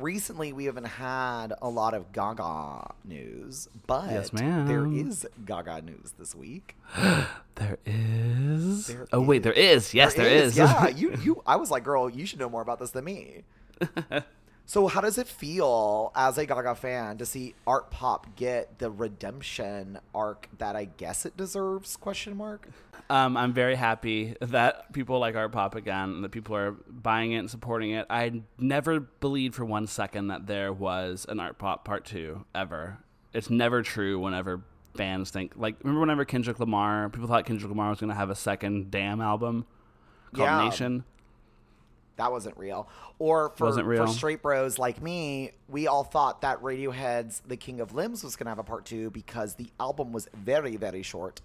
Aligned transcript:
recently 0.00 0.52
we 0.52 0.64
haven't 0.66 0.84
had 0.86 1.52
a 1.60 1.68
lot 1.68 1.94
of 1.94 2.12
Gaga 2.12 2.94
news, 3.04 3.68
but 3.86 4.10
Yes, 4.10 4.30
there 4.30 4.86
is 4.86 5.26
Gaga 5.44 5.82
news 5.82 6.14
this 6.18 6.34
week. 6.34 6.76
There 7.56 7.78
is. 7.84 8.86
There 8.86 9.08
oh 9.12 9.20
wait, 9.20 9.42
there 9.42 9.52
is. 9.52 9.92
Yes, 9.92 10.14
there 10.14 10.28
is. 10.28 10.56
Yeah, 10.56 10.86
you 10.96 11.16
you. 11.22 11.42
I 11.44 11.56
was 11.56 11.72
like, 11.72 11.82
girl, 11.82 12.08
you 12.08 12.24
should 12.24 12.38
know 12.38 12.48
more 12.48 12.62
about 12.62 12.78
this 12.78 12.92
than 12.92 13.04
me. 13.04 13.42
so, 14.70 14.86
how 14.86 15.00
does 15.00 15.16
it 15.16 15.26
feel 15.26 16.12
as 16.14 16.36
a 16.36 16.44
Gaga 16.44 16.74
fan 16.74 17.16
to 17.16 17.24
see 17.24 17.54
art 17.66 17.90
pop 17.90 18.36
get 18.36 18.78
the 18.78 18.90
redemption 18.90 19.98
arc 20.14 20.46
that 20.58 20.76
I 20.76 20.84
guess 20.84 21.24
it 21.24 21.38
deserves? 21.38 21.96
Question 21.96 22.36
mark. 22.36 22.68
Um, 23.08 23.38
I'm 23.38 23.54
very 23.54 23.76
happy 23.76 24.34
that 24.42 24.92
people 24.92 25.18
like 25.18 25.34
Art 25.34 25.52
Pop 25.52 25.74
again, 25.74 26.10
and 26.10 26.22
that 26.24 26.28
people 26.28 26.54
are 26.54 26.72
buying 26.86 27.32
it 27.32 27.38
and 27.38 27.50
supporting 27.50 27.92
it. 27.92 28.06
I 28.10 28.42
never 28.58 29.00
believed 29.00 29.54
for 29.54 29.64
one 29.64 29.86
second 29.86 30.26
that 30.28 30.46
there 30.46 30.70
was 30.70 31.24
an 31.30 31.40
Art 31.40 31.56
Pop 31.56 31.86
Part 31.86 32.04
Two 32.04 32.44
ever. 32.54 32.98
It's 33.32 33.48
never 33.48 33.82
true. 33.82 34.18
Whenever 34.18 34.60
fans 34.94 35.30
think, 35.30 35.54
like, 35.56 35.76
remember 35.82 36.00
whenever 36.00 36.26
Kendrick 36.26 36.60
Lamar, 36.60 37.08
people 37.08 37.26
thought 37.28 37.46
Kendrick 37.46 37.70
Lamar 37.70 37.88
was 37.88 38.00
going 38.00 38.10
to 38.10 38.14
have 38.16 38.28
a 38.28 38.34
second 38.34 38.90
Damn 38.90 39.22
album 39.22 39.64
called 40.34 40.46
Yeah. 40.46 40.64
Nation. 40.64 41.04
That 42.18 42.30
wasn't 42.30 42.56
real. 42.58 42.88
Or 43.18 43.52
for, 43.56 43.64
Wasn't 43.66 43.86
real. 43.86 44.06
for 44.06 44.12
straight 44.12 44.42
bros 44.42 44.78
like 44.78 45.00
me, 45.00 45.52
we 45.68 45.86
all 45.86 46.04
thought 46.04 46.42
that 46.42 46.60
Radiohead's 46.62 47.40
The 47.46 47.56
King 47.56 47.80
of 47.80 47.94
Limbs 47.94 48.22
was 48.22 48.36
going 48.36 48.44
to 48.46 48.50
have 48.50 48.58
a 48.58 48.64
part 48.64 48.84
two 48.84 49.10
because 49.10 49.54
the 49.54 49.68
album 49.80 50.12
was 50.12 50.28
very, 50.36 50.76
very 50.76 51.02
short. 51.02 51.40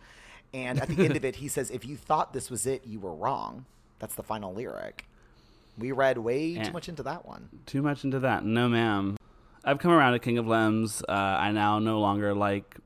And 0.54 0.80
at 0.82 0.88
the 0.90 1.06
end 1.06 1.16
of 1.16 1.24
it, 1.26 1.38
he 1.38 1.48
says, 1.48 1.72
if 1.72 1.86
you 1.86 1.96
thought 1.96 2.34
this 2.34 2.52
was 2.52 2.66
it, 2.68 2.86
you 2.86 3.00
were 3.00 3.14
wrong. 3.14 3.66
That's 4.00 4.16
the 4.16 4.24
final 4.24 4.54
lyric. 4.54 5.06
We 5.78 5.92
read 5.92 6.18
way 6.20 6.56
too 6.56 6.72
much 6.72 6.90
into 6.90 7.02
that 7.04 7.26
one. 7.26 7.50
Too 7.66 7.82
much 7.82 8.04
into 8.04 8.20
that. 8.20 8.44
No, 8.46 8.68
ma'am. 8.70 9.18
I've 9.64 9.80
come 9.80 9.92
around 9.92 10.14
to 10.14 10.20
King 10.20 10.38
of 10.38 10.46
Limbs. 10.48 11.02
Uh, 11.08 11.12
I 11.12 11.52
now 11.52 11.80
no 11.80 12.00
longer 12.00 12.34
like 12.34 12.78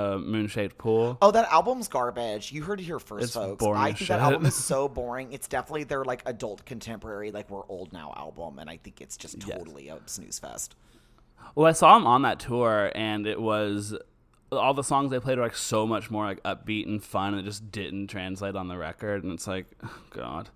Um, 0.00 0.12
a 0.12 0.18
moon 0.26 0.46
shaped 0.46 0.78
pool. 0.78 1.18
Oh, 1.22 1.30
that 1.30 1.50
album's 1.52 1.88
garbage. 1.88 2.52
You 2.52 2.62
heard 2.62 2.80
it 2.80 2.84
here 2.84 2.98
first, 2.98 3.24
It's 3.24 3.34
folks. 3.34 3.62
boring 3.64 3.80
I 3.80 3.92
think 3.92 4.08
that 4.08 4.20
album 4.20 4.46
is 4.46 4.54
so 4.64 4.88
boring. 4.88 5.32
It's 5.32 5.48
definitely 5.48 5.84
their 5.84 6.04
like 6.04 6.22
adult 6.26 6.64
contemporary, 6.64 7.30
like 7.30 7.50
we're 7.50 7.66
old 7.68 7.92
now 7.92 8.12
album, 8.16 8.58
and 8.58 8.68
I 8.70 8.76
think 8.76 9.00
it's 9.00 9.16
just 9.16 9.36
Yes. 9.46 9.58
totally 9.58 9.88
a 9.88 9.98
snooze 10.06 10.38
fest. 10.38 10.74
Well, 11.54 11.66
I 11.66 11.72
saw 11.72 11.96
him 11.96 12.06
on 12.06 12.22
that 12.22 12.38
tour, 12.40 12.92
and 12.94 13.26
it 13.26 13.40
was 13.40 13.96
all 14.52 14.74
the 14.74 14.82
songs 14.84 15.10
they 15.10 15.20
played 15.20 15.38
were 15.38 15.44
like 15.44 15.56
so 15.56 15.86
much 15.86 16.10
more 16.10 16.24
like 16.24 16.42
upbeat 16.42 16.86
and 16.86 17.02
fun. 17.02 17.34
And 17.34 17.40
it 17.42 17.44
just 17.44 17.70
didn't 17.70 18.08
translate 18.08 18.56
on 18.56 18.68
the 18.68 18.76
record, 18.76 19.24
and 19.24 19.32
it's 19.32 19.46
like, 19.46 19.66
oh, 19.84 19.98
God. 20.10 20.48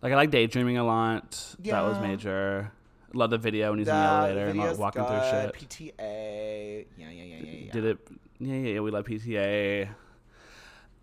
Like 0.00 0.12
I 0.12 0.16
like 0.16 0.30
daydreaming 0.30 0.78
a 0.78 0.84
lot. 0.84 1.54
That 1.60 1.82
was 1.82 1.98
major. 2.00 2.72
Love 3.14 3.30
the 3.30 3.38
video 3.38 3.70
when 3.70 3.78
he's 3.78 3.88
in 3.88 3.94
the 3.94 4.00
The 4.00 4.06
elevator 4.08 4.46
and 4.48 4.58
like, 4.58 4.78
walking 4.78 5.04
through 5.04 5.20
shit. 5.30 5.54
PTA. 5.54 6.86
Yeah, 6.96 7.08
yeah, 7.10 7.22
yeah, 7.22 7.36
yeah, 7.36 7.52
yeah. 7.66 7.72
Did 7.72 7.84
it? 7.84 7.98
Yeah, 8.42 8.54
yeah, 8.54 8.74
yeah. 8.74 8.80
We 8.80 8.90
love 8.90 9.06
PTA. 9.06 9.88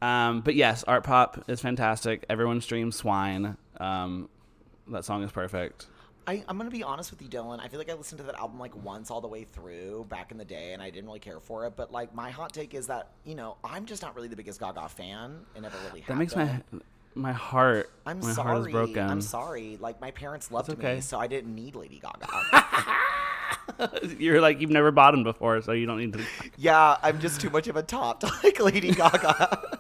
Um, 0.02 0.42
but 0.42 0.56
yes, 0.56 0.84
art 0.84 1.04
pop 1.04 1.44
is 1.48 1.62
fantastic. 1.62 2.26
Everyone 2.30 2.62
streams 2.62 2.96
Swine. 2.96 3.58
Um, 3.80 4.30
that 4.88 5.06
song 5.06 5.24
is 5.24 5.32
perfect. 5.32 5.88
I, 6.28 6.44
I'm 6.48 6.58
gonna 6.58 6.70
be 6.70 6.84
honest 6.84 7.12
with 7.12 7.22
you, 7.22 7.28
Dylan. 7.28 7.60
I 7.60 7.70
feel 7.70 7.80
like 7.80 7.90
I 7.90 7.94
listened 7.94 8.20
to 8.20 8.26
that 8.26 8.36
album 8.36 8.60
like 8.60 8.76
once 8.84 9.10
all 9.10 9.20
the 9.20 9.28
way 9.28 9.46
through 9.52 10.06
back 10.10 10.32
in 10.32 10.38
the 10.38 10.46
day, 10.46 10.74
and 10.74 10.82
I 10.82 10.90
didn't 10.90 11.08
really 11.08 11.20
care 11.20 11.40
for 11.40 11.66
it. 11.66 11.74
But 11.76 11.92
like 11.92 12.14
my 12.14 12.30
hot 12.30 12.54
take 12.54 12.76
is 12.76 12.88
that 12.88 13.10
you 13.26 13.36
know 13.36 13.58
I'm 13.64 13.86
just 13.86 14.04
not 14.04 14.16
really 14.16 14.28
the 14.28 14.36
biggest 14.36 14.60
Gaga 14.60 14.90
fan, 14.90 15.40
and 15.56 15.64
never 15.64 15.78
really. 15.88 16.04
That 16.08 16.18
makes 16.18 16.36
been. 16.36 16.64
my 16.72 16.80
my 17.16 17.32
heart. 17.32 17.90
I'm 18.06 18.20
my 18.20 18.32
sorry. 18.32 18.48
heart 18.48 18.68
is 18.68 18.72
broken. 18.72 19.10
I'm 19.10 19.22
sorry. 19.22 19.78
Like 19.82 20.00
my 20.02 20.12
parents 20.12 20.52
loved 20.52 20.70
okay. 20.70 20.96
me, 20.96 21.02
so 21.02 21.20
I 21.20 21.28
didn't 21.28 21.56
need 21.56 21.76
Lady 21.76 22.00
Gaga. 22.00 22.28
You're 24.18 24.42
like 24.42 24.60
you've 24.62 24.70
never 24.70 24.92
bought 24.92 25.14
him 25.14 25.24
before, 25.24 25.62
so 25.62 25.72
you 25.72 25.86
don't 25.86 26.00
need 26.00 26.14
to. 26.14 26.24
yeah, 26.58 26.98
I'm 27.02 27.20
just 27.20 27.42
too 27.42 27.50
much 27.50 27.68
of 27.68 27.76
a 27.76 27.84
top 27.84 28.22
to 28.22 28.32
like 28.44 28.60
Lady 28.60 28.92
Gaga. 28.92 29.80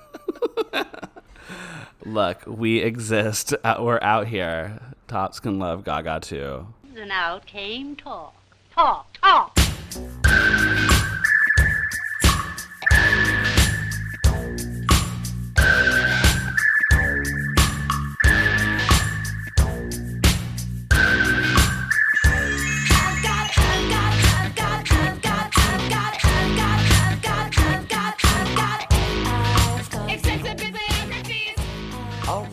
Look, 2.05 2.43
we 2.47 2.79
exist. 2.79 3.53
Uh, 3.63 3.77
We're 3.79 3.99
out 4.01 4.27
here. 4.27 4.79
Tops 5.07 5.39
can 5.39 5.59
love 5.59 5.83
Gaga 5.83 6.21
too. 6.21 6.67
And 6.95 7.11
out 7.11 7.45
came 7.45 7.95
talk. 7.95 8.35
Talk, 8.73 9.17
talk. 9.21 9.57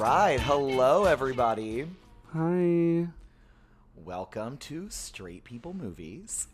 Right, 0.07 0.41
hello 0.41 1.05
everybody. 1.05 1.85
Hi. 2.33 3.09
Welcome 4.05 4.57
to 4.59 4.89
Straight 4.89 5.43
People 5.43 5.75
Movies. 5.75 6.47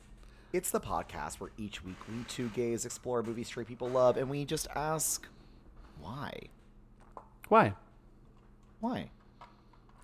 It's 0.54 0.70
the 0.70 0.80
podcast 0.80 1.34
where 1.34 1.50
each 1.58 1.84
week 1.84 1.98
we 2.08 2.24
two 2.28 2.48
gays 2.54 2.86
explore 2.86 3.20
a 3.20 3.22
movie 3.22 3.44
straight 3.44 3.66
people 3.66 3.90
love, 3.90 4.16
and 4.16 4.30
we 4.30 4.46
just 4.46 4.68
ask, 4.74 5.28
why? 6.00 6.32
Why? 7.48 7.74
Why? 8.80 9.10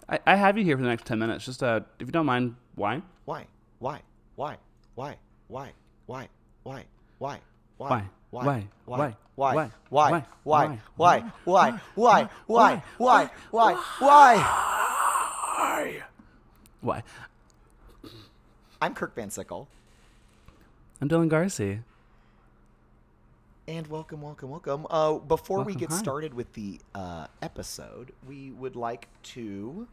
I, 0.07 0.19
I 0.27 0.35
have 0.35 0.59
you 0.59 0.65
here 0.65 0.77
for 0.77 0.83
the 0.83 0.91
next 0.91 1.07
ten 1.07 1.19
minutes. 1.19 1.47
Just 1.47 1.63
uh, 1.63 1.81
if 1.99 2.07
you 2.07 2.13
don't 2.13 2.27
mind, 2.27 2.55
why? 2.75 3.01
Why? 3.25 3.47
Why? 3.79 4.03
Why? 4.37 4.59
Why? 4.95 5.17
Why? 5.47 5.73
Why? 6.05 6.29
Why? 6.65 6.85
Why? 7.17 7.41
Why? 7.79 8.05
Why? 8.31 8.69
Why? 8.85 8.85
Why? 8.85 9.17
Why? 9.35 9.71
Why? 9.89 9.89
Why? 9.89 10.25
Why? 10.45 10.79
Why? 10.95 11.31
Why? 11.45 11.81
Why? 11.95 12.31
Why? 12.47 12.83
Why? 12.99 13.31
Why? 13.51 13.75
Why? 14.01 16.03
Why? 16.83 17.03
I'm 18.83 18.95
Kirk 18.95 19.15
Van 19.15 19.31
Sickle, 19.31 19.67
I'm 21.01 21.09
Dylan 21.09 21.31
Garsee. 21.31 21.81
and 23.67 23.87
welcome, 23.87 24.21
welcome, 24.21 24.51
welcome. 24.51 24.87
Uh, 24.91 25.15
before 25.15 25.65
we 25.65 25.75
get 25.75 25.91
hi. 25.91 25.97
started 25.97 26.35
with 26.35 26.53
the 26.53 26.81
uh, 26.95 27.29
episode, 27.41 28.13
we 28.27 28.51
would 28.51 28.77
like 28.77 29.09
to 29.23 29.89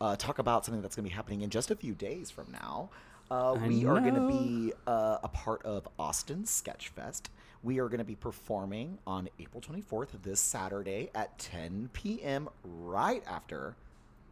uh, 0.00 0.14
talk 0.14 0.38
about 0.38 0.64
something 0.64 0.80
that's 0.80 0.94
going 0.94 1.04
to 1.04 1.10
be 1.10 1.14
happening 1.14 1.42
in 1.42 1.50
just 1.50 1.72
a 1.72 1.76
few 1.76 1.94
days 1.94 2.30
from 2.30 2.52
now. 2.52 2.90
Uh, 3.30 3.56
we 3.66 3.84
are 3.84 3.98
going 4.00 4.14
to 4.14 4.28
be 4.28 4.72
uh, 4.86 5.18
a 5.24 5.28
part 5.28 5.62
of 5.64 5.88
Austin 5.98 6.46
Sketch 6.46 6.88
Fest. 6.88 7.30
We 7.64 7.80
are 7.80 7.88
going 7.88 7.98
to 7.98 8.04
be 8.04 8.14
performing 8.14 8.98
on 9.06 9.28
April 9.40 9.60
24th, 9.62 10.08
this 10.22 10.38
Saturday 10.38 11.08
at 11.14 11.38
10 11.38 11.88
p.m., 11.94 12.48
right 12.62 13.22
after 13.26 13.74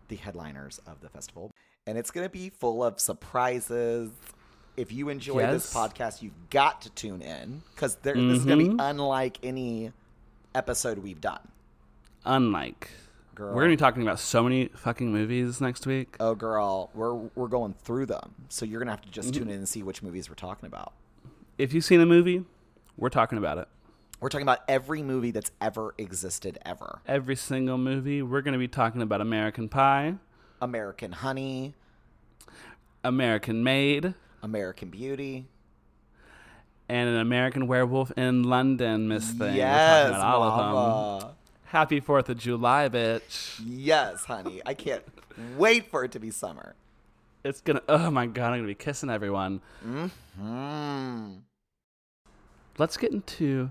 the 0.09 0.17
headliners 0.17 0.81
of 0.87 1.01
the 1.01 1.09
festival. 1.09 1.51
And 1.87 1.97
it's 1.97 2.11
going 2.11 2.27
to 2.27 2.31
be 2.31 2.51
full 2.51 2.85
of 2.85 3.01
surprises. 3.01 4.11
If 4.77 4.93
you 4.93 5.09
enjoy 5.09 5.47
this 5.47 5.73
podcast, 5.73 6.21
you've 6.23 6.51
got 6.51 6.83
to 6.83 6.91
tune 6.91 7.23
in 7.23 7.63
because 7.75 7.97
this 7.97 8.17
is 8.17 8.45
going 8.45 8.59
to 8.59 8.65
be 8.71 8.71
Mhm. 8.77 8.91
unlike 8.91 9.39
any 9.43 9.93
episode 10.55 10.99
we've 10.99 11.21
done. 11.21 11.41
Unlike, 12.27 12.91
Girl. 13.35 13.55
we're 13.55 13.63
gonna 13.63 13.73
be 13.73 13.77
talking 13.79 14.03
about 14.03 14.21
so 14.21 14.45
many 14.45 14.69
fucking 14.69 15.11
movies 15.11 15.61
next 15.61 15.87
week. 15.89 16.15
Oh, 16.21 16.37
girl, 16.37 16.89
we're 16.95 17.15
we're 17.35 17.49
going 17.49 17.75
through 17.75 18.07
them, 18.07 18.33
so 18.49 18.65
you're 18.65 18.79
gonna 18.79 18.93
have 18.93 19.01
to 19.03 19.11
just 19.11 19.31
Mm-hmm. 19.33 19.39
tune 19.41 19.49
in 19.51 19.57
and 19.59 19.69
see 19.69 19.83
which 19.83 20.03
movies 20.05 20.29
we're 20.29 20.37
talking 20.37 20.67
about. 20.69 20.93
If 21.59 21.73
you've 21.75 21.85
seen 21.85 22.01
a 22.01 22.07
movie, 22.07 22.45
we're 22.97 23.09
talking 23.09 23.39
about 23.39 23.59
it. 23.59 23.69
We're 24.21 24.29
talking 24.29 24.45
about 24.47 24.61
every 24.69 25.03
movie 25.03 25.33
that's 25.33 25.51
ever 25.61 25.95
existed 25.99 26.59
ever. 26.65 27.01
Every 27.09 27.35
single 27.37 27.79
movie. 27.79 28.23
We're 28.23 28.43
gonna 28.43 28.59
be 28.59 28.69
talking 28.69 29.03
about 29.03 29.21
American 29.21 29.69
Pie, 29.69 30.15
American 30.61 31.11
Honey, 31.13 31.75
American 33.03 33.65
Made, 33.65 34.15
American 34.43 34.91
Beauty. 34.91 35.47
and 36.89 37.09
an 37.09 37.17
American 37.17 37.67
Werewolf 37.67 38.13
in 38.17 38.45
London, 38.45 39.09
Miss 39.09 39.29
Thing. 39.31 39.39
We're 39.39 39.55
yes, 39.55 40.11
talking 40.11 40.17
about 40.17 40.43
all 40.43 40.43
of 41.17 41.21
them. 41.23 41.31
Happy 41.65 42.01
Fourth 42.01 42.29
of 42.29 42.39
July, 42.39 42.89
bitch. 42.89 43.61
Yes, 43.67 44.25
honey. 44.27 44.61
I 44.67 44.75
can't 44.75 45.03
wait 45.57 45.91
for 45.91 46.05
it 46.05 46.13
to 46.13 46.21
be 46.21 46.31
summer. 46.31 46.75
It's 47.45 47.61
gonna. 47.61 47.83
Oh 47.89 48.09
my 48.11 48.27
god, 48.27 48.53
I'm 48.53 48.59
gonna 48.59 48.69
be 48.69 48.75
kissing 48.77 49.11
everyone. 49.11 49.63
Mm. 49.85 51.41
Let's 52.79 52.97
get 52.97 53.13
into 53.13 53.71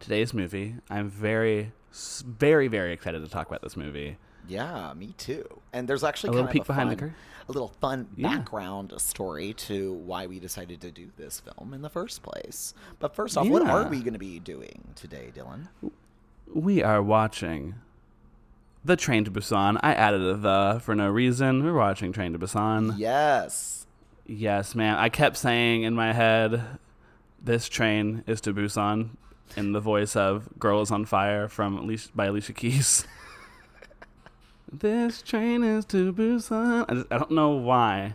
today's 0.00 0.34
movie. 0.34 0.76
I'm 0.90 1.08
very, 1.08 1.72
very, 2.26 2.68
very 2.68 2.92
excited 2.92 3.22
to 3.22 3.28
talk 3.28 3.46
about 3.48 3.62
this 3.62 3.76
movie. 3.76 4.16
Yeah, 4.48 4.92
me 4.94 5.14
too. 5.18 5.44
And 5.72 5.88
there's 5.88 6.02
actually 6.02 6.30
A 6.30 6.32
kind 6.32 6.36
little 6.36 6.48
of 6.48 6.52
peek 6.52 6.62
a 6.62 6.66
behind 6.66 6.90
the 6.90 6.94
fun, 6.96 6.98
curtain? 7.10 7.14
a 7.48 7.52
little 7.52 7.68
fun 7.80 8.08
Yeah. 8.16 8.36
background 8.38 8.92
story 8.98 9.52
to 9.54 9.92
why 9.92 10.26
we 10.26 10.40
decided 10.40 10.80
to 10.80 10.90
do 10.90 11.10
this 11.16 11.40
film 11.40 11.72
in 11.72 11.82
the 11.82 11.90
first 11.90 12.22
place. 12.22 12.74
But 12.98 13.14
first 13.14 13.36
off, 13.38 13.46
what 13.46 13.62
are 13.62 13.88
we 13.88 14.00
going 14.00 14.14
to 14.14 14.18
be 14.18 14.40
doing 14.40 14.88
today, 14.96 15.30
Dylan? 15.34 15.68
We 16.52 16.82
are 16.82 17.00
watching 17.02 17.76
the 18.84 18.96
Train 18.96 19.24
to 19.24 19.30
Busan. 19.30 19.78
I 19.80 19.94
added 19.94 20.20
a 20.22 20.34
the 20.36 20.80
for 20.82 20.96
no 20.96 21.08
reason. 21.08 21.64
We're 21.64 21.72
watching 21.72 22.12
Train 22.12 22.32
to 22.32 22.38
Busan. 22.40 22.94
Yes. 22.98 23.86
Yes, 24.26 24.74
man. 24.74 24.96
I 24.96 25.08
kept 25.08 25.36
saying 25.36 25.84
in 25.84 25.94
my 25.94 26.12
head, 26.12 26.64
"This 27.42 27.68
train 27.68 28.24
is 28.26 28.40
to 28.42 28.54
Busan," 28.54 29.10
in 29.56 29.72
the 29.72 29.80
voice 29.80 30.16
of 30.16 30.48
"Girl 30.58 30.80
Is 30.80 30.90
on 30.90 31.04
Fire" 31.04 31.48
from 31.48 31.76
Alicia, 31.76 32.10
by 32.14 32.26
Alicia 32.26 32.52
Keys. 32.52 33.06
this 34.72 35.22
train 35.22 35.64
is 35.64 35.84
to 35.86 36.12
Busan. 36.12 36.84
I, 36.88 36.94
just, 36.94 37.06
I 37.10 37.18
don't 37.18 37.32
know 37.32 37.50
why. 37.50 38.14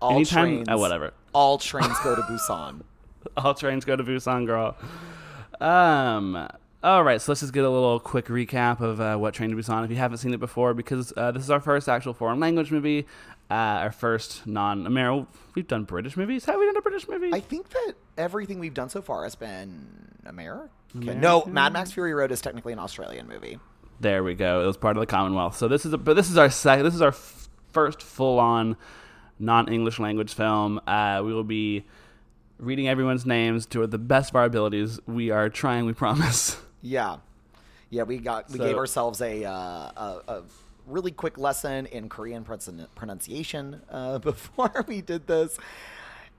All 0.00 0.12
Anytime, 0.12 0.44
trains, 0.44 0.68
uh, 0.68 0.78
whatever. 0.78 1.12
All 1.32 1.58
trains 1.70 1.98
go 2.02 2.14
to 2.14 2.22
Busan. 2.22 2.82
All 3.36 3.54
trains 3.54 3.84
go 3.84 3.96
to 3.96 4.04
Busan, 4.04 4.46
girl. 4.46 4.76
Um. 5.60 6.48
All 6.80 7.02
right, 7.02 7.20
so 7.20 7.32
let's 7.32 7.40
just 7.40 7.52
get 7.52 7.64
a 7.64 7.68
little 7.68 7.98
quick 7.98 8.26
recap 8.26 8.80
of 8.80 9.00
uh, 9.00 9.16
what 9.16 9.34
Train 9.34 9.50
to 9.50 9.56
Busan. 9.56 9.84
If 9.84 9.90
you 9.90 9.96
haven't 9.96 10.18
seen 10.18 10.32
it 10.32 10.38
before, 10.38 10.74
because 10.74 11.12
uh, 11.16 11.32
this 11.32 11.42
is 11.42 11.50
our 11.50 11.58
first 11.58 11.88
actual 11.88 12.14
foreign 12.14 12.38
language 12.38 12.70
movie, 12.70 13.04
uh, 13.50 13.54
our 13.54 13.92
first 13.92 14.46
non-American. 14.46 15.26
We've 15.54 15.66
done 15.66 15.84
British 15.84 16.16
movies. 16.16 16.44
Have 16.46 16.58
we 16.58 16.66
done 16.66 16.76
a 16.76 16.82
British 16.82 17.08
movie? 17.08 17.30
I 17.32 17.40
think 17.40 17.68
that 17.70 17.94
everything 18.16 18.58
we've 18.58 18.74
done 18.74 18.88
so 18.88 19.02
far 19.02 19.24
has 19.24 19.34
been 19.34 19.86
American. 20.26 20.68
American? 20.94 21.20
No, 21.20 21.44
Mad 21.46 21.72
Max 21.72 21.92
Fury 21.92 22.14
Road 22.14 22.32
is 22.32 22.40
technically 22.40 22.72
an 22.72 22.78
Australian 22.78 23.26
movie. 23.28 23.58
There 24.00 24.22
we 24.22 24.34
go. 24.34 24.62
It 24.62 24.66
was 24.66 24.76
part 24.76 24.96
of 24.96 25.00
the 25.00 25.06
Commonwealth. 25.06 25.56
So 25.56 25.66
this 25.68 25.84
is 25.84 25.92
a, 25.92 25.98
but 25.98 26.14
this 26.14 26.30
is 26.30 26.36
our 26.38 26.50
second. 26.50 26.84
This 26.84 26.94
is 26.94 27.02
our 27.02 27.08
f- 27.08 27.48
first 27.72 28.02
full-on 28.02 28.76
non-English 29.38 29.98
language 29.98 30.34
film. 30.34 30.80
Uh, 30.86 31.22
we 31.24 31.32
will 31.32 31.44
be 31.44 31.84
reading 32.58 32.88
everyone's 32.88 33.26
names 33.26 33.66
to 33.66 33.86
the 33.86 33.98
best 33.98 34.30
of 34.30 34.36
our 34.36 34.44
abilities. 34.44 35.00
We 35.06 35.30
are 35.30 35.48
trying. 35.48 35.86
We 35.86 35.92
promise. 35.94 36.60
Yeah, 36.80 37.16
yeah. 37.90 38.04
We 38.04 38.18
got 38.18 38.50
we 38.50 38.58
So- 38.58 38.64
gave 38.64 38.76
ourselves 38.76 39.20
a, 39.20 39.44
uh, 39.44 39.50
a 39.50 40.20
a 40.28 40.42
really 40.88 41.10
quick 41.12 41.38
lesson 41.38 41.86
in 41.86 42.08
Korean 42.08 42.44
pronunciation 42.44 43.80
uh, 43.90 44.18
before 44.30 44.84
we 44.86 45.00
did 45.00 45.26
this. 45.26 45.58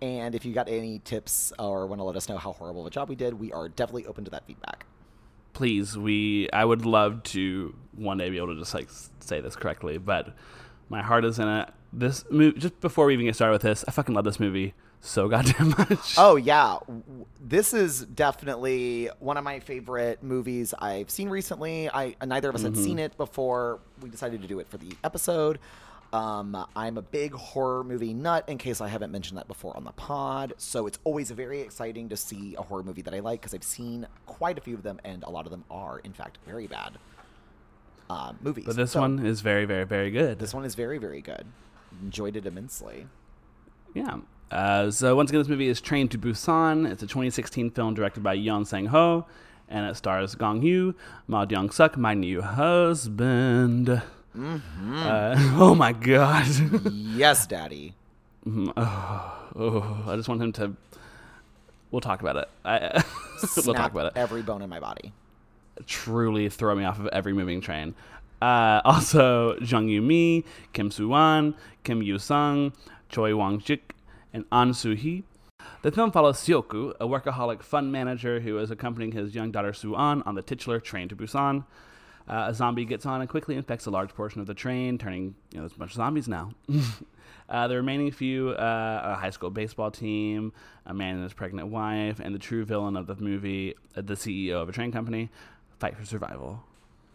And 0.02 0.34
if 0.34 0.46
you 0.46 0.54
got 0.54 0.70
any 0.70 1.00
tips 1.00 1.52
or 1.60 1.86
want 1.86 2.00
to 2.00 2.04
let 2.04 2.16
us 2.16 2.30
know 2.30 2.38
how 2.38 2.54
horrible 2.54 2.82
of 2.82 2.88
a 2.88 2.90
job 2.90 3.10
we 3.10 3.16
did, 3.16 3.34
we 3.34 3.52
are 3.52 3.68
definitely 3.70 4.06
open 4.06 4.24
to 4.26 4.32
that 4.32 4.46
feedback. 4.46 4.86
please 5.54 5.98
we 5.98 6.48
i 6.54 6.64
would 6.64 6.86
love 6.86 7.22
to 7.24 7.76
one 7.96 8.18
day 8.18 8.30
be 8.30 8.38
able 8.38 8.54
to 8.54 8.60
just 8.60 8.74
like 8.74 8.88
say 9.20 9.42
this 9.42 9.56
correctly 9.56 9.98
but 9.98 10.34
my 10.90 11.02
heart 11.02 11.26
is 11.26 11.38
in 11.40 11.48
it 11.48 11.70
this 11.92 12.24
movie 12.30 12.60
just 12.60 12.80
before 12.82 13.06
we 13.08 13.14
even 13.14 13.26
get 13.26 13.36
started 13.36 13.54
with 13.54 13.62
this 13.64 13.84
i 13.88 13.92
fucking 13.92 14.14
love 14.14 14.24
this 14.26 14.40
movie 14.40 14.74
so 15.02 15.28
goddamn 15.30 15.70
much 15.78 16.16
Oh 16.18 16.36
yeah, 16.36 16.78
this 17.40 17.74
is 17.74 18.02
definitely 18.02 19.10
one 19.20 19.38
of 19.38 19.46
my 19.46 19.62
favorite 19.62 20.22
movies 20.22 20.74
I've 20.78 21.10
seen 21.10 21.30
recently. 21.30 21.90
I 21.90 22.16
neither 22.26 22.50
of 22.50 22.56
us 22.56 22.64
had 22.64 22.76
seen 22.76 23.00
it 23.00 23.16
before 23.16 23.80
we 24.02 24.10
decided 24.10 24.42
to 24.42 24.48
do 24.50 24.60
it 24.60 24.68
for 24.68 24.78
the 24.78 24.92
episode. 25.06 25.58
Um, 26.12 26.66
I'm 26.76 26.98
a 26.98 27.02
big 27.02 27.34
horror 27.34 27.86
movie 27.86 28.14
nut. 28.14 28.44
In 28.50 28.58
case 28.58 28.82
I 28.82 28.90
haven't 28.90 29.12
mentioned 29.12 29.38
that 29.38 29.48
before 29.48 29.76
on 29.78 29.86
the 29.86 29.94
pod, 29.94 30.54
so 30.58 30.86
it's 30.86 31.00
always 31.06 31.32
very 31.32 31.62
exciting 31.62 32.10
to 32.10 32.18
see 32.18 32.56
a 32.58 32.62
horror 32.62 32.84
movie 32.84 33.04
that 33.04 33.14
I 33.14 33.20
like 33.20 33.40
because 33.40 33.54
I've 33.54 33.64
seen 33.64 34.06
quite 34.26 34.58
a 34.58 34.62
few 34.62 34.74
of 34.76 34.84
them, 34.84 35.00
and 35.06 35.24
a 35.24 35.30
lot 35.30 35.46
of 35.46 35.52
them 35.52 35.64
are, 35.72 36.00
in 36.00 36.12
fact, 36.12 36.40
very 36.46 36.68
bad 36.68 36.98
uh, 38.10 38.34
movies. 38.42 38.66
but 38.66 38.76
this 38.76 38.92
So, 38.92 39.00
one 39.02 39.26
is 39.26 39.42
very 39.42 39.66
very 39.66 39.86
very 39.86 40.12
good 40.12 40.40
this 40.40 40.54
one 40.54 40.66
is 40.66 40.76
very, 40.76 40.98
very 40.98 41.22
good. 41.22 41.46
Enjoyed 42.02 42.36
it 42.36 42.46
immensely. 42.46 43.08
yeah 43.94 44.18
uh, 44.52 44.90
so 44.90 45.16
once 45.16 45.30
again 45.30 45.42
this 45.42 45.48
movie 45.48 45.68
is 45.68 45.80
train 45.82 46.08
to 46.10 46.18
busan 46.18 46.90
it's 46.90 47.04
a 47.04 47.08
2016 47.08 47.70
film 47.72 47.94
directed 47.94 48.24
by 48.24 48.36
Yeon 48.36 48.66
sang 48.66 48.88
ho 48.88 49.26
and 49.68 49.86
it 49.90 49.96
stars 49.96 50.34
gong 50.36 50.62
yu 50.64 50.96
ma 51.28 51.46
Young 51.50 51.70
suk 51.70 51.98
my 51.98 52.14
new 52.14 52.42
husband 52.42 54.02
Mm-hmm. 54.38 54.94
uh, 54.96 55.36
oh 55.60 55.74
my 55.76 55.92
god 55.92 56.46
yes, 56.94 57.48
Daddy. 57.48 57.96
oh, 58.46 60.04
I 60.08 60.16
just 60.16 60.30
want 60.30 60.42
him 60.42 60.52
to. 60.54 60.76
We'll 61.92 62.02
talk 62.02 62.22
about 62.22 62.36
it. 62.38 62.48
I, 62.64 63.04
we'll 63.66 63.74
talk 63.74 63.92
about 63.92 64.06
it. 64.06 64.14
Every 64.16 64.42
bone 64.44 64.62
in 64.62 64.70
my 64.70 64.80
body. 64.80 65.12
Truly 65.88 66.48
throw 66.50 66.76
me 66.76 66.84
off 66.84 67.00
of 67.00 67.08
every 67.08 67.34
moving 67.34 67.60
train. 67.62 67.96
Uh, 68.42 68.82
also, 68.86 69.58
Jung 69.60 69.88
Yu 69.88 70.02
Mi, 70.02 70.46
Kim 70.74 70.92
Soo 70.92 71.10
Wan, 71.10 71.56
Kim 71.84 72.02
Yu 72.02 72.18
Sung, 72.18 72.74
Choi 73.10 73.36
Wong 73.36 73.60
Jik, 73.60 73.92
and 74.34 74.46
An 74.52 74.74
Soo 74.74 74.94
Hee. 74.94 75.24
The 75.82 75.92
film 75.92 76.12
follows 76.12 76.38
Sioku, 76.38 76.94
a 77.00 77.08
workaholic 77.08 77.64
fund 77.64 77.92
manager 77.92 78.42
who 78.42 78.58
is 78.60 78.72
accompanying 78.72 79.14
his 79.14 79.34
young 79.34 79.52
daughter 79.52 79.74
Soo 79.74 79.96
An 79.96 80.22
on 80.26 80.36
the 80.36 80.42
titular 80.42 80.80
train 80.80 81.08
to 81.10 81.16
Busan. 81.16 81.66
Uh, 82.28 82.46
a 82.50 82.54
zombie 82.54 82.86
gets 82.86 83.06
on 83.06 83.22
and 83.22 83.30
quickly 83.30 83.56
infects 83.56 83.88
a 83.88 83.90
large 83.90 84.14
portion 84.14 84.40
of 84.40 84.46
the 84.46 84.54
train, 84.54 84.98
turning 85.00 85.34
you 85.52 85.58
know 85.58 85.62
there's 85.62 85.74
a 85.74 85.80
bunch 85.80 85.92
of 85.92 85.96
zombies 85.96 86.28
now. 86.28 86.52
uh, 87.50 87.68
the 87.68 87.76
remaining 87.76 88.12
few, 88.12 88.50
uh, 88.52 89.16
a 89.16 89.16
high 89.16 89.32
school 89.32 89.50
baseball 89.50 89.90
team, 89.90 90.54
a 90.86 90.94
man 90.94 91.16
and 91.16 91.24
his 91.24 91.34
pregnant 91.34 91.70
wife, 91.70 92.20
and 92.20 92.36
the 92.36 92.40
true 92.40 92.66
villain 92.66 92.96
of 92.96 93.08
the 93.08 93.16
movie, 93.16 93.74
uh, 93.96 94.02
the 94.02 94.14
CEO 94.14 94.62
of 94.62 94.70
a 94.70 94.72
train 94.72 94.92
company, 94.92 95.30
fight 95.80 95.98
for 95.98 96.06
survival. 96.06 96.64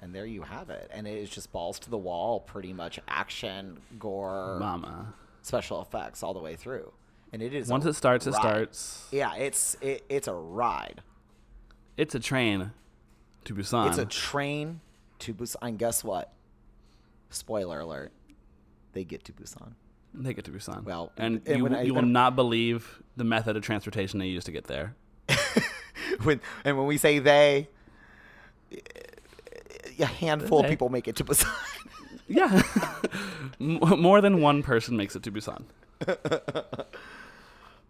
And 0.04 0.14
there 0.14 0.26
you 0.26 0.42
have 0.42 0.68
it. 0.68 0.90
And 0.92 1.06
it 1.06 1.16
is 1.16 1.30
just 1.30 1.50
balls 1.50 1.78
to 1.78 1.88
the 1.88 1.96
wall, 1.96 2.38
pretty 2.38 2.74
much 2.74 3.00
action, 3.08 3.78
gore, 3.98 4.58
Mama. 4.60 5.14
special 5.40 5.80
effects 5.80 6.22
all 6.22 6.34
the 6.34 6.40
way 6.40 6.56
through. 6.56 6.92
And 7.32 7.40
it 7.40 7.54
is 7.54 7.68
Once 7.68 7.86
it 7.86 7.94
starts, 7.94 8.26
it 8.26 8.34
starts. 8.34 9.08
Yeah, 9.10 9.34
it's 9.34 9.78
it, 9.80 10.04
it's 10.10 10.28
a 10.28 10.34
ride. 10.34 11.00
It's 11.96 12.14
a 12.14 12.20
train 12.20 12.72
to 13.46 13.54
Busan. 13.54 13.88
It's 13.88 13.96
a 13.96 14.04
train 14.04 14.80
to 15.20 15.32
Busan. 15.32 15.56
And 15.62 15.78
guess 15.78 16.04
what? 16.04 16.34
Spoiler 17.30 17.80
alert: 17.80 18.12
they 18.92 19.04
get 19.04 19.24
to 19.24 19.32
Busan. 19.32 19.72
they 20.12 20.34
get 20.34 20.44
to 20.44 20.50
Busan. 20.50 20.84
Well, 20.84 21.12
and, 21.16 21.40
and 21.46 21.60
you, 21.60 21.78
you 21.78 21.94
will 21.94 22.02
not 22.02 22.36
believe 22.36 23.02
the 23.16 23.24
method 23.24 23.56
of 23.56 23.62
transportation 23.62 24.18
they 24.18 24.26
use 24.26 24.44
to 24.44 24.52
get 24.52 24.64
there. 24.64 24.96
when 26.24 26.42
and 26.62 26.76
when 26.76 26.86
we 26.86 26.98
say 26.98 27.20
they, 27.20 27.68
a 30.00 30.06
handful 30.06 30.60
of 30.60 30.66
people 30.66 30.88
make 30.88 31.08
it 31.08 31.16
to 31.16 31.24
Busan. 31.24 31.50
Yeah. 32.26 32.62
More 33.58 34.22
than 34.22 34.40
one 34.40 34.62
person 34.62 34.96
makes 34.96 35.14
it 35.14 35.22
to 35.24 35.30
Busan. 35.30 35.64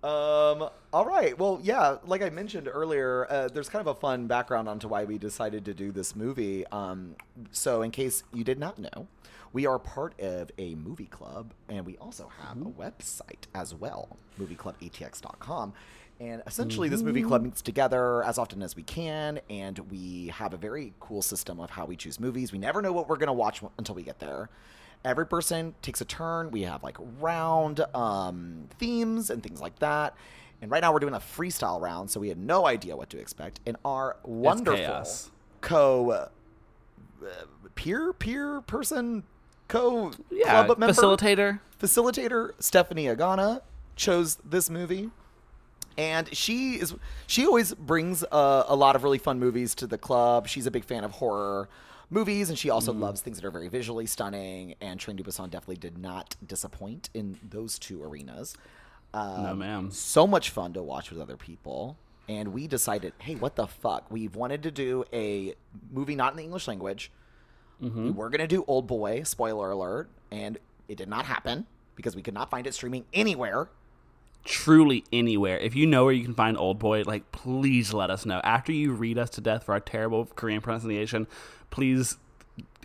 Um. 0.03 0.69
All 0.93 1.07
right. 1.07 1.39
Well, 1.39 1.61
yeah. 1.63 1.97
Like 2.05 2.21
I 2.21 2.29
mentioned 2.29 2.69
earlier, 2.71 3.27
uh, 3.31 3.49
there's 3.49 3.71
kind 3.71 3.81
of 3.81 3.87
a 3.97 3.99
fun 3.99 4.27
background 4.27 4.69
onto 4.69 4.87
why 4.87 5.05
we 5.05 5.17
decided 5.17 5.65
to 5.65 5.73
do 5.73 5.93
this 5.93 6.15
movie. 6.15 6.67
Um. 6.67 7.17
So, 7.53 7.81
in 7.81 7.91
case 7.91 8.23
you 8.31 8.45
did 8.45 8.59
not 8.59 8.79
know, 8.79 9.07
we 9.55 9.65
are 9.65 9.79
part 9.79 10.21
of 10.21 10.51
a 10.59 10.75
movie 10.75 11.07
club, 11.07 11.55
and 11.71 11.87
we 11.87 11.97
also 11.97 12.31
have 12.43 12.61
a 12.61 12.67
website 12.67 13.47
as 13.55 13.75
well, 13.75 14.19
movieclubetx.com. 14.39 15.73
And 16.25 16.43
essentially, 16.47 16.89
this 16.89 17.03
movie 17.03 17.23
club 17.23 17.43
meets 17.43 17.61
together 17.61 18.23
as 18.25 18.39
often 18.39 18.63
as 18.63 18.75
we 18.77 18.83
can, 18.83 19.41
and 19.51 19.79
we 19.91 20.29
have 20.29 20.55
a 20.55 20.57
very 20.57 20.95
cool 21.01 21.21
system 21.23 21.61
of 21.61 21.71
how 21.71 21.85
we 21.85 21.97
choose 21.97 22.19
movies. 22.19 22.51
We 22.53 22.59
never 22.59 22.81
know 22.81 22.93
what 22.93 23.09
we're 23.09 23.17
going 23.17 23.27
to 23.27 23.33
watch 23.35 23.61
until 23.79 23.95
we 23.95 24.03
get 24.03 24.19
there 24.21 24.49
every 25.05 25.27
person 25.27 25.75
takes 25.83 26.01
a 26.01 26.05
turn. 26.05 26.51
We 26.51 26.63
have 26.63 26.83
like 26.83 26.97
round 27.21 27.81
um, 27.95 28.69
themes 28.79 29.29
and 29.31 29.43
things 29.43 29.61
like 29.61 29.79
that. 29.81 30.15
And 30.63 30.71
right 30.71 30.81
now 30.81 30.93
we're 30.95 30.99
doing 31.01 31.15
a 31.15 31.19
freestyle 31.21 31.79
round, 31.81 32.11
so 32.11 32.21
we 32.21 32.29
had 32.29 32.39
no 32.39 32.67
idea 32.67 32.97
what 32.97 33.11
to 33.11 33.19
expect. 33.19 33.61
And 33.67 33.77
our 33.85 34.17
wonderful 34.23 35.07
co 35.61 36.11
uh, 36.11 36.29
peer 37.75 38.13
peer 38.15 38.63
person 38.63 39.25
co 39.69 40.13
Yeah. 40.31 40.65
club 40.65 40.79
member 40.79 40.95
Facilitator. 40.95 41.61
facilitator 41.79 42.53
Stephanie 42.59 43.05
Agana 43.07 43.61
chose 43.97 44.37
this 44.37 44.71
movie. 44.71 45.11
And 45.97 46.35
she 46.35 46.75
is 46.75 46.95
she 47.27 47.47
always 47.47 47.73
brings 47.75 48.25
uh, 48.25 48.65
a 48.67 48.75
lot 48.77 48.97
of 48.97 49.05
really 49.05 49.19
fun 49.19 49.39
movies 49.39 49.75
to 49.77 49.87
the 49.87 49.99
club. 49.99 50.49
She's 50.49 50.67
a 50.67 50.71
big 50.71 50.85
fan 50.85 51.05
of 51.05 51.13
horror 51.13 51.69
movies, 52.11 52.49
and 52.49 52.59
she 52.59 52.71
also 52.71 52.93
loves 52.93 53.21
things 53.21 53.39
that 53.41 53.47
are 53.47 53.51
very 53.51 53.69
visually 53.69 54.07
stunning. 54.07 54.75
And 54.81 54.99
Train 55.01 55.17
to 55.17 55.23
Busan 55.25 55.51
definitely 55.51 55.77
did 55.77 55.99
not 55.99 56.37
disappoint 56.47 57.11
in 57.15 57.39
those 57.49 57.79
two 57.79 58.03
arenas. 58.03 58.57
Um, 59.13 59.43
No, 59.45 59.55
ma'am. 59.55 59.91
So 59.91 60.27
much 60.27 60.51
fun 60.51 60.73
to 60.75 60.83
watch 60.83 61.11
with 61.11 61.21
other 61.21 61.37
people. 61.37 61.97
And 62.29 62.53
we 62.55 62.67
decided, 62.67 63.13
hey, 63.19 63.35
what 63.35 63.55
the 63.55 63.67
fuck? 63.67 64.11
We've 64.11 64.35
wanted 64.35 64.63
to 64.63 64.71
do 64.71 65.05
a 65.13 65.55
movie 65.93 66.15
not 66.17 66.33
in 66.33 66.39
the 66.39 66.43
English 66.43 66.67
language. 66.67 67.11
We 67.81 68.11
were 68.11 68.31
going 68.31 68.41
to 68.41 68.47
do 68.47 68.65
Old 68.67 68.87
Boy, 68.87 69.25
spoiler 69.25 69.71
alert, 69.71 70.09
and 70.33 70.57
it 70.89 70.97
did 70.97 71.09
not 71.09 71.27
happen 71.27 71.67
because 71.97 72.17
we 72.17 72.23
could 72.23 72.33
not 72.33 72.49
find 72.51 72.67
it 72.67 72.73
streaming 72.73 73.05
anywhere. 73.13 73.69
Truly 74.45 75.05
anywhere. 75.13 75.59
If 75.59 75.75
you 75.75 75.87
know 75.87 76.05
where 76.05 76.13
you 76.13 76.25
can 76.25 76.35
find 76.35 76.57
Old 76.59 76.79
Boy, 76.79 77.03
like, 77.07 77.33
please 77.33 77.95
let 77.95 78.11
us 78.11 78.27
know. 78.27 78.41
After 78.45 78.73
you 78.73 78.93
read 78.93 79.19
us 79.19 79.31
to 79.31 79.41
death 79.41 79.65
for 79.65 79.73
our 79.73 79.81
terrible 79.81 80.27
Korean 80.27 80.61
pronunciation, 80.61 81.27
please, 81.71 82.19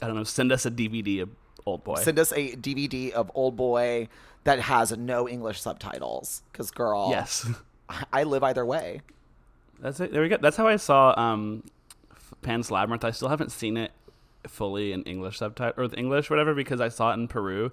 I 0.01 0.07
don't 0.07 0.15
know, 0.15 0.23
send 0.23 0.51
us 0.51 0.65
a 0.65 0.71
DVD 0.71 1.21
of 1.23 1.29
Old 1.65 1.83
Boy. 1.83 2.01
Send 2.01 2.17
us 2.17 2.31
a 2.31 2.55
DVD 2.55 3.11
of 3.11 3.29
Old 3.35 3.57
Boy 3.57 4.07
that 4.45 4.59
has 4.61 4.95
no 4.97 5.27
English 5.27 5.61
subtitles. 5.61 6.43
Because, 6.51 6.71
girl, 6.71 7.09
yes. 7.09 7.47
I- 8.13 8.23
live 8.23 8.43
either 8.43 8.65
way. 8.65 9.01
That's 9.79 9.99
it. 9.99 10.11
There 10.11 10.21
we 10.21 10.29
go. 10.29 10.37
That's 10.37 10.57
how 10.57 10.67
I 10.67 10.75
saw 10.77 11.13
um, 11.19 11.63
Pan's 12.41 12.69
Labyrinth. 12.71 13.03
I 13.03 13.11
still 13.11 13.29
haven't 13.29 13.51
seen 13.51 13.77
it 13.77 13.91
fully 14.47 14.91
in 14.91 15.03
English 15.03 15.39
subtitle 15.39 15.73
or 15.77 15.83
with 15.83 15.97
English, 15.97 16.29
whatever, 16.29 16.53
because 16.53 16.79
I 16.79 16.89
saw 16.89 17.11
it 17.11 17.15
in 17.15 17.27
Peru. 17.27 17.71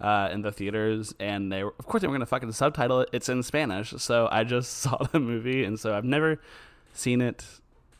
Uh, 0.00 0.28
in 0.32 0.42
the 0.42 0.52
theaters, 0.52 1.14
and 1.18 1.50
they 1.50 1.64
were, 1.64 1.74
of 1.78 1.86
course 1.86 2.02
they 2.02 2.06
were 2.06 2.12
going 2.12 2.20
to 2.20 2.26
fucking 2.26 2.52
subtitle 2.52 3.00
it. 3.00 3.10
It's 3.12 3.28
in 3.28 3.42
Spanish, 3.42 3.94
so 3.98 4.28
I 4.30 4.44
just 4.44 4.78
saw 4.78 4.96
the 5.12 5.20
movie, 5.20 5.64
and 5.64 5.78
so 5.78 5.94
I've 5.94 6.04
never 6.04 6.40
seen 6.92 7.20
it. 7.20 7.44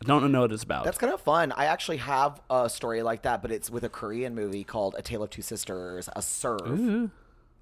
I 0.02 0.06
don't 0.06 0.30
know 0.30 0.42
what 0.42 0.52
it's 0.52 0.62
about. 0.62 0.84
That's 0.84 0.98
kind 0.98 1.12
of 1.12 1.22
fun. 1.22 1.52
I 1.52 1.66
actually 1.66 1.96
have 1.98 2.40
a 2.50 2.68
story 2.68 3.02
like 3.02 3.22
that, 3.22 3.40
but 3.40 3.50
it's 3.50 3.70
with 3.70 3.82
a 3.82 3.88
Korean 3.88 4.34
movie 4.34 4.62
called 4.62 4.94
A 4.98 5.02
Tale 5.02 5.22
of 5.22 5.30
Two 5.30 5.40
Sisters, 5.40 6.10
a 6.14 6.20
serve, 6.20 7.10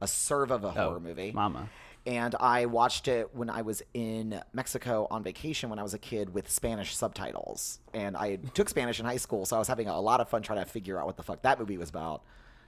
a 0.01 0.09
serve 0.09 0.51
of 0.51 0.65
a 0.65 0.73
horror 0.73 0.99
movie. 0.99 1.31
Mama. 1.31 1.69
And 2.07 2.35
I 2.39 2.67
watched 2.67 3.09
it 3.09 3.35
when 3.35 3.49
I 3.49 3.63
was 3.63 3.83
in 3.95 4.41
Mexico 4.53 5.07
on 5.11 5.23
vacation 5.23 5.71
when 5.71 5.79
I 5.79 5.83
was 5.83 5.95
a 5.95 5.99
kid 5.99 6.35
with 6.35 6.51
Spanish 6.51 6.95
subtitles. 6.95 7.79
And 7.95 8.15
I 8.15 8.37
took 8.37 8.69
Spanish 8.69 9.01
in 9.01 9.07
high 9.07 9.17
school, 9.17 9.47
so 9.47 9.57
I 9.57 9.59
was 9.59 9.69
having 9.69 9.89
a 9.89 9.99
lot 9.99 10.21
of 10.21 10.29
fun 10.29 10.43
trying 10.43 10.63
to 10.63 10.71
figure 10.71 10.99
out 10.99 11.07
what 11.07 11.17
the 11.17 11.23
fuck 11.23 11.41
that 11.43 11.59
movie 11.59 11.79
was 11.79 11.89
about. 11.89 12.23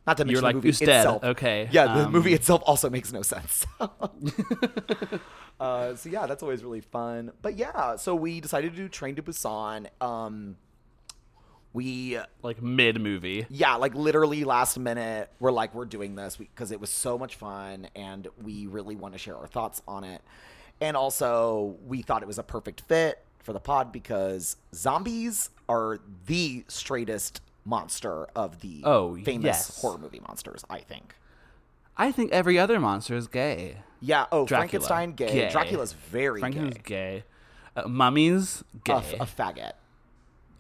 Not 0.06 0.16
to 0.18 0.24
mention 0.24 0.42
You're 0.42 0.52
the 0.52 0.54
movie 0.54 0.68
"Usted." 0.68 0.88
itself. 0.88 1.24
Okay, 1.24 1.68
Yeah, 1.72 1.94
the 1.94 2.06
um, 2.06 2.12
movie 2.12 2.32
itself 2.32 2.62
also 2.64 2.88
makes 2.88 3.12
no 3.12 3.22
sense. 3.22 3.66
uh, 5.60 5.94
so 5.96 6.08
yeah, 6.08 6.26
that's 6.26 6.42
always 6.42 6.62
really 6.62 6.80
fun. 6.80 7.32
But 7.42 7.56
yeah, 7.56 7.96
so 7.96 8.14
we 8.14 8.40
decided 8.40 8.72
to 8.72 8.76
do 8.76 8.88
Train 8.88 9.16
to 9.16 9.22
Busan. 9.22 9.86
Um, 10.00 10.56
we 11.72 12.18
Like 12.42 12.62
mid 12.62 13.00
movie. 13.00 13.46
yeah, 13.50 13.74
like 13.74 13.94
literally 13.94 14.44
last 14.44 14.78
minute, 14.78 15.30
we're 15.40 15.52
like, 15.52 15.74
we're 15.74 15.84
doing 15.84 16.14
this 16.14 16.36
because 16.36 16.70
it 16.72 16.80
was 16.80 16.88
so 16.88 17.18
much 17.18 17.34
fun 17.34 17.88
and 17.94 18.28
we 18.42 18.66
really 18.66 18.96
want 18.96 19.12
to 19.14 19.18
share 19.18 19.36
our 19.36 19.46
thoughts 19.46 19.82
on 19.86 20.04
it. 20.04 20.22
And 20.80 20.96
also, 20.96 21.76
we 21.86 22.02
thought 22.02 22.22
it 22.22 22.28
was 22.28 22.38
a 22.38 22.42
perfect 22.42 22.82
fit 22.82 23.22
for 23.40 23.52
the 23.52 23.60
pod 23.60 23.92
because 23.92 24.56
zombies 24.74 25.50
are 25.68 26.00
the 26.26 26.64
straightest 26.68 27.40
monster 27.66 28.24
of 28.36 28.60
the 28.60 28.80
Oh, 28.84 29.16
famous 29.16 29.44
yes. 29.44 29.80
horror 29.82 29.98
movie 29.98 30.20
monsters, 30.26 30.64
I 30.70 30.78
think. 30.78 31.14
I 31.98 32.12
think 32.12 32.32
every 32.32 32.58
other 32.58 32.78
monster 32.80 33.14
is 33.16 33.26
gay. 33.26 33.78
Yeah, 34.00 34.26
oh, 34.32 34.46
Dracula. 34.46 34.46
Frankenstein 34.86 35.12
gay. 35.12 35.32
Gay. 35.32 35.50
Dracula's 35.50 35.92
very 35.92 36.40
Frankenstein's 36.40 36.76
gay. 36.84 37.22
gay. 37.24 37.24
Uh, 37.82 37.88
mummies 37.88 38.62
gay. 38.84 38.92
A, 38.94 38.96
f- 38.98 39.14
a 39.14 39.24
faggot. 39.24 39.72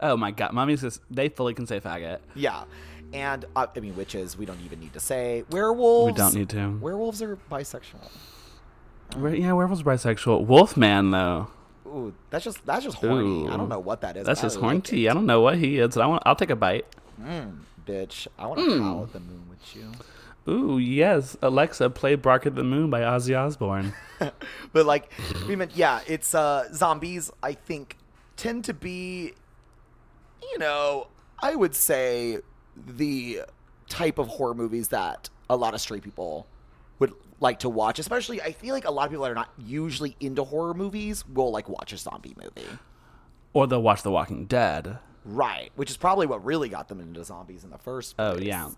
oh 0.00 0.16
my 0.16 0.30
god, 0.30 0.52
mummies 0.52 0.82
is 0.84 1.00
they 1.10 1.28
fully 1.30 1.54
can 1.54 1.66
say 1.66 1.80
faggot. 1.80 2.18
Yeah. 2.34 2.64
And, 3.12 3.44
uh, 3.54 3.66
I 3.74 3.80
mean, 3.80 3.94
witches, 3.96 4.36
we 4.36 4.44
don't 4.46 4.60
even 4.64 4.80
need 4.80 4.92
to 4.94 5.00
say. 5.00 5.44
Werewolves. 5.50 6.12
We 6.12 6.18
don't 6.18 6.34
need 6.34 6.48
to. 6.50 6.76
Werewolves 6.80 7.22
are 7.22 7.38
bisexual. 7.50 8.10
Where, 9.16 9.34
yeah, 9.34 9.52
werewolves 9.52 9.82
are 9.82 9.84
bisexual. 9.84 10.44
Wolfman 10.46 11.12
though. 11.12 11.48
Ooh, 11.86 12.12
that's 12.30 12.44
just 12.44 12.64
that's 12.66 12.84
just 12.84 12.96
horny. 12.98 13.48
I 13.48 13.56
don't 13.56 13.68
know 13.68 13.78
what 13.78 14.00
that 14.02 14.16
is. 14.16 14.26
That's 14.26 14.40
just 14.42 14.58
horny. 14.58 14.78
it. 14.78 15.10
I 15.10 15.14
don't 15.14 15.26
know 15.26 15.40
what 15.40 15.56
he 15.58 15.78
is. 15.78 15.96
I 15.96 16.06
want. 16.06 16.22
I'll 16.26 16.36
take 16.36 16.50
a 16.50 16.56
bite. 16.56 16.86
bitch. 17.86 18.26
I 18.38 18.46
want 18.46 18.60
to 18.60 18.76
Hmm. 18.76 18.82
howl 18.82 19.02
at 19.04 19.12
the 19.12 19.20
moon 19.20 19.42
with 19.48 19.76
you. 19.76 19.92
Ooh 20.48 20.78
yes, 20.78 21.36
Alexa, 21.42 21.90
play 21.90 22.14
"Bark 22.14 22.46
at 22.46 22.54
the 22.54 22.62
Moon" 22.62 22.88
by 22.90 23.00
Ozzy 23.00 23.36
Osbourne. 23.36 23.92
But 24.72 24.86
like 24.86 25.10
we 25.48 25.56
meant, 25.56 25.76
yeah, 25.76 26.00
it's 26.06 26.34
uh 26.34 26.68
zombies. 26.72 27.30
I 27.42 27.52
think 27.54 27.96
tend 28.36 28.64
to 28.66 28.74
be, 28.74 29.32
you 30.42 30.58
know, 30.58 31.08
I 31.40 31.54
would 31.56 31.74
say 31.74 32.38
the 32.76 33.42
type 33.88 34.18
of 34.18 34.28
horror 34.28 34.54
movies 34.54 34.88
that 34.88 35.30
a 35.50 35.56
lot 35.56 35.74
of 35.74 35.80
straight 35.80 36.02
people 36.02 36.46
like 37.40 37.60
to 37.60 37.68
watch. 37.68 37.98
Especially, 37.98 38.40
I 38.40 38.52
feel 38.52 38.74
like 38.74 38.86
a 38.86 38.90
lot 38.90 39.04
of 39.04 39.10
people 39.10 39.24
that 39.24 39.32
are 39.32 39.36
not 39.36 39.50
usually 39.58 40.16
into 40.20 40.44
horror 40.44 40.74
movies 40.74 41.26
will 41.26 41.50
like 41.50 41.68
watch 41.68 41.92
a 41.92 41.96
zombie 41.96 42.34
movie. 42.36 42.68
or 43.52 43.66
they'll 43.66 43.82
watch 43.82 44.02
The 44.02 44.10
Walking 44.10 44.46
Dead. 44.46 44.98
Right, 45.24 45.72
which 45.74 45.90
is 45.90 45.96
probably 45.96 46.26
what 46.26 46.44
really 46.44 46.68
got 46.68 46.88
them 46.88 47.00
into 47.00 47.24
zombies 47.24 47.64
in 47.64 47.70
the 47.70 47.78
first 47.78 48.14
oh, 48.18 48.32
place. 48.32 48.42
Oh 48.42 48.46
yeah. 48.46 48.70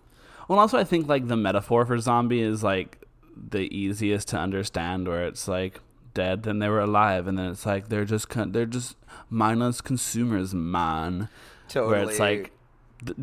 Well, 0.49 0.59
also 0.59 0.79
I 0.79 0.85
think 0.85 1.09
like 1.09 1.29
the 1.29 1.37
metaphor 1.37 1.85
for 1.85 1.99
zombie 1.99 2.41
is 2.41 2.62
like 2.62 3.05
the 3.37 3.75
easiest 3.75 4.29
to 4.29 4.38
understand, 4.38 5.07
where 5.07 5.27
it's 5.27 5.47
like 5.47 5.81
dead, 6.15 6.43
then 6.45 6.59
they 6.59 6.69
were 6.69 6.81
alive, 6.81 7.27
and 7.27 7.38
then 7.38 7.50
it's 7.50 7.67
like 7.67 7.88
they're 7.88 8.07
just 8.07 8.29
con- 8.29 8.53
they're 8.53 8.67
just 8.67 8.97
mindless 9.29 9.81
consumers, 9.81 10.55
man. 10.55 11.29
Totally. 11.69 11.93
Where 11.93 12.09
it's 12.09 12.19
like 12.19 12.53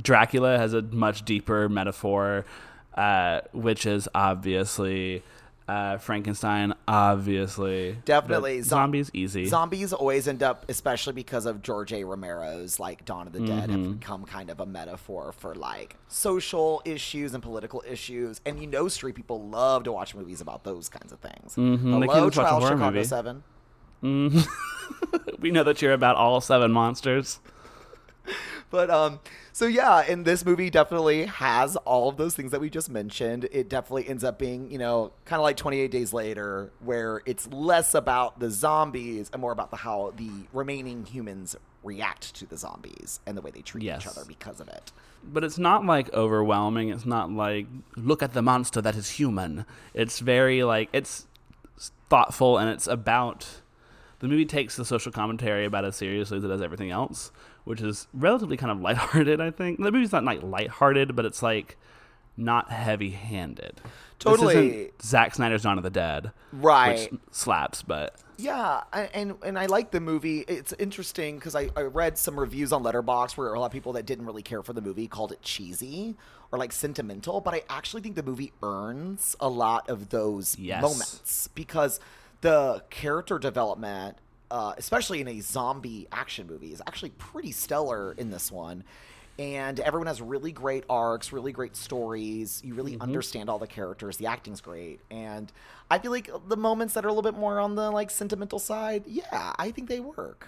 Dracula 0.01 0.58
has 0.58 0.74
a 0.74 0.82
much 0.82 1.25
deeper 1.25 1.68
metaphor, 1.68 2.46
uh, 2.96 3.42
which 3.54 3.86
is 3.86 4.08
obviously 4.16 5.22
uh, 5.68 5.98
Frankenstein, 5.98 6.74
obviously 6.88 7.98
Definitely. 8.06 8.62
Zom- 8.62 8.70
zombies 8.84 9.10
easy. 9.14 9.46
Zombies 9.48 9.94
always 9.94 10.28
end 10.28 10.44
up, 10.44 10.64
especially 10.70 11.14
because 11.14 11.46
of 11.48 11.62
George 11.64 11.92
A. 11.92 12.04
Romero's 12.04 12.80
like 12.80 13.04
Dawn 13.04 13.25
of 13.28 13.34
the 13.34 13.40
Dead, 13.40 13.70
Mm-hmm. 13.70 13.84
have 13.84 14.00
become 14.00 14.25
kind 14.25 14.50
of 14.52 14.60
a 14.60 14.66
metaphor 14.68 15.32
for 15.32 15.56
like 15.56 15.96
social 16.08 16.82
issues 16.86 17.34
and 17.34 17.42
political 17.42 17.84
ishes. 17.90 18.40
And 18.46 18.60
you 18.62 18.68
know, 18.68 18.88
street 18.88 19.16
people 19.16 19.48
love 19.50 19.84
to 19.86 19.92
watch 19.92 20.14
movies 20.14 20.40
about 20.40 20.64
those 20.64 20.88
kinds 20.88 21.12
of 21.12 21.20
things. 21.20 21.56
Mhm, 21.56 21.80
Hello, 21.80 22.08
can't 22.08 22.10
just 22.34 22.38
watch 22.38 22.38
a 22.38 22.40
Trial 22.42 22.62
Chicago 22.62 22.92
movie. 22.92 23.04
Seven. 23.04 23.44
we 25.40 25.50
know 25.52 25.64
that 25.64 25.82
you're 25.82 25.94
about 25.94 26.16
all 26.16 26.40
seven 26.42 26.72
monsters. 26.72 27.40
But 28.75 28.89
um, 28.89 29.20
so 29.53 29.65
yeah, 29.67 30.00
and 30.01 30.25
this 30.25 30.46
movie 30.46 30.70
definitely 30.70 31.27
has 31.27 31.77
all 31.77 32.10
of 32.10 32.17
those 32.17 32.36
things 32.36 32.51
that 32.51 32.60
we 32.60 32.70
just 32.70 32.89
mentioned. 32.89 33.48
It 33.53 33.70
definitely 33.70 34.10
ends 34.10 34.24
up 34.25 34.38
being, 34.38 34.70
you 34.70 34.77
know, 34.77 35.13
kind 35.24 35.39
of 35.39 35.44
like 35.44 35.55
28 35.55 35.89
Days 35.91 36.12
Later, 36.12 36.72
where 36.84 37.22
it's 37.25 37.48
less 37.48 37.94
about 37.94 38.39
the 38.41 38.51
zombies 38.51 39.29
and 39.32 39.41
more 39.41 39.53
about 39.53 39.72
the 39.72 39.77
how 39.77 40.12
the 40.17 40.29
remaining 40.51 41.05
humans 41.05 41.55
react 41.84 42.36
to 42.36 42.46
the 42.48 42.58
zombies 42.58 43.22
and 43.25 43.38
the 43.38 43.41
way 43.41 43.51
they 43.51 43.62
treat 43.62 43.84
Yes. 43.86 44.01
each 44.01 44.08
other 44.08 44.25
because 44.27 44.60
of 44.60 44.67
it. 44.67 44.91
but 45.24 45.44
it's 45.46 45.58
not 45.58 45.86
like 45.86 46.12
overwhelming. 46.13 46.89
It's 46.89 47.05
not 47.05 47.32
like 47.32 47.67
look 47.96 48.22
at 48.22 48.34
the 48.34 48.41
monster 48.41 48.82
that 48.82 48.96
is 48.96 49.12
human. 49.12 49.65
It's 49.94 50.20
very 50.20 50.63
like 50.63 50.89
it's 50.91 51.27
thoughtful 52.10 52.58
and 52.58 52.70
it's 52.70 52.88
about 52.88 53.62
the 54.20 54.27
movie 54.27 54.46
takes 54.46 54.75
the 54.75 54.86
social 54.86 55.12
commentary 55.12 55.65
about 55.65 55.86
as 55.86 55.96
seriously 55.96 56.38
as 56.38 56.44
it 56.44 56.48
does 56.48 56.62
everything 56.62 56.89
else, 56.89 57.32
which 57.65 57.81
is 57.81 58.07
relatively 58.13 58.55
kind 58.57 58.72
of 58.72 58.79
lighthearted. 58.79 59.41
I 59.41 59.51
think 59.51 59.79
the 59.81 59.91
movie's 59.91 60.12
not 60.13 60.24
like 60.24 60.41
lighthearted, 60.41 61.15
but 61.15 61.25
it's 61.25 61.43
like 61.43 61.77
not 62.38 62.72
heavy-handed. 62.72 63.81
Totally. 64.19 64.91
Zack 65.01 65.36
Snyder's 65.36 65.63
Dawn 65.63 65.77
of 65.77 65.84
the 65.84 65.89
Dead, 65.89 66.31
Right. 66.53 67.12
Which 67.12 67.22
slaps, 67.31 67.81
but 67.84 68.15
Yeah, 68.38 68.81
and 68.93 69.36
and 69.43 69.60
I 69.60 69.65
like 69.65 69.91
the 69.91 70.00
movie. 70.00 70.39
It's 70.48 70.74
interesting 70.74 71.36
because 71.36 71.55
I, 71.55 71.69
I 71.75 71.81
read 71.81 72.17
some 72.17 72.39
reviews 72.39 72.72
on 72.72 72.84
Letterboxd 72.84 73.36
where 73.38 73.53
a 73.53 73.60
lot 73.60 73.67
of 73.67 73.72
people 73.74 73.93
that 73.93 74.05
didn't 74.05 74.25
really 74.25 74.41
care 74.41 74.63
for 74.63 74.74
the 74.74 74.81
movie 74.81 75.07
called 75.07 75.31
it 75.34 75.41
cheesy 75.41 76.15
or 76.51 76.57
like 76.60 76.72
sentimental, 76.72 77.41
but 77.41 77.53
I 77.53 77.63
actually 77.69 78.01
think 78.03 78.15
the 78.15 78.24
movie 78.24 78.53
earns 78.63 79.36
a 79.39 79.50
lot 79.50 79.89
of 79.89 80.10
those 80.10 80.57
Yes. 80.57 80.81
moments 80.81 81.50
because 81.53 82.00
the 82.41 82.84
character 82.89 83.38
development, 83.39 84.17
uh, 84.52 84.74
especially 84.78 85.22
in 85.22 85.28
a 85.28 85.40
zombie 85.42 86.08
action 86.12 86.48
movie, 86.48 86.72
is 86.72 86.82
actually 86.88 87.12
pretty 87.12 87.52
stellar 87.52 88.14
in 88.14 88.30
this 88.32 88.52
one. 88.52 88.84
And 89.38 89.82
everyone 89.82 90.08
has 90.08 90.22
really 90.22 90.54
great 90.54 90.86
arcs, 90.90 91.34
really 91.34 91.52
great 91.52 91.75
stories. 91.75 92.62
You 92.64 92.74
really 92.74 92.98
understand 93.02 93.50
all 93.50 93.60
the 93.60 93.68
characters. 93.68 94.16
The 94.16 94.28
acting's 94.28 94.62
great, 94.62 95.02
and 95.12 95.52
I 95.92 96.00
feel 96.00 96.12
like 96.12 96.30
the 96.48 96.56
moments 96.56 96.94
that 96.94 97.04
are 97.04 97.10
a 97.10 97.12
little 97.12 97.30
bit 97.30 97.38
more 97.38 97.60
on 97.60 97.75
the 97.75 97.92
like 97.92 98.10
sentimental 98.12 98.60
side, 98.60 99.04
yeah, 99.06 99.52
I 99.60 99.72
think 99.72 99.90
they 99.90 100.00
work. 100.00 100.48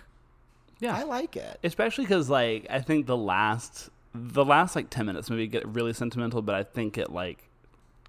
yeah, 0.80 0.96
I 0.96 1.04
like 1.04 1.36
it. 1.36 1.60
especially 1.66 2.06
because 2.06 2.30
like 2.30 2.66
I 2.70 2.80
think 2.80 3.08
the 3.08 3.18
last 3.18 3.89
the 4.16 4.46
last 4.46 4.74
like 4.74 4.89
ten 4.89 5.06
minutes 5.06 5.30
maybe 5.30 5.48
get 5.48 5.68
really 5.68 5.92
sentimental, 5.92 6.42
but 6.42 6.56
I 6.56 6.63
think 6.63 6.98
it 6.98 7.12
like 7.12 7.44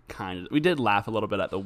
kind 0.07 0.47
of 0.47 0.53
we 0.53 0.61
did 0.61 0.79
laugh 0.79 1.09
a 1.09 1.11
little 1.11 1.29
bit 1.29 1.41
at 1.41 1.51
the 1.51 1.65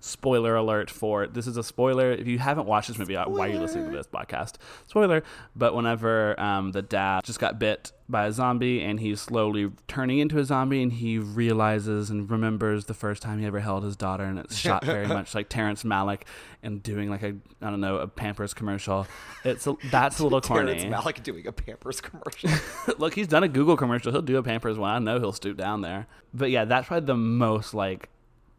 spoiler 0.00 0.54
alert 0.56 0.90
for 0.90 1.26
this 1.26 1.46
is 1.46 1.56
a 1.56 1.64
spoiler 1.64 2.12
if 2.12 2.26
you 2.26 2.38
haven't 2.38 2.66
watched 2.66 2.88
this 2.88 2.98
movie 2.98 3.16
uh, 3.16 3.28
why 3.28 3.48
are 3.48 3.52
you 3.52 3.58
listening 3.58 3.90
to 3.90 3.96
this 3.96 4.06
podcast 4.06 4.54
spoiler 4.86 5.22
but 5.54 5.74
whenever 5.74 6.38
um, 6.40 6.72
the 6.72 6.82
dad 6.82 7.22
just 7.24 7.38
got 7.38 7.58
bit 7.58 7.92
by 8.08 8.26
a 8.26 8.32
zombie 8.32 8.82
and 8.82 8.98
he's 8.98 9.20
slowly 9.20 9.70
turning 9.86 10.18
into 10.18 10.38
a 10.38 10.44
zombie 10.44 10.82
and 10.82 10.94
he 10.94 11.18
realizes 11.18 12.10
and 12.10 12.30
remembers 12.30 12.86
the 12.86 12.94
first 12.94 13.22
time 13.22 13.38
he 13.38 13.46
ever 13.46 13.60
held 13.60 13.84
his 13.84 13.94
daughter 13.94 14.24
and 14.24 14.38
it's 14.38 14.56
shot 14.56 14.84
very 14.84 15.06
much 15.08 15.34
like 15.34 15.48
Terrence 15.48 15.84
Malick 15.84 16.22
and 16.62 16.82
doing 16.82 17.08
like 17.08 17.22
a 17.22 17.36
I 17.62 17.70
don't 17.70 17.80
know 17.80 17.98
a 17.98 18.08
Pampers 18.08 18.52
commercial 18.52 19.06
it's 19.44 19.66
a, 19.66 19.76
that's 19.90 20.18
a 20.18 20.24
little 20.24 20.40
corny 20.40 20.74
Terrence 20.74 20.94
Malick 20.94 21.22
doing 21.22 21.46
a 21.46 21.52
Pampers 21.52 22.00
commercial. 22.00 22.50
Look, 22.98 23.14
he's 23.14 23.28
done 23.28 23.42
a 23.42 23.48
Google 23.48 23.76
commercial. 23.76 24.12
He'll 24.12 24.22
do 24.22 24.36
a 24.36 24.42
Pampers 24.42 24.78
one. 24.78 24.90
I 24.90 24.98
know 24.98 25.18
he'll 25.18 25.32
stoop 25.32 25.56
down 25.56 25.80
there. 25.80 26.06
But 26.34 26.50
yeah, 26.50 26.64
that's 26.64 26.88
probably 26.88 27.06
the 27.06 27.16
most 27.16 27.74
like 27.74 28.08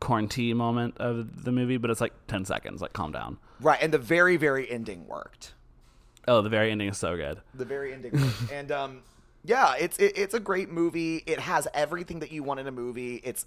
quarantine 0.02 0.58
moment 0.58 0.98
of 0.98 1.46
the 1.46 1.54
movie. 1.54 1.78
But 1.78 1.90
it's 1.90 2.02
like 2.02 2.14
ten 2.28 2.44
seconds. 2.44 2.82
Like, 2.82 2.92
calm 2.92 3.14
down. 3.14 3.38
right, 3.62 3.80
and 3.82 3.94
the 3.94 3.98
very 3.98 4.36
very 4.36 4.70
ending 4.70 5.08
worked. 5.08 5.54
Oh, 6.28 6.42
the 6.42 6.50
very 6.50 6.72
ending 6.72 6.90
is 6.90 6.98
so 6.98 7.16
good. 7.16 7.40
The 7.54 7.66
very 7.66 7.94
ending, 7.94 8.12
worked. 8.12 8.52
and 8.52 8.72
um, 8.72 9.02
yeah, 9.46 9.76
it's 9.80 9.98
it, 9.98 10.18
it's 10.18 10.34
a 10.34 10.40
great 10.42 10.70
movie. 10.70 11.24
It 11.26 11.40
has 11.40 11.68
everything 11.74 12.20
that 12.20 12.32
you 12.34 12.44
want 12.44 12.60
in 12.60 12.68
a 12.68 12.72
movie. 12.72 13.22
It's 13.24 13.46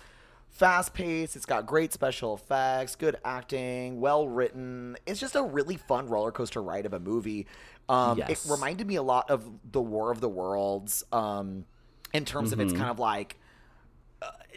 fast 0.48 0.94
paced. 0.94 1.36
It's 1.36 1.46
got 1.46 1.66
great 1.66 1.92
special 1.92 2.34
effects, 2.34 2.96
good 2.96 3.16
acting, 3.24 4.00
well 4.00 4.28
written. 4.28 4.96
It's 5.04 5.20
just 5.20 5.34
a 5.34 5.42
really 5.42 5.76
fun 5.76 6.08
roller 6.08 6.30
coaster 6.32 6.62
ride 6.62 6.86
of 6.86 6.92
a 6.94 7.00
movie. 7.00 7.46
Um, 7.88 8.18
Yes. 8.18 8.46
It 8.46 8.50
reminded 8.50 8.86
me 8.86 8.94
a 8.96 9.02
lot 9.02 9.30
of 9.30 9.48
the 9.70 9.80
War 9.80 10.10
of 10.10 10.20
the 10.20 10.28
Worlds 10.28 11.04
um, 11.12 11.64
in 12.12 12.24
terms 12.24 12.52
of 12.52 12.60
its 12.60 12.72
kind 12.72 12.88
of 12.88 12.98
like 12.98 13.36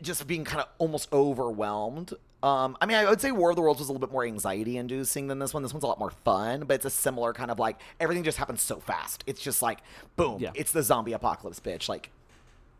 just 0.01 0.25
being 0.27 0.43
kind 0.43 0.62
of 0.62 0.67
almost 0.77 1.12
overwhelmed. 1.13 2.13
Um, 2.43 2.77
I 2.79 2.86
mean, 2.86 2.97
I 2.97 3.09
would 3.09 3.19
say 3.19 3.31
War 3.31 3.50
of 3.50 3.55
the 3.55 3.62
Worlds 3.63 3.79
was 3.79 3.89
a 3.89 3.91
little 3.91 4.05
bit 4.07 4.13
more 4.13 4.24
anxiety 4.24 4.77
inducing 4.77 5.27
than 5.27 5.39
this 5.39 5.53
one. 5.53 5.63
This 5.63 5.74
one's 5.74 5.83
a 5.83 5.88
lot 5.88 5.97
more 6.00 6.12
fun, 6.12 6.62
but 6.67 6.75
it's 6.75 6.86
a 6.86 6.89
similar 6.89 7.33
kind 7.33 7.50
of 7.50 7.57
like 7.59 7.79
everything 8.00 8.24
just 8.24 8.38
happens 8.38 8.62
so 8.62 8.79
fast. 8.79 9.24
It's 9.25 9.41
just 9.41 9.62
like, 9.62 9.79
boom, 10.15 10.39
Yeah. 10.39 10.51
it's 10.53 10.71
the 10.71 10.83
zombie 10.83 11.13
apocalypse, 11.13 11.59
bitch. 11.59 11.89
Like, 11.89 12.12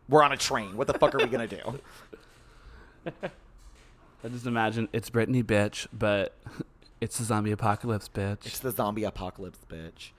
we're 0.08 0.22
on 0.22 0.32
a 0.32 0.36
train. 0.36 0.76
What 0.76 0.86
the 0.86 0.94
fuck 0.94 1.14
are 1.14 1.18
we 1.18 1.26
gonna 1.26 1.48
do? 1.48 1.80
I 4.24 4.28
just 4.28 4.46
imagine 4.46 4.88
it's 4.92 5.10
Brittany, 5.10 5.42
bitch, 5.42 5.86
but 5.92 6.34
it's 7.00 7.18
the 7.18 7.24
zombie 7.24 7.52
apocalypse, 7.52 8.08
bitch. 8.08 8.46
It's 8.46 8.58
the 8.60 8.70
zombie 8.72 9.04
apocalypse, 9.04 9.60
bitch. 9.68 10.10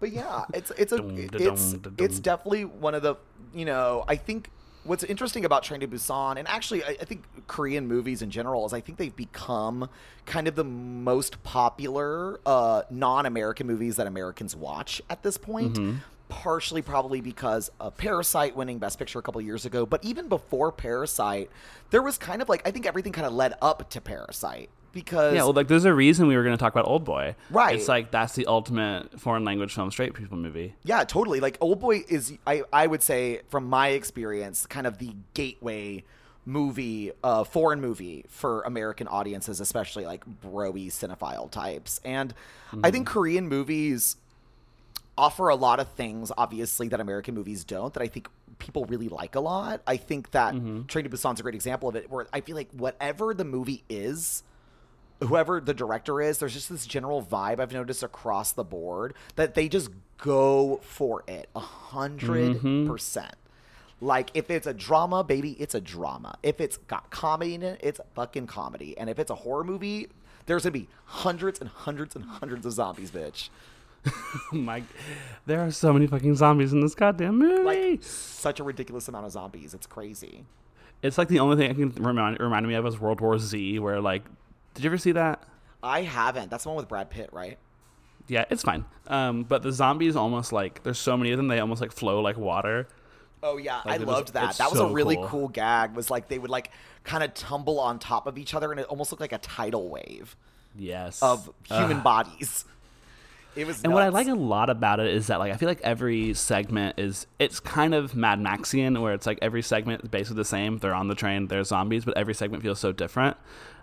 But 0.00 0.12
yeah, 0.12 0.44
it's 0.52 0.70
it's 0.72 0.92
a 0.92 0.98
it's 1.32 1.74
it's 1.98 2.20
definitely 2.20 2.64
one 2.64 2.94
of 2.94 3.02
the 3.02 3.14
you 3.54 3.64
know 3.64 4.04
I 4.06 4.16
think 4.16 4.50
what's 4.84 5.04
interesting 5.04 5.44
about 5.44 5.62
Train 5.62 5.80
to 5.80 5.88
Busan 5.88 6.36
and 6.38 6.46
actually 6.48 6.84
I, 6.84 6.96
I 7.00 7.04
think 7.04 7.24
Korean 7.46 7.86
movies 7.86 8.22
in 8.22 8.30
general 8.30 8.66
is 8.66 8.72
I 8.72 8.80
think 8.80 8.98
they've 8.98 9.14
become 9.14 9.88
kind 10.26 10.46
of 10.48 10.54
the 10.54 10.64
most 10.64 11.42
popular 11.42 12.40
uh, 12.46 12.82
non-American 12.90 13.66
movies 13.66 13.96
that 13.96 14.06
Americans 14.06 14.54
watch 14.54 15.02
at 15.10 15.22
this 15.22 15.36
point. 15.36 15.74
Mm-hmm. 15.74 15.98
Partially, 16.30 16.82
probably 16.82 17.20
because 17.20 17.70
of 17.78 17.96
Parasite 17.96 18.56
winning 18.56 18.78
Best 18.78 18.98
Picture 18.98 19.18
a 19.18 19.22
couple 19.22 19.40
years 19.40 19.66
ago, 19.66 19.84
but 19.86 20.02
even 20.02 20.26
before 20.28 20.72
Parasite, 20.72 21.50
there 21.90 22.02
was 22.02 22.18
kind 22.18 22.42
of 22.42 22.48
like 22.48 22.66
I 22.66 22.70
think 22.70 22.86
everything 22.86 23.12
kind 23.12 23.26
of 23.26 23.34
led 23.34 23.54
up 23.60 23.88
to 23.90 24.00
Parasite 24.00 24.70
because 24.94 25.34
yeah, 25.34 25.42
well, 25.42 25.52
like 25.52 25.68
there's 25.68 25.84
a 25.84 25.92
reason 25.92 26.26
we 26.28 26.36
were 26.36 26.44
going 26.44 26.56
to 26.56 26.60
talk 26.60 26.72
about 26.72 26.86
Old 26.88 27.04
Boy. 27.04 27.34
Right. 27.50 27.76
It's 27.76 27.88
like 27.88 28.10
that's 28.10 28.34
the 28.34 28.46
ultimate 28.46 29.20
foreign 29.20 29.44
language 29.44 29.74
film 29.74 29.90
straight 29.90 30.14
people 30.14 30.38
movie. 30.38 30.74
Yeah, 30.84 31.04
totally. 31.04 31.40
Like 31.40 31.58
Old 31.60 31.80
Boy 31.80 32.04
is 32.08 32.32
I 32.46 32.62
I 32.72 32.86
would 32.86 33.02
say 33.02 33.42
from 33.48 33.68
my 33.68 33.88
experience 33.88 34.66
kind 34.66 34.86
of 34.86 34.98
the 34.98 35.14
gateway 35.34 36.04
movie 36.46 37.10
uh 37.22 37.42
foreign 37.42 37.80
movie 37.80 38.24
for 38.28 38.62
American 38.62 39.08
audiences, 39.08 39.60
especially 39.60 40.06
like 40.06 40.24
broy 40.42 40.86
cinephile 40.86 41.50
types. 41.50 42.00
And 42.04 42.32
I 42.82 42.90
think 42.90 43.06
Korean 43.06 43.48
movies 43.48 44.16
offer 45.16 45.48
a 45.48 45.54
lot 45.54 45.78
of 45.78 45.88
things 45.90 46.32
obviously 46.36 46.88
that 46.88 47.00
American 47.00 47.34
movies 47.34 47.64
don't 47.64 47.94
that 47.94 48.02
I 48.02 48.08
think 48.08 48.28
people 48.58 48.84
really 48.86 49.08
like 49.08 49.34
a 49.34 49.40
lot. 49.40 49.80
I 49.86 49.96
think 49.96 50.30
that 50.32 50.52
Train 50.88 51.04
to 51.04 51.10
Busan's 51.10 51.40
a 51.40 51.42
great 51.42 51.54
example 51.54 51.88
of 51.88 51.96
it 51.96 52.10
where 52.10 52.26
I 52.32 52.40
feel 52.40 52.56
like 52.56 52.70
whatever 52.72 53.34
the 53.34 53.44
movie 53.44 53.84
is 53.88 54.42
whoever 55.20 55.60
the 55.60 55.74
director 55.74 56.20
is, 56.20 56.38
there's 56.38 56.54
just 56.54 56.68
this 56.68 56.86
general 56.86 57.22
vibe 57.22 57.60
I've 57.60 57.72
noticed 57.72 58.02
across 58.02 58.52
the 58.52 58.64
board 58.64 59.14
that 59.36 59.54
they 59.54 59.68
just 59.68 59.90
go 60.18 60.80
for 60.82 61.24
it 61.26 61.48
a 61.54 61.60
100 61.60 62.56
mm-hmm. 62.56 62.86
percent. 62.86 63.34
Like 64.00 64.30
if 64.34 64.50
it's 64.50 64.66
a 64.66 64.74
drama, 64.74 65.24
baby, 65.24 65.52
it's 65.52 65.74
a 65.74 65.80
drama. 65.80 66.36
If 66.42 66.60
it's 66.60 66.76
got 66.76 67.10
comedy 67.10 67.54
in 67.54 67.62
it, 67.62 67.80
it's 67.82 68.00
fucking 68.14 68.46
comedy. 68.46 68.96
And 68.98 69.08
if 69.08 69.18
it's 69.18 69.30
a 69.30 69.34
horror 69.34 69.64
movie, 69.64 70.08
there's 70.46 70.64
gonna 70.64 70.72
be 70.72 70.88
hundreds 71.06 71.60
and 71.60 71.70
hundreds 71.70 72.14
and 72.14 72.24
hundreds 72.24 72.66
of 72.66 72.72
zombies, 72.72 73.10
bitch. 73.10 73.48
Oh 74.52 74.56
my, 74.56 74.82
there 75.46 75.60
are 75.60 75.70
so 75.70 75.90
many 75.92 76.06
fucking 76.06 76.36
zombies 76.36 76.74
in 76.74 76.80
this 76.80 76.94
goddamn 76.94 77.38
movie. 77.38 77.62
Like 77.62 78.02
such 78.02 78.60
a 78.60 78.64
ridiculous 78.64 79.08
amount 79.08 79.24
of 79.24 79.32
zombies. 79.32 79.72
It's 79.72 79.86
crazy. 79.86 80.44
it's 81.02 81.16
like 81.16 81.28
the 81.28 81.40
only 81.40 81.56
thing 81.56 81.70
I 81.70 81.74
can 81.74 81.90
remind 82.04 82.38
remind 82.38 82.68
me 82.68 82.74
of 82.74 82.86
is 82.86 83.00
World 83.00 83.22
War 83.22 83.38
Z, 83.38 83.78
where 83.78 84.00
like, 84.02 84.24
did 84.74 84.84
you 84.84 84.90
ever 84.90 84.98
see 84.98 85.12
that? 85.12 85.42
I 85.82 86.02
haven't. 86.02 86.50
That's 86.50 86.64
the 86.64 86.70
one 86.70 86.76
with 86.76 86.88
Brad 86.88 87.10
Pitt, 87.10 87.30
right? 87.32 87.58
Yeah, 88.26 88.44
it's 88.50 88.62
fine. 88.62 88.84
Um, 89.08 89.42
but 89.44 89.62
the 89.62 89.70
zombies 89.72 90.16
almost 90.16 90.52
like 90.52 90.82
there's 90.82 90.98
so 90.98 91.16
many 91.16 91.30
of 91.32 91.36
them 91.36 91.48
they 91.48 91.60
almost 91.60 91.80
like 91.80 91.92
flow 91.92 92.20
like 92.20 92.36
water. 92.38 92.88
Oh 93.42 93.58
yeah, 93.58 93.76
Like, 93.84 93.86
I 93.86 93.94
it 93.96 94.00
was- 94.00 94.06
loved 94.08 94.32
that. 94.32 94.56
That 94.56 94.70
was 94.70 94.78
so 94.78 94.88
a 94.88 94.92
really 94.92 95.16
cool. 95.16 95.28
cool. 95.28 95.48
gag. 95.48 95.94
Was 95.94 96.10
like 96.10 96.28
they 96.28 96.38
would 96.38 96.50
like 96.50 96.70
kind 97.04 97.22
of 97.22 97.34
tumble 97.34 97.78
on 97.78 97.98
top 97.98 98.26
of 98.26 98.38
each 98.38 98.54
other, 98.54 98.70
and 98.70 98.80
it 98.80 98.86
almost 98.86 99.12
looked 99.12 99.20
like 99.20 99.32
a 99.32 99.38
tidal 99.38 99.90
wave 99.90 100.34
Yes. 100.76 101.22
of 101.22 101.50
human 101.64 101.98
Ugh. 101.98 102.02
bodies. 102.04 102.64
It 103.56 103.66
was. 103.66 103.82
And 103.84 103.92
what 103.92 104.02
I 104.02 104.08
like 104.08 104.28
a 104.28 104.34
lot 104.34 104.70
about 104.70 105.00
it 105.00 105.12
is 105.14 105.28
that 105.28 105.38
like 105.38 105.52
I 105.52 105.56
feel 105.56 105.68
like 105.68 105.80
every 105.82 106.34
segment 106.34 106.98
is 106.98 107.26
it's 107.38 107.60
kind 107.60 107.94
of 107.94 108.14
Mad 108.14 108.40
Maxian 108.40 109.00
where 109.00 109.14
it's 109.14 109.26
like 109.26 109.38
every 109.42 109.62
segment 109.62 110.02
is 110.02 110.08
basically 110.10 110.36
the 110.36 110.44
same. 110.44 110.78
They're 110.78 110.94
on 110.94 111.08
the 111.08 111.14
train, 111.14 111.46
they're 111.48 111.64
zombies, 111.64 112.04
but 112.04 112.16
every 112.16 112.34
segment 112.34 112.62
feels 112.62 112.80
so 112.80 112.92
different. 112.92 113.36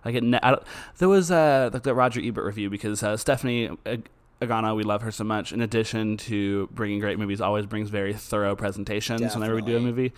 Like 0.04 0.16
it, 0.16 0.24
I 0.42 0.52
don't, 0.52 0.64
there 0.98 1.10
was 1.10 1.32
uh, 1.32 1.70
like 1.72 1.84
the 1.84 1.94
Roger 1.94 2.22
Ebert 2.24 2.46
review 2.46 2.70
because 2.70 3.04
uh, 3.04 3.16
Stephanie 3.18 3.70
Ag- 3.86 4.10
Agana, 4.42 4.76
we 4.76 4.84
love 4.84 5.04
her 5.04 5.12
so 5.12 5.24
much. 5.24 5.54
In 5.54 5.62
addition 5.62 6.18
to 6.18 6.68
bringing 6.72 7.00
great 7.00 7.20
movies, 7.20 7.40
always 7.40 7.68
brings 7.68 7.90
very 7.90 8.14
thorough 8.14 8.56
presentations 8.56 9.22
whenever 9.36 9.56
we 9.56 9.62
do 9.62 9.78
a 9.78 9.80
movie. 9.80 10.14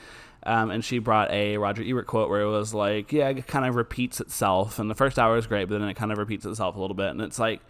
Um, 0.45 0.71
and 0.71 0.83
she 0.83 0.99
brought 0.99 1.31
a 1.31 1.57
Roger 1.57 1.83
Ebert 1.83 2.07
quote 2.07 2.29
where 2.29 2.41
it 2.41 2.49
was 2.49 2.73
like, 2.73 3.11
"Yeah, 3.11 3.29
it 3.29 3.47
kind 3.47 3.65
of 3.65 3.75
repeats 3.75 4.19
itself, 4.21 4.79
and 4.79 4.89
the 4.89 4.95
first 4.95 5.19
hour 5.19 5.37
is 5.37 5.47
great, 5.47 5.69
but 5.69 5.79
then 5.79 5.87
it 5.87 5.93
kind 5.95 6.11
of 6.11 6.17
repeats 6.17 6.45
itself 6.45 6.75
a 6.75 6.79
little 6.79 6.95
bit." 6.95 7.07
And 7.07 7.21
it's 7.21 7.39
like, 7.39 7.61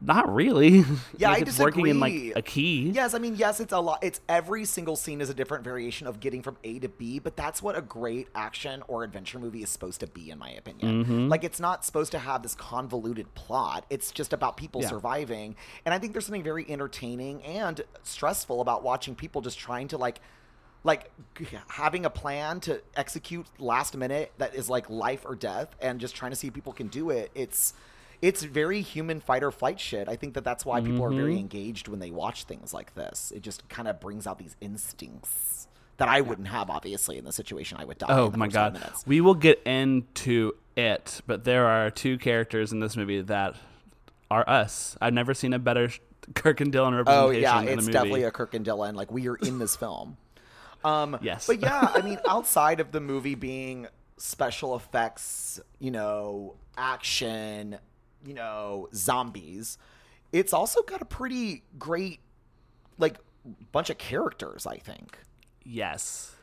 not 0.00 0.32
really. 0.34 0.84
Yeah, 1.16 1.30
like 1.30 1.46
I 1.46 1.48
it's 1.48 1.58
working 1.58 1.86
in 1.86 2.00
disagree. 2.00 2.28
like 2.28 2.36
a 2.36 2.42
key. 2.42 2.90
Yes, 2.90 3.14
I 3.14 3.18
mean, 3.18 3.36
yes, 3.36 3.60
it's 3.60 3.72
a 3.72 3.78
lot. 3.78 3.98
It's 4.02 4.20
every 4.28 4.64
single 4.64 4.96
scene 4.96 5.20
is 5.20 5.30
a 5.30 5.34
different 5.34 5.62
variation 5.62 6.06
of 6.06 6.20
getting 6.20 6.42
from 6.42 6.56
A 6.64 6.78
to 6.80 6.88
B, 6.88 7.18
but 7.18 7.36
that's 7.36 7.62
what 7.62 7.76
a 7.76 7.82
great 7.82 8.28
action 8.34 8.82
or 8.88 9.04
adventure 9.04 9.38
movie 9.38 9.62
is 9.62 9.70
supposed 9.70 10.00
to 10.00 10.06
be, 10.06 10.30
in 10.30 10.38
my 10.38 10.50
opinion. 10.50 11.04
Mm-hmm. 11.04 11.28
Like, 11.28 11.44
it's 11.44 11.60
not 11.60 11.84
supposed 11.84 12.12
to 12.12 12.18
have 12.18 12.42
this 12.42 12.54
convoluted 12.54 13.32
plot. 13.34 13.86
It's 13.90 14.10
just 14.10 14.32
about 14.32 14.56
people 14.56 14.80
Yeah. 14.82 14.88
surviving, 14.88 15.56
and 15.84 15.94
I 15.94 15.98
think 15.98 16.12
there's 16.12 16.26
something 16.26 16.42
very 16.42 16.68
entertaining 16.68 17.42
and 17.44 17.80
stressful 18.02 18.60
about 18.60 18.82
watching 18.82 19.14
people 19.14 19.40
just 19.42 19.58
trying 19.58 19.88
to 19.88 19.98
like. 19.98 20.20
Like 20.84 21.12
having 21.68 22.04
a 22.04 22.10
plan 22.10 22.58
to 22.62 22.82
execute 22.96 23.46
last 23.60 23.96
minute 23.96 24.32
that 24.38 24.56
is 24.56 24.68
like 24.68 24.90
life 24.90 25.24
or 25.24 25.36
death, 25.36 25.68
and 25.80 26.00
just 26.00 26.16
trying 26.16 26.32
to 26.32 26.36
see 26.36 26.48
if 26.48 26.54
people 26.54 26.72
can 26.72 26.88
do 26.88 27.10
it. 27.10 27.30
It's 27.36 27.72
it's 28.22 28.42
very 28.44 28.80
human 28.80 29.20
fight 29.20 29.42
or 29.42 29.50
flight 29.50 29.78
shit. 29.80 30.08
I 30.08 30.16
think 30.16 30.34
that 30.34 30.44
that's 30.44 30.64
why 30.64 30.80
people 30.80 31.04
are 31.04 31.08
Mm-hmm. 31.10 31.18
very 31.20 31.38
engaged 31.38 31.88
when 31.88 31.98
they 32.00 32.10
watch 32.10 32.44
things 32.44 32.72
like 32.72 32.94
this. 32.94 33.32
It 33.34 33.42
just 33.42 33.68
kind 33.68 33.88
of 33.88 34.00
brings 34.00 34.26
out 34.26 34.38
these 34.38 34.56
instincts 34.60 35.66
that 35.98 36.08
I 36.08 36.20
wouldn't 36.22 36.48
have, 36.48 36.70
obviously, 36.70 37.18
in 37.18 37.24
the 37.24 37.32
situation. 37.32 37.78
I 37.80 37.84
would 37.84 37.98
die. 37.98 38.06
Oh 38.08 38.26
in 38.26 38.32
the 38.32 38.38
my 38.38 38.48
god. 38.48 38.80
We 39.06 39.20
will 39.20 39.34
get 39.34 39.60
into 39.66 40.52
it, 40.76 41.20
but 41.26 41.44
there 41.44 41.66
are 41.66 41.90
two 41.90 42.16
characters 42.16 42.72
in 42.72 42.80
this 42.80 42.96
movie 42.96 43.20
that 43.22 43.56
are 44.30 44.48
us. 44.48 44.96
I've 45.00 45.12
never 45.12 45.34
seen 45.34 45.52
a 45.52 45.58
better 45.58 45.90
Kirk 46.34 46.60
and 46.60 46.72
Dylan 46.72 46.92
Oh 47.06 47.28
representation 47.28 47.42
yeah, 47.42 47.60
in 47.60 47.68
a 47.68 47.72
it's 47.72 47.80
movie. 47.82 47.92
definitely 47.92 48.22
a 48.22 48.30
Kirk 48.30 48.54
and 48.54 48.64
Dylan. 48.64 48.94
Like 48.94 49.10
we 49.10 49.28
are 49.28 49.36
in 49.36 49.58
this 49.58 49.74
film. 49.76 50.16
Um, 50.84 51.18
Yes. 51.20 51.46
but 51.46 51.60
yeah, 51.60 51.90
I 51.94 52.00
mean, 52.02 52.18
outside 52.28 52.80
of 52.80 52.90
the 52.92 53.00
movie 53.00 53.34
being 53.34 53.86
special 54.16 54.74
effects, 54.76 55.60
you 55.80 55.90
know, 55.90 56.54
action, 56.78 57.78
you 58.24 58.34
know, 58.34 58.88
zombies, 58.94 59.78
it's 60.32 60.52
also 60.52 60.82
got 60.82 61.02
a 61.02 61.04
pretty 61.04 61.62
great, 61.78 62.20
like, 62.98 63.16
bunch 63.72 63.90
of 63.90 63.98
characters. 63.98 64.66
I 64.66 64.76
think, 64.78 65.18
yes. 65.64 66.34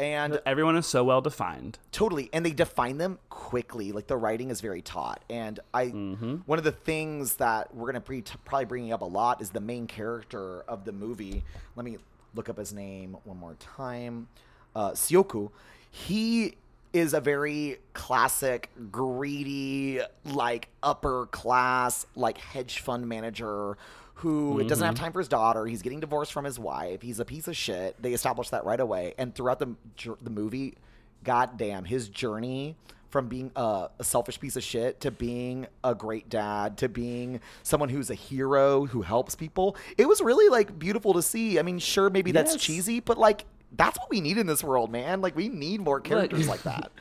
and 0.00 0.40
Everyone 0.46 0.76
is 0.76 0.86
so 0.86 1.04
well 1.04 1.20
defined. 1.20 1.78
Totally, 1.92 2.28
and 2.32 2.44
they 2.46 2.50
define 2.52 2.98
them 2.98 3.18
quickly. 3.30 3.92
Like 3.92 4.06
the 4.06 4.16
writing 4.16 4.50
is 4.50 4.60
very 4.60 4.82
taut, 4.82 5.22
and 5.30 5.58
I 5.74 5.86
Mm-hmm. 5.86 6.36
one 6.46 6.58
of 6.58 6.64
the 6.64 6.72
things 6.72 7.36
that 7.36 7.74
we're 7.74 7.86
gonna 7.86 8.00
be 8.00 8.22
probably 8.44 8.64
bringing 8.66 8.92
up 8.92 9.02
a 9.02 9.06
lot 9.06 9.40
is 9.40 9.50
the 9.50 9.60
main 9.60 9.86
character 9.86 10.60
of 10.62 10.84
the 10.84 10.92
movie. 10.92 11.42
Let 11.76 11.84
me 11.84 11.98
look 12.34 12.48
up 12.48 12.58
his 12.58 12.72
name 12.72 13.16
one 13.24 13.38
more 13.38 13.54
time. 13.58 14.28
Uh, 14.76 14.90
Sioku. 14.92 15.50
He 15.90 16.56
is 16.92 17.14
a 17.14 17.20
very 17.20 17.78
classic, 17.92 18.70
greedy, 18.90 20.00
like 20.24 20.68
upper 20.82 21.26
class, 21.26 22.06
like 22.14 22.38
hedge 22.38 22.80
fund 22.80 23.08
manager 23.08 23.76
who 24.14 24.64
doesn't 24.64 24.84
have 24.84 24.94
mm-hmm. 24.94 25.04
time 25.04 25.12
for 25.12 25.20
his 25.20 25.28
daughter. 25.28 25.64
He's 25.66 25.82
getting 25.82 26.00
divorced 26.00 26.32
from 26.32 26.44
his 26.44 26.58
wife. 26.58 27.02
He's 27.02 27.20
a 27.20 27.24
piece 27.24 27.46
of 27.46 27.56
shit. 27.56 28.00
They 28.02 28.12
establish 28.12 28.50
that 28.50 28.64
right 28.64 28.80
away. 28.80 29.14
And 29.16 29.34
throughout 29.34 29.60
the 29.60 29.74
the 30.20 30.30
movie, 30.30 30.74
goddamn, 31.22 31.84
his 31.84 32.08
journey 32.08 32.76
from 33.10 33.28
being 33.28 33.50
a, 33.56 33.88
a 33.98 34.04
selfish 34.04 34.38
piece 34.38 34.56
of 34.56 34.62
shit 34.62 35.00
to 35.00 35.10
being 35.10 35.66
a 35.82 35.94
great 35.94 36.28
dad 36.28 36.76
to 36.78 36.88
being 36.88 37.40
someone 37.62 37.88
who's 37.88 38.10
a 38.10 38.14
hero 38.14 38.84
who 38.86 39.02
helps 39.02 39.34
people. 39.34 39.76
It 39.96 40.06
was 40.06 40.20
really 40.20 40.48
like 40.48 40.78
beautiful 40.78 41.14
to 41.14 41.22
see. 41.22 41.58
I 41.58 41.62
mean, 41.62 41.78
sure, 41.78 42.10
maybe 42.10 42.32
that's 42.32 42.56
cheesy, 42.56 43.00
but 43.00 43.18
like 43.18 43.44
that's 43.72 43.98
what 43.98 44.10
we 44.10 44.20
need 44.20 44.38
in 44.38 44.46
this 44.46 44.62
world, 44.64 44.90
man. 44.90 45.20
Like 45.20 45.36
we 45.36 45.48
need 45.48 45.80
more 45.80 46.00
characters 46.00 46.48
like 46.48 46.62
that. 46.62 46.90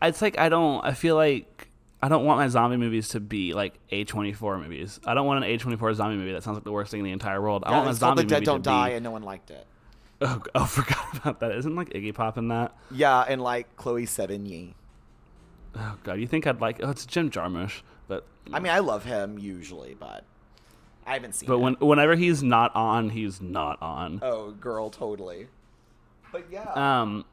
It's 0.00 0.22
like 0.22 0.38
I 0.38 0.48
don't. 0.48 0.82
I 0.82 0.94
feel 0.94 1.14
like 1.14 1.68
I 2.02 2.08
don't 2.08 2.24
want 2.24 2.38
my 2.38 2.48
zombie 2.48 2.78
movies 2.78 3.08
to 3.10 3.20
be 3.20 3.52
like 3.52 3.74
A 3.90 4.04
twenty 4.04 4.32
four 4.32 4.56
movies. 4.56 4.98
I 5.04 5.12
don't 5.12 5.26
want 5.26 5.44
an 5.44 5.50
A 5.50 5.58
twenty 5.58 5.76
four 5.76 5.92
zombie 5.92 6.16
movie 6.16 6.32
that 6.32 6.42
sounds 6.42 6.56
like 6.56 6.64
the 6.64 6.72
worst 6.72 6.90
thing 6.90 7.00
in 7.00 7.04
the 7.04 7.12
entire 7.12 7.40
world. 7.42 7.64
I 7.66 7.70
Yeah, 7.70 7.74
want 7.76 7.84
my 7.84 7.90
it's 7.90 7.98
called 8.00 8.16
zombie 8.16 8.22
The 8.22 8.28
Dead 8.30 8.34
movie 8.36 8.44
Don't 8.46 8.62
to 8.62 8.70
Die, 8.70 8.88
be. 8.88 8.94
and 8.94 9.04
no 9.04 9.10
one 9.10 9.22
liked 9.22 9.50
it. 9.50 9.66
Oh, 10.20 10.42
oh, 10.54 10.64
forgot 10.64 11.16
about 11.18 11.40
that. 11.40 11.52
Isn't 11.52 11.76
like 11.76 11.90
Iggy 11.90 12.12
Pop 12.14 12.38
in 12.38 12.48
that? 12.48 12.74
Yeah, 12.90 13.20
and 13.20 13.40
like 13.42 13.76
Chloe 13.76 14.04
Sevigny. 14.06 14.72
Oh 15.76 15.96
god, 16.02 16.14
you 16.18 16.26
think 16.26 16.46
I'd 16.46 16.60
like? 16.62 16.80
Oh, 16.82 16.90
it's 16.90 17.04
Jim 17.06 17.30
Jarmusch, 17.30 17.82
but 18.08 18.24
I 18.52 18.58
mean, 18.58 18.72
I 18.72 18.78
love 18.78 19.04
him 19.04 19.38
usually, 19.38 19.94
but 20.00 20.24
I 21.08 21.14
haven't 21.14 21.34
seen. 21.34 21.46
but 21.46 21.54
it. 21.54 21.60
when 21.60 21.74
whenever 21.80 22.14
he's 22.16 22.42
not 22.42 22.74
on, 22.76 23.10
he's 23.10 23.40
not 23.40 23.80
on. 23.80 24.20
oh, 24.22 24.50
girl, 24.52 24.90
totally. 24.90 25.48
But 26.30 26.44
yeah, 26.52 26.70
Um, 26.74 27.24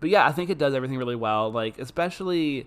but 0.00 0.10
yeah, 0.10 0.26
I 0.26 0.32
think 0.32 0.50
it 0.50 0.58
does 0.58 0.74
everything 0.74 0.98
really 0.98 1.14
well. 1.16 1.52
Like 1.52 1.78
especially, 1.78 2.66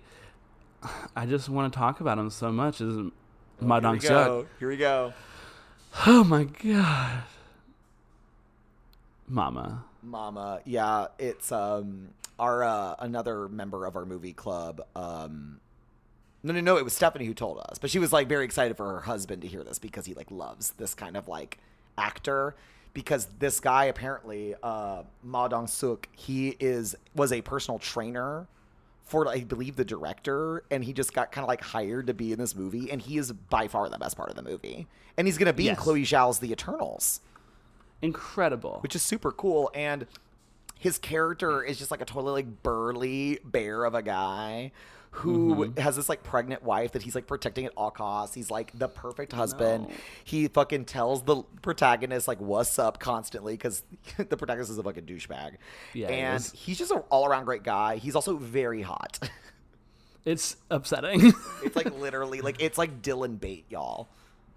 I 1.14 1.26
just 1.26 1.48
want 1.50 1.72
to 1.72 1.78
talk 1.78 2.00
about 2.00 2.16
him 2.18 2.30
so 2.30 2.50
much. 2.50 2.80
Is 2.80 2.96
Ma 3.60 3.74
Here 3.76 3.80
Dong 3.82 3.92
we 3.94 3.98
Seok. 4.00 4.08
go. 4.08 4.46
Here 4.58 4.68
we 4.68 4.76
go. 4.78 5.12
Oh 6.06 6.24
my 6.24 6.44
god, 6.44 7.22
Mama. 9.28 9.84
Mama. 10.02 10.60
Yeah, 10.64 11.08
it's 11.18 11.50
um 11.52 12.08
our 12.38 12.62
uh, 12.64 12.94
another 12.98 13.48
member 13.48 13.84
of 13.86 13.96
our 13.96 14.04
movie 14.06 14.32
club. 14.32 14.80
Um, 14.94 15.60
no, 16.46 16.52
no, 16.54 16.60
no. 16.60 16.76
It 16.76 16.84
was 16.84 16.92
Stephanie 16.92 17.26
who 17.26 17.34
told 17.34 17.58
us, 17.58 17.78
but 17.78 17.90
she 17.90 17.98
was 17.98 18.12
like 18.12 18.28
very 18.28 18.44
excited 18.44 18.76
for 18.76 18.92
her 18.92 19.00
husband 19.00 19.42
to 19.42 19.48
hear 19.48 19.62
this 19.64 19.78
because 19.78 20.06
he 20.06 20.14
like 20.14 20.30
loves 20.30 20.70
this 20.72 20.94
kind 20.94 21.16
of 21.16 21.28
like 21.28 21.58
actor. 21.98 22.54
Because 22.94 23.26
this 23.38 23.60
guy 23.60 23.84
apparently, 23.86 24.54
uh, 24.62 25.02
Ma 25.22 25.48
Dong 25.48 25.66
Suk, 25.66 26.08
he 26.12 26.56
is 26.58 26.96
was 27.14 27.30
a 27.32 27.42
personal 27.42 27.78
trainer 27.78 28.46
for 29.04 29.28
I 29.28 29.40
believe 29.40 29.76
the 29.76 29.84
director, 29.84 30.62
and 30.70 30.82
he 30.82 30.92
just 30.92 31.12
got 31.12 31.30
kind 31.30 31.44
of 31.44 31.48
like 31.48 31.60
hired 31.62 32.06
to 32.06 32.14
be 32.14 32.32
in 32.32 32.38
this 32.38 32.56
movie, 32.56 32.90
and 32.90 33.00
he 33.02 33.18
is 33.18 33.32
by 33.32 33.68
far 33.68 33.88
the 33.88 33.98
best 33.98 34.16
part 34.16 34.30
of 34.30 34.36
the 34.36 34.42
movie, 34.42 34.86
and 35.16 35.26
he's 35.26 35.36
gonna 35.36 35.52
be 35.52 35.68
in 35.68 35.76
Chloe 35.76 36.02
Zhao's 36.04 36.38
The 36.38 36.52
Eternals 36.52 37.20
Incredible. 38.02 38.78
which 38.82 38.94
is 38.96 39.02
super 39.02 39.32
cool. 39.32 39.70
And 39.74 40.06
his 40.78 40.98
character 40.98 41.62
is 41.62 41.78
just 41.78 41.90
like 41.90 42.00
a 42.00 42.04
totally 42.04 42.32
like 42.42 42.62
burly 42.62 43.38
bear 43.44 43.84
of 43.84 43.94
a 43.94 44.02
guy 44.02 44.72
who 45.16 45.54
mm-hmm. 45.54 45.80
has 45.80 45.96
this 45.96 46.10
like 46.10 46.22
pregnant 46.22 46.62
wife 46.62 46.92
that 46.92 47.00
he's 47.00 47.14
like 47.14 47.26
protecting 47.26 47.64
at 47.64 47.72
all 47.74 47.90
costs. 47.90 48.34
He's 48.34 48.50
like 48.50 48.70
the 48.78 48.86
perfect 48.86 49.32
husband. 49.32 49.88
No. 49.88 49.94
He 50.24 50.46
fucking 50.48 50.84
tells 50.84 51.22
the 51.22 51.42
protagonist 51.62 52.28
like 52.28 52.38
what's 52.38 52.78
up 52.78 52.98
constantly 52.98 53.54
because 53.54 53.82
the 54.18 54.36
protagonist 54.36 54.70
is 54.70 54.76
a 54.76 54.82
fucking 54.82 55.06
douchebag. 55.06 55.56
Yeah, 55.94 56.08
and 56.08 56.36
is. 56.36 56.52
he's 56.52 56.76
just 56.76 56.92
an 56.92 56.98
all 57.08 57.26
around 57.26 57.46
great 57.46 57.62
guy. 57.62 57.96
He's 57.96 58.14
also 58.14 58.36
very 58.36 58.82
hot. 58.82 59.18
it's 60.26 60.58
upsetting. 60.70 61.32
it's 61.64 61.76
like 61.76 61.98
literally 61.98 62.42
like 62.42 62.60
it's 62.60 62.76
like 62.76 63.00
Dylan 63.00 63.40
Bait, 63.40 63.64
y'all. 63.70 64.08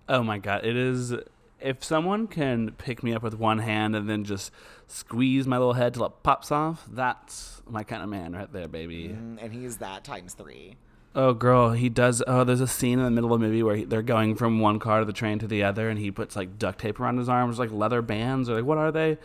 oh 0.10 0.24
my 0.24 0.40
god, 0.40 0.66
it 0.66 0.76
is. 0.76 1.14
If 1.62 1.86
someone 1.86 2.28
can 2.28 2.72
pick 2.72 3.02
me 3.02 3.14
up 3.14 3.24
with 3.24 3.36
one 3.36 3.60
hand 3.60 3.96
and 3.96 4.10
then 4.10 4.26
just 4.26 4.52
squeeze 4.92 5.48
my 5.48 5.58
little 5.58 5.74
head 5.74 5.94
till 5.94 6.06
it 6.06 6.12
pops 6.24 6.52
off, 6.52 6.86
that's 6.92 7.62
my 7.68 7.84
kind 7.84 8.04
of 8.04 8.10
man 8.10 8.34
right 8.34 8.52
there, 8.52 8.68
baby. 8.68 9.10
Mm, 9.10 9.38
And 9.42 9.54
he's 9.54 9.78
that 9.78 10.04
times 10.04 10.34
three. 10.34 10.76
Oh, 11.16 11.34
girl, 11.34 11.72
he 11.72 11.90
does. 11.90 12.22
Oh, 12.28 12.44
there's 12.44 12.62
a 12.62 12.68
scene 12.68 13.00
in 13.00 13.06
the 13.06 13.12
middle 13.12 13.34
of 13.34 13.40
the 13.40 13.46
movie 13.48 13.64
where 13.64 13.76
he, 13.78 13.84
they're 13.84 14.02
going 14.04 14.36
from 14.36 14.60
one 14.60 14.78
car 14.80 15.00
to 15.00 15.06
the 15.06 15.14
train 15.14 15.40
to 15.40 15.48
the 15.48 15.64
other, 15.64 15.90
and 15.90 15.98
he 16.00 16.12
puts 16.12 16.36
like 16.36 16.60
duct 16.60 16.80
tape 16.80 17.00
around 17.00 17.18
his 17.18 17.28
arms, 17.30 17.58
like 17.58 17.72
leather 17.72 18.02
bands, 18.02 18.48
or 18.50 18.56
like 18.56 18.64
what 18.66 18.78
are 18.78 18.92
they? 18.92 19.18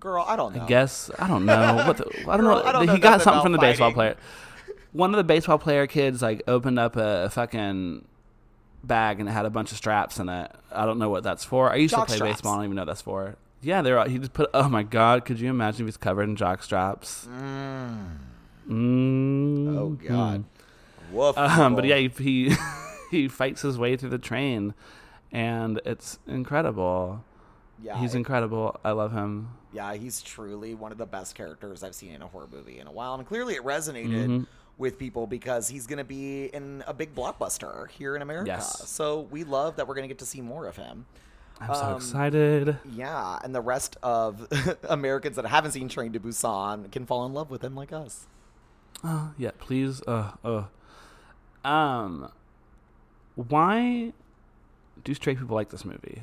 Girl, 0.00 0.24
I 0.26 0.36
don't 0.36 0.54
know. 0.54 0.62
I 0.62 0.66
guess 0.66 1.10
I 1.18 1.26
don't 1.28 1.44
know. 1.44 1.82
What 1.86 1.96
the, 1.98 2.04
I 2.28 2.36
don't 2.36 2.46
Girl, 2.46 2.56
know. 2.56 2.62
I 2.64 2.72
don't 2.72 2.86
know 2.86 2.92
he 2.94 2.98
got 3.00 3.20
something 3.22 3.42
from 3.42 3.52
the 3.52 3.58
about 3.58 3.66
baseball 3.70 3.92
player. 3.92 4.16
One 4.92 5.12
of 5.12 5.18
the 5.18 5.24
baseball 5.24 5.58
player 5.58 5.86
kids 5.86 6.22
like 6.22 6.42
opened 6.48 6.78
up 6.78 6.96
a, 6.96 7.28
fucking 7.30 8.04
bag 8.82 9.20
and 9.20 9.28
it 9.28 9.32
had 9.32 9.44
a 9.46 9.50
bunch 9.50 9.72
of 9.72 9.76
straps 9.76 10.18
in 10.18 10.28
it. 10.28 10.50
I 10.72 10.86
don't 10.86 10.98
know 10.98 11.10
what 11.10 11.22
that's 11.22 11.44
for. 11.44 11.70
I 11.70 11.76
used 11.76 11.92
Jock 11.92 12.06
to 12.06 12.10
play 12.10 12.16
straps. 12.16 12.32
baseball. 12.36 12.52
I 12.54 12.56
don't 12.56 12.64
even 12.64 12.76
know 12.76 12.82
what 12.82 12.86
that's 12.86 13.02
for. 13.02 13.36
Yeah, 13.62 13.82
they're. 13.82 13.98
all- 13.98 14.08
He 14.08 14.18
just 14.18 14.32
put. 14.32 14.50
Oh 14.54 14.68
my 14.68 14.82
god! 14.82 15.24
Could 15.24 15.38
you 15.40 15.50
imagine 15.50 15.82
if 15.82 15.86
he's 15.88 15.96
covered 15.96 16.22
in 16.24 16.36
jock 16.36 16.62
straps? 16.62 17.26
Mm. 18.68 19.76
Oh 19.76 19.90
God. 20.06 20.44
Woof. 21.12 21.36
Um, 21.36 21.74
but 21.74 21.84
yeah, 21.84 21.96
he 21.96 22.08
he, 22.08 22.56
he 23.10 23.28
fights 23.28 23.62
his 23.62 23.78
way 23.78 23.96
through 23.96 24.10
the 24.10 24.18
train, 24.18 24.74
and 25.32 25.80
it's 25.84 26.18
incredible. 26.26 27.24
yeah, 27.82 27.98
He's 28.00 28.14
it- 28.14 28.18
incredible. 28.18 28.78
I 28.84 28.92
love 28.92 29.12
him. 29.12 29.50
Yeah, 29.72 29.94
he's 29.94 30.20
truly 30.22 30.74
one 30.74 30.90
of 30.92 30.98
the 30.98 31.06
best 31.06 31.34
characters 31.36 31.84
I've 31.84 31.94
seen 31.94 32.12
in 32.12 32.22
a 32.22 32.26
horror 32.26 32.48
movie 32.50 32.78
in 32.80 32.88
a 32.88 32.92
while. 32.92 33.14
And 33.14 33.24
clearly 33.26 33.54
it 33.54 33.62
resonated 33.62 34.26
Mm-hmm. 34.26 34.42
with 34.78 34.98
people 34.98 35.28
because 35.28 35.68
he's 35.68 35.86
going 35.86 35.98
to 35.98 36.04
be 36.04 36.46
in 36.46 36.82
a 36.88 36.92
big 36.94 37.14
blockbuster 37.14 37.88
here 37.90 38.16
in 38.16 38.22
America. 38.22 38.48
Yes. 38.48 38.88
So 38.88 39.28
we 39.30 39.44
love 39.44 39.76
that 39.76 39.86
we're 39.86 39.94
going 39.94 40.02
to 40.02 40.08
get 40.08 40.18
to 40.18 40.26
see 40.26 40.40
more 40.40 40.66
of 40.66 40.74
him. 40.76 41.06
I'm 41.60 41.74
so 41.74 41.82
Um, 41.82 41.96
excited. 41.96 42.78
Yeah, 42.90 43.38
and 43.44 43.54
the 43.54 43.60
rest 43.60 43.96
of 44.02 44.48
Americans 44.88 45.36
that 45.36 45.46
haven't 45.46 45.72
seen 45.72 45.88
Train 45.88 46.12
to 46.14 46.20
Busan 46.20 46.90
can 46.90 47.04
fall 47.06 47.26
in 47.26 47.34
love 47.34 47.50
with 47.50 47.62
him 47.62 47.74
like 47.74 47.92
us. 47.92 48.26
Oh, 49.04 49.32
yeah, 49.38 49.50
please. 49.58 50.02
Uh, 50.06 50.32
uh. 50.44 50.64
Um, 51.68 52.30
why 53.34 54.12
do 55.04 55.14
straight 55.14 55.38
people 55.38 55.54
like 55.54 55.68
this 55.70 55.84
movie? 55.84 56.22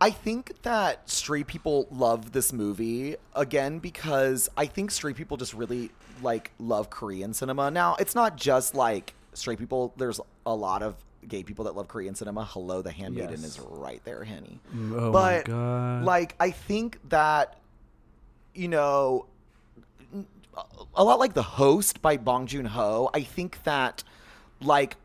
I 0.00 0.10
think 0.10 0.62
that 0.62 1.10
straight 1.10 1.46
people 1.46 1.86
love 1.90 2.32
this 2.32 2.52
movie 2.54 3.16
again 3.34 3.78
because 3.80 4.48
I 4.56 4.64
think 4.64 4.90
straight 4.90 5.16
people 5.16 5.36
just 5.36 5.52
really 5.52 5.90
like 6.22 6.52
love 6.58 6.88
Korean 6.88 7.34
cinema. 7.34 7.70
Now, 7.70 7.96
it's 7.98 8.14
not 8.14 8.36
just 8.36 8.74
like 8.74 9.14
straight 9.34 9.58
people. 9.58 9.92
There's 9.98 10.18
a 10.46 10.54
lot 10.54 10.82
of 10.82 10.96
gay 11.28 11.42
people 11.42 11.64
that 11.66 11.76
love 11.76 11.88
Korean 11.88 12.14
cinema. 12.14 12.44
Hello, 12.44 12.82
The 12.82 12.90
Handmaiden 12.90 13.40
Yes. 13.40 13.58
is 13.58 13.60
right 13.60 14.02
there, 14.04 14.24
Henny. 14.24 14.60
Mm, 14.74 15.00
oh 15.00 15.12
but 15.12 15.48
my 15.48 15.52
god! 15.52 16.04
like 16.04 16.34
I 16.40 16.50
think 16.50 16.98
that 17.08 17.58
you 18.54 18.68
know 18.68 19.26
a 20.94 21.04
lot 21.04 21.18
like 21.18 21.34
The 21.34 21.42
Host 21.42 22.02
by 22.02 22.16
Bong 22.16 22.46
Joon-ho, 22.46 23.10
I 23.14 23.22
think 23.22 23.62
that 23.64 24.02
like 24.60 24.96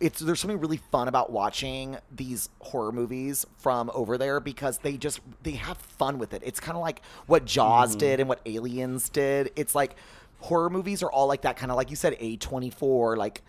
it's 0.00 0.18
there's 0.20 0.40
something 0.40 0.58
really 0.58 0.80
fun 0.90 1.06
about 1.06 1.30
watching 1.30 1.96
these 2.14 2.48
horror 2.60 2.92
movies 2.92 3.46
from 3.58 3.90
over 3.94 4.18
there 4.18 4.40
because 4.40 4.78
they 4.78 4.96
just 4.96 5.20
they 5.42 5.52
have 5.52 5.78
fun 5.78 6.18
with 6.18 6.34
it. 6.34 6.42
It's 6.44 6.60
kind 6.60 6.76
of 6.76 6.82
like 6.82 7.02
what 7.26 7.44
Jaws 7.44 7.90
mm-hmm. 7.90 7.98
did 7.98 8.20
and 8.20 8.28
what 8.28 8.40
Aliens 8.44 9.08
did. 9.08 9.52
It's 9.54 9.74
like 9.74 9.94
horror 10.40 10.70
movies 10.70 11.02
are 11.04 11.10
all 11.10 11.28
like 11.28 11.42
that 11.42 11.56
kind 11.56 11.70
of 11.70 11.76
like 11.76 11.88
you 11.88 11.96
said 11.96 12.18
A24 12.18 13.16
like 13.16 13.42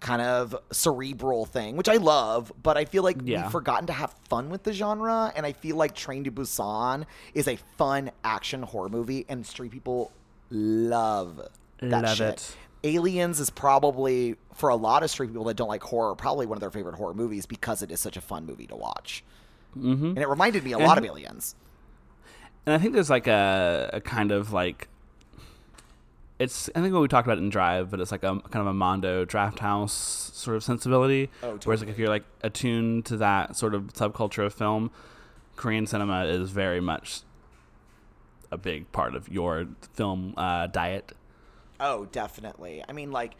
kind 0.00 0.22
of 0.22 0.56
cerebral 0.72 1.44
thing, 1.44 1.76
which 1.76 1.88
I 1.88 1.96
love, 1.96 2.50
but 2.62 2.76
I 2.78 2.84
feel 2.86 3.02
like 3.02 3.18
Yeah. 3.22 3.42
we've 3.42 3.52
forgotten 3.52 3.86
to 3.88 3.92
have 3.92 4.14
fun 4.28 4.48
with 4.50 4.62
the 4.62 4.72
genre 4.72 5.30
and 5.36 5.44
I 5.44 5.52
feel 5.52 5.76
like 5.76 5.94
Train 5.94 6.24
to 6.24 6.30
Busan 6.32 7.04
is 7.34 7.46
a 7.46 7.56
fun 7.76 8.10
action 8.24 8.62
horror 8.62 8.88
movie 8.88 9.26
and 9.28 9.46
street 9.46 9.72
people 9.72 10.10
love 10.50 11.40
that 11.80 12.02
Love 12.04 12.16
shit. 12.16 12.28
it. 12.28 12.56
Aliens 12.82 13.40
is 13.40 13.50
probably 13.50 14.36
for 14.54 14.70
a 14.70 14.76
lot 14.76 15.02
of 15.02 15.10
street 15.10 15.28
people 15.28 15.44
that 15.44 15.56
don't 15.56 15.68
like 15.68 15.82
horror, 15.82 16.14
probably 16.14 16.46
one 16.46 16.56
of 16.56 16.60
their 16.60 16.70
favorite 16.70 16.94
horror 16.94 17.12
movies 17.14 17.44
because 17.46 17.82
it 17.82 17.90
is 17.90 18.00
such 18.00 18.16
a 18.16 18.20
fun 18.22 18.46
movie 18.46 18.66
to 18.68 18.76
watch. 18.76 19.22
Mm-hmm. 19.76 20.06
And 20.06 20.18
it 20.18 20.28
reminded 20.28 20.64
me 20.64 20.72
a 20.72 20.78
lot 20.78 20.96
of 20.98 21.04
Aliens. 21.04 21.54
and 22.66 22.74
I 22.74 22.78
think 22.78 22.94
there's 22.94 23.10
like 23.10 23.26
a, 23.26 23.90
a 23.92 24.00
kind 24.00 24.32
of 24.32 24.52
like 24.52 24.88
it's 26.40 26.70
I 26.74 26.80
think 26.80 26.94
what 26.94 27.02
we 27.02 27.08
talked 27.08 27.28
about 27.28 27.36
in 27.36 27.50
Drive, 27.50 27.90
but 27.90 28.00
it's 28.00 28.10
like 28.10 28.24
a 28.24 28.40
kind 28.40 28.56
of 28.56 28.66
a 28.66 28.72
Mondo 28.72 29.26
Drafthouse 29.26 29.90
sort 29.90 30.56
of 30.56 30.64
sensibility. 30.64 31.28
Oh, 31.42 31.58
Whereas 31.64 31.80
like 31.80 31.90
if 31.90 31.98
you're 31.98 32.08
like 32.08 32.24
attuned 32.42 33.04
to 33.06 33.18
that 33.18 33.56
sort 33.56 33.74
of 33.74 33.92
subculture 33.92 34.46
of 34.46 34.54
film, 34.54 34.90
Korean 35.56 35.86
cinema 35.86 36.24
is 36.24 36.50
very 36.50 36.80
much 36.80 37.20
a 38.50 38.56
big 38.56 38.90
part 38.90 39.14
of 39.14 39.28
your 39.28 39.66
film 39.92 40.32
uh, 40.38 40.66
diet. 40.66 41.12
Oh, 41.78 42.06
definitely. 42.06 42.82
I 42.88 42.92
mean, 42.92 43.12
like 43.12 43.34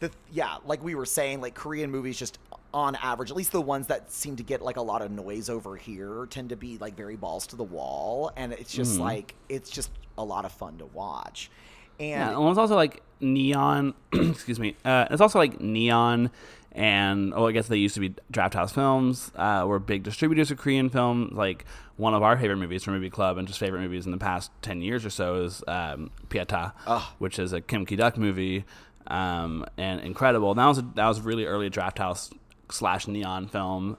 the 0.00 0.10
yeah, 0.32 0.56
like 0.64 0.82
we 0.82 0.96
were 0.96 1.06
saying, 1.06 1.40
like 1.40 1.54
Korean 1.54 1.92
movies 1.92 2.18
just 2.18 2.40
on 2.74 2.96
average, 2.96 3.30
at 3.30 3.36
least 3.36 3.52
the 3.52 3.60
ones 3.60 3.86
that 3.86 4.10
seem 4.10 4.34
to 4.34 4.42
get 4.42 4.62
like 4.62 4.78
a 4.78 4.82
lot 4.82 5.00
of 5.00 5.12
noise 5.12 5.48
over 5.48 5.76
here, 5.76 6.26
tend 6.28 6.48
to 6.48 6.56
be 6.56 6.76
like 6.78 6.96
very 6.96 7.14
balls 7.14 7.46
to 7.48 7.56
the 7.56 7.64
wall, 7.64 8.32
and 8.36 8.52
it's 8.52 8.72
just 8.72 8.98
like 8.98 9.36
it's 9.48 9.70
just 9.70 9.92
a 10.18 10.24
lot 10.24 10.44
of 10.44 10.50
fun 10.50 10.76
to 10.78 10.86
watch. 10.86 11.52
And 11.98 12.08
Yeah, 12.08 12.38
and 12.38 12.48
it's 12.48 12.58
also 12.58 12.74
like 12.74 13.02
neon. 13.20 13.94
excuse 14.12 14.58
me. 14.60 14.76
Uh, 14.84 15.06
it's 15.10 15.20
also 15.20 15.38
like 15.38 15.60
neon, 15.60 16.30
and 16.72 17.32
oh, 17.34 17.46
I 17.46 17.52
guess 17.52 17.68
they 17.68 17.76
used 17.78 17.94
to 17.94 18.00
be 18.00 18.14
Drafthouse 18.32 18.72
Films. 18.72 19.30
Uh, 19.34 19.64
were 19.66 19.78
big 19.78 20.02
distributors 20.02 20.50
of 20.50 20.58
Korean 20.58 20.90
films. 20.90 21.32
Like 21.32 21.64
one 21.96 22.14
of 22.14 22.22
our 22.22 22.36
favorite 22.36 22.58
movies 22.58 22.84
from 22.84 22.94
Movie 22.94 23.10
Club, 23.10 23.38
and 23.38 23.46
just 23.48 23.58
favorite 23.58 23.80
movies 23.80 24.04
in 24.06 24.12
the 24.12 24.18
past 24.18 24.50
ten 24.62 24.82
years 24.82 25.04
or 25.06 25.10
so 25.10 25.42
is 25.42 25.62
um, 25.66 26.10
Pieta, 26.28 26.72
Ugh. 26.86 27.02
which 27.18 27.38
is 27.38 27.52
a 27.52 27.60
Kim 27.60 27.86
Ki 27.86 27.96
Duk 27.96 28.18
movie, 28.18 28.64
um, 29.06 29.64
and 29.78 30.00
incredible. 30.00 30.54
That 30.54 30.66
was 30.66 30.78
a, 30.78 30.82
that 30.96 31.06
was 31.06 31.20
really 31.20 31.46
early 31.46 31.70
Drafthouse 31.70 32.32
slash 32.70 33.06
neon 33.08 33.48
film, 33.48 33.96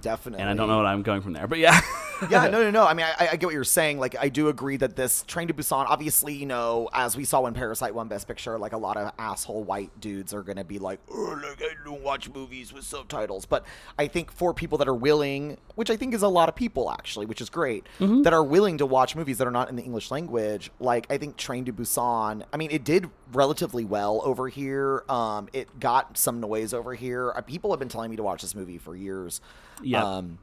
definitely, 0.00 0.40
and 0.40 0.50
I 0.50 0.54
don't 0.54 0.68
know 0.68 0.76
what 0.76 0.86
I'm 0.86 1.02
going 1.02 1.22
from 1.22 1.32
there, 1.32 1.46
but 1.46 1.58
yeah. 1.58 1.80
yeah, 2.30 2.48
no, 2.48 2.62
no, 2.62 2.70
no. 2.70 2.86
I 2.86 2.94
mean, 2.94 3.04
I, 3.18 3.28
I 3.32 3.36
get 3.36 3.44
what 3.44 3.52
you're 3.54 3.62
saying. 3.64 3.98
Like, 3.98 4.16
I 4.18 4.30
do 4.30 4.48
agree 4.48 4.78
that 4.78 4.96
this 4.96 5.22
Train 5.24 5.48
to 5.48 5.54
Busan, 5.54 5.84
obviously, 5.86 6.32
you 6.34 6.46
know, 6.46 6.88
as 6.94 7.14
we 7.16 7.24
saw 7.24 7.42
when 7.42 7.52
Parasite 7.52 7.94
won 7.94 8.08
Best 8.08 8.26
Picture, 8.26 8.58
like 8.58 8.72
a 8.72 8.78
lot 8.78 8.96
of 8.96 9.12
asshole 9.18 9.64
white 9.64 9.90
dudes 10.00 10.32
are 10.32 10.42
going 10.42 10.56
to 10.56 10.64
be 10.64 10.78
like, 10.78 10.98
oh, 11.12 11.38
like, 11.46 11.60
I 11.62 11.74
don't 11.84 12.02
watch 12.02 12.30
movies 12.30 12.72
with 12.72 12.84
subtitles. 12.84 13.44
But 13.44 13.64
I 13.98 14.06
think 14.06 14.32
for 14.32 14.54
people 14.54 14.78
that 14.78 14.88
are 14.88 14.94
willing, 14.94 15.58
which 15.74 15.90
I 15.90 15.96
think 15.96 16.14
is 16.14 16.22
a 16.22 16.28
lot 16.28 16.48
of 16.48 16.56
people 16.56 16.90
actually, 16.90 17.26
which 17.26 17.40
is 17.42 17.50
great, 17.50 17.86
that 17.98 18.32
are 18.32 18.44
willing 18.44 18.78
to 18.78 18.86
watch 18.86 19.14
movies 19.14 19.36
that 19.38 19.46
are 19.46 19.50
not 19.50 19.68
in 19.68 19.76
the 19.76 19.82
English 19.82 20.10
language, 20.10 20.70
like 20.80 21.06
I 21.10 21.18
think 21.18 21.36
Train 21.36 21.66
to 21.66 21.72
Busan, 21.72 22.44
I 22.52 22.56
mean, 22.56 22.70
it 22.70 22.82
did 22.84 23.10
relatively 23.32 23.84
well 23.84 24.22
over 24.24 24.48
here. 24.48 25.04
Um, 25.08 25.48
it 25.52 25.78
got 25.80 26.16
some 26.16 26.40
noise 26.40 26.72
over 26.72 26.94
here. 26.94 27.32
Uh, 27.36 27.42
People 27.42 27.70
have 27.72 27.78
been 27.78 27.88
telling 27.88 28.10
me 28.10 28.16
to 28.16 28.22
watch 28.22 28.40
this 28.42 28.54
movie 28.54 28.78
for 28.78 28.96
years. 28.96 29.40
Yep. 29.86 30.02
Um, 30.02 30.38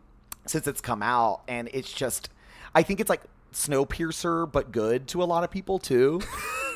since 0.45 0.67
it's 0.67 0.81
come 0.81 1.01
out 1.01 1.41
and 1.47 1.69
it's 1.73 1.93
just 1.93 2.29
i 2.75 2.83
think 2.83 2.99
it's 2.99 3.09
like 3.09 3.21
Snowpiercer, 3.53 4.51
but 4.51 4.71
good 4.71 5.07
to 5.09 5.23
a 5.23 5.25
lot 5.25 5.43
of 5.43 5.51
people 5.51 5.79
too. 5.79 6.21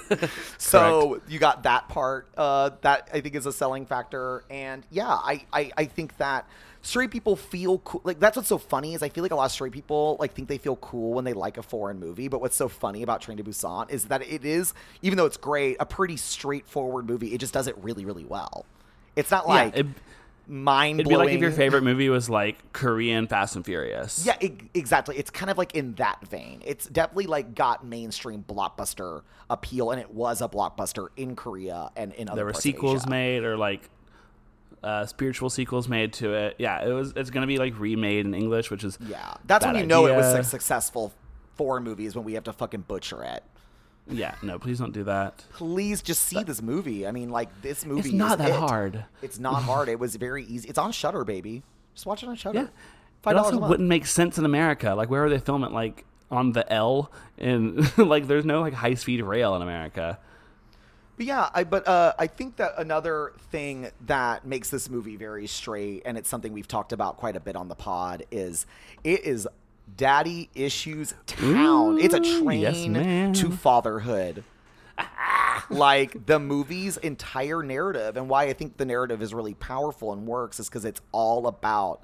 so 0.58 1.22
you 1.28 1.40
got 1.40 1.64
that 1.64 1.90
part 1.90 2.30
uh, 2.38 2.72
that 2.82 3.10
I 3.14 3.22
think 3.22 3.36
is 3.36 3.46
a 3.46 3.52
selling 3.52 3.86
factor, 3.86 4.44
and 4.50 4.86
yeah, 4.90 5.08
I, 5.08 5.46
I 5.52 5.72
I 5.78 5.86
think 5.86 6.18
that 6.18 6.48
straight 6.82 7.12
people 7.12 7.36
feel 7.36 7.80
cool. 7.80 8.02
Like 8.04 8.20
that's 8.20 8.38
what's 8.38 8.48
so 8.48 8.58
funny 8.58 8.94
is 8.94 9.04
I 9.04 9.10
feel 9.10 9.24
like 9.24 9.32
a 9.32 9.36
lot 9.36 9.46
of 9.46 9.52
straight 9.52 9.74
people 9.74 10.18
like 10.20 10.34
think 10.34 10.48
they 10.48 10.58
feel 10.58 10.78
cool 10.78 11.14
when 11.14 11.26
they 11.26 11.34
like 11.34 11.58
a 11.58 11.64
foreign 11.64 12.00
movie. 12.00 12.28
But 12.28 12.42
what's 12.42 12.56
so 12.56 12.70
funny 12.70 13.04
about 13.04 13.22
Train 13.22 13.38
to 13.38 13.44
Busan 13.44 13.90
is 13.90 14.06
that 14.06 14.22
it 14.22 14.46
is, 14.46 14.74
even 15.02 15.18
though 15.18 15.26
it's 15.26 15.38
great, 15.38 15.78
a 15.80 15.86
pretty 15.86 16.18
straightforward 16.18 17.08
movie. 17.08 17.34
It 17.34 17.40
just 17.40 17.54
does 17.54 17.68
it 17.68 17.78
really 17.80 18.06
really 18.06 18.26
well. 18.26 18.66
It's 19.16 19.32
not 19.32 19.48
like 19.48 19.74
yeah, 19.74 19.82
it, 19.82 19.88
mind 20.48 21.00
it'd 21.00 21.10
be 21.10 21.18
like 21.18 21.30
if 21.30 21.42
your 21.42 21.52
favorite 21.52 21.84
movie 21.92 22.10
was 22.10 22.30
like 22.30 22.72
Korean 22.74 23.28
Fast 23.28 23.56
and 23.56 23.66
Furious. 23.66 24.26
Yeah, 24.26 24.36
e- 24.42 24.54
exactly. 24.74 25.18
It's 25.18 25.30
kind 25.30 25.52
of 25.52 25.58
like 25.58 25.76
in 25.76 25.94
that 25.96 26.26
vein. 26.28 26.62
It's 26.66 26.86
definitely 26.88 27.28
like 27.28 27.54
got 27.56 27.86
mainstream 27.86 28.44
blockbuster 28.48 29.22
appeal, 29.50 29.92
and 29.92 30.00
it 30.02 30.12
was 30.14 30.42
a 30.42 30.48
blockbuster 30.48 31.08
in 31.18 31.36
Korea 31.36 31.90
and 31.96 32.14
in 32.14 32.30
other. 32.30 32.38
there 32.38 32.46
were 32.46 32.54
sequels 32.54 33.08
made 33.08 33.44
or 33.44 33.58
like 33.58 33.90
uh, 34.84 35.06
spiritual 35.06 35.50
sequels 35.50 35.88
made 35.90 36.14
to 36.14 36.34
it. 36.34 36.56
Yeah, 36.60 36.86
it 36.88 36.92
was. 36.94 37.14
It's 37.16 37.30
gonna 37.30 37.48
be 37.48 37.58
like 37.58 37.78
remade 37.80 38.26
in 38.26 38.34
English, 38.34 38.70
which 38.72 38.84
is 38.84 38.98
Yeah, 39.08 39.34
that's 39.46 39.66
when 39.66 39.76
you 39.76 39.86
know 39.86 40.06
it 40.06 40.16
was 40.16 40.28
idea. 40.28 40.42
a 40.42 40.44
successful 40.44 41.14
foreign 41.56 41.84
movies 41.84 42.16
when 42.16 42.24
we 42.24 42.34
have 42.34 42.44
to 42.46 42.54
fucking 42.54 42.82
butcher 42.82 43.24
it. 43.24 43.44
Yeah, 44.10 44.36
no, 44.41 44.58
please 44.60 44.80
don't 44.80 44.93
do 44.93 45.04
that. 45.06 45.43
Please 45.54 46.02
just 46.02 46.24
see 46.24 46.43
this 46.43 46.62
movie. 46.62 47.06
I 47.06 47.12
mean, 47.12 47.30
like 47.30 47.50
this 47.62 47.86
movie. 47.86 48.10
It's 48.10 48.12
not 48.13 48.38
that 48.38 48.50
it. 48.50 48.56
hard. 48.56 49.06
It's 49.22 49.39
not 49.39 49.63
hard. 49.63 49.89
It 49.89 50.00
was 50.00 50.15
very 50.15 50.46
easy. 50.46 50.70
It's 50.70 50.78
on 50.78 50.91
Shudder, 50.91 51.24
baby. 51.24 51.63
Just 51.93 52.06
watch 52.06 52.24
it 52.24 52.30
on 52.30 52.36
Shudder. 52.36 52.60
Yeah, 52.60 52.67
Five 53.22 53.36
it 53.36 53.39
also 53.39 53.58
wouldn't 53.58 53.89
make 53.89 54.06
sense 54.06 54.38
in 54.38 54.46
America. 54.46 54.93
Like, 54.93 55.10
where 55.10 55.26
are 55.26 55.30
they 55.30 55.39
filming? 55.39 55.74
Like 55.74 56.06
on 56.32 56.52
the 56.52 56.72
L, 56.72 57.12
and 57.38 57.98
like 57.98 58.28
there's 58.28 58.46
no 58.46 58.62
like 58.62 58.74
high 58.74 58.93
speed 58.93 59.22
rail 59.22 59.56
in 59.56 59.62
America. 59.62 60.20
But 61.17 61.26
yeah, 61.26 61.50
I 61.54 61.63
but 61.63 61.88
uh, 61.88 62.13
I 62.20 62.28
think 62.28 62.58
that 62.58 62.74
another 62.78 63.34
thing 63.52 63.89
that 64.06 64.46
makes 64.46 64.70
this 64.70 64.89
movie 64.89 65.15
very 65.15 65.48
straight, 65.48 66.04
and 66.06 66.17
it's 66.17 66.30
something 66.30 66.54
we've 66.54 66.67
talked 66.67 66.93
about 66.93 67.17
quite 67.17 67.36
a 67.36 67.39
bit 67.39 67.56
on 67.56 67.67
the 67.67 67.76
pod, 67.76 68.24
is 68.32 68.67
it 69.04 69.24
is 69.24 69.48
daddy 69.95 70.50
issues 70.56 71.13
town. 71.26 72.00
it's 72.00 72.13
a 72.13 72.21
Ooh, 72.21 72.43
train 72.43 72.95
yes, 72.95 73.39
to 73.39 73.52
fatherhood. 73.52 74.43
like 75.69 76.26
the 76.26 76.39
movie's 76.39 76.97
entire 76.97 77.62
narrative, 77.63 78.17
and 78.17 78.30
why 78.30 78.45
I 78.45 78.54
think 78.54 78.78
the 78.78 78.86
narrative 78.86 79.21
is 79.21 79.34
really 79.34 79.54
powerful 79.54 80.12
and 80.13 80.26
works 80.26 80.60
is 80.60 80.69
because 80.69 80.86
it's 80.86 81.02
all 81.12 81.47
about 81.47 82.02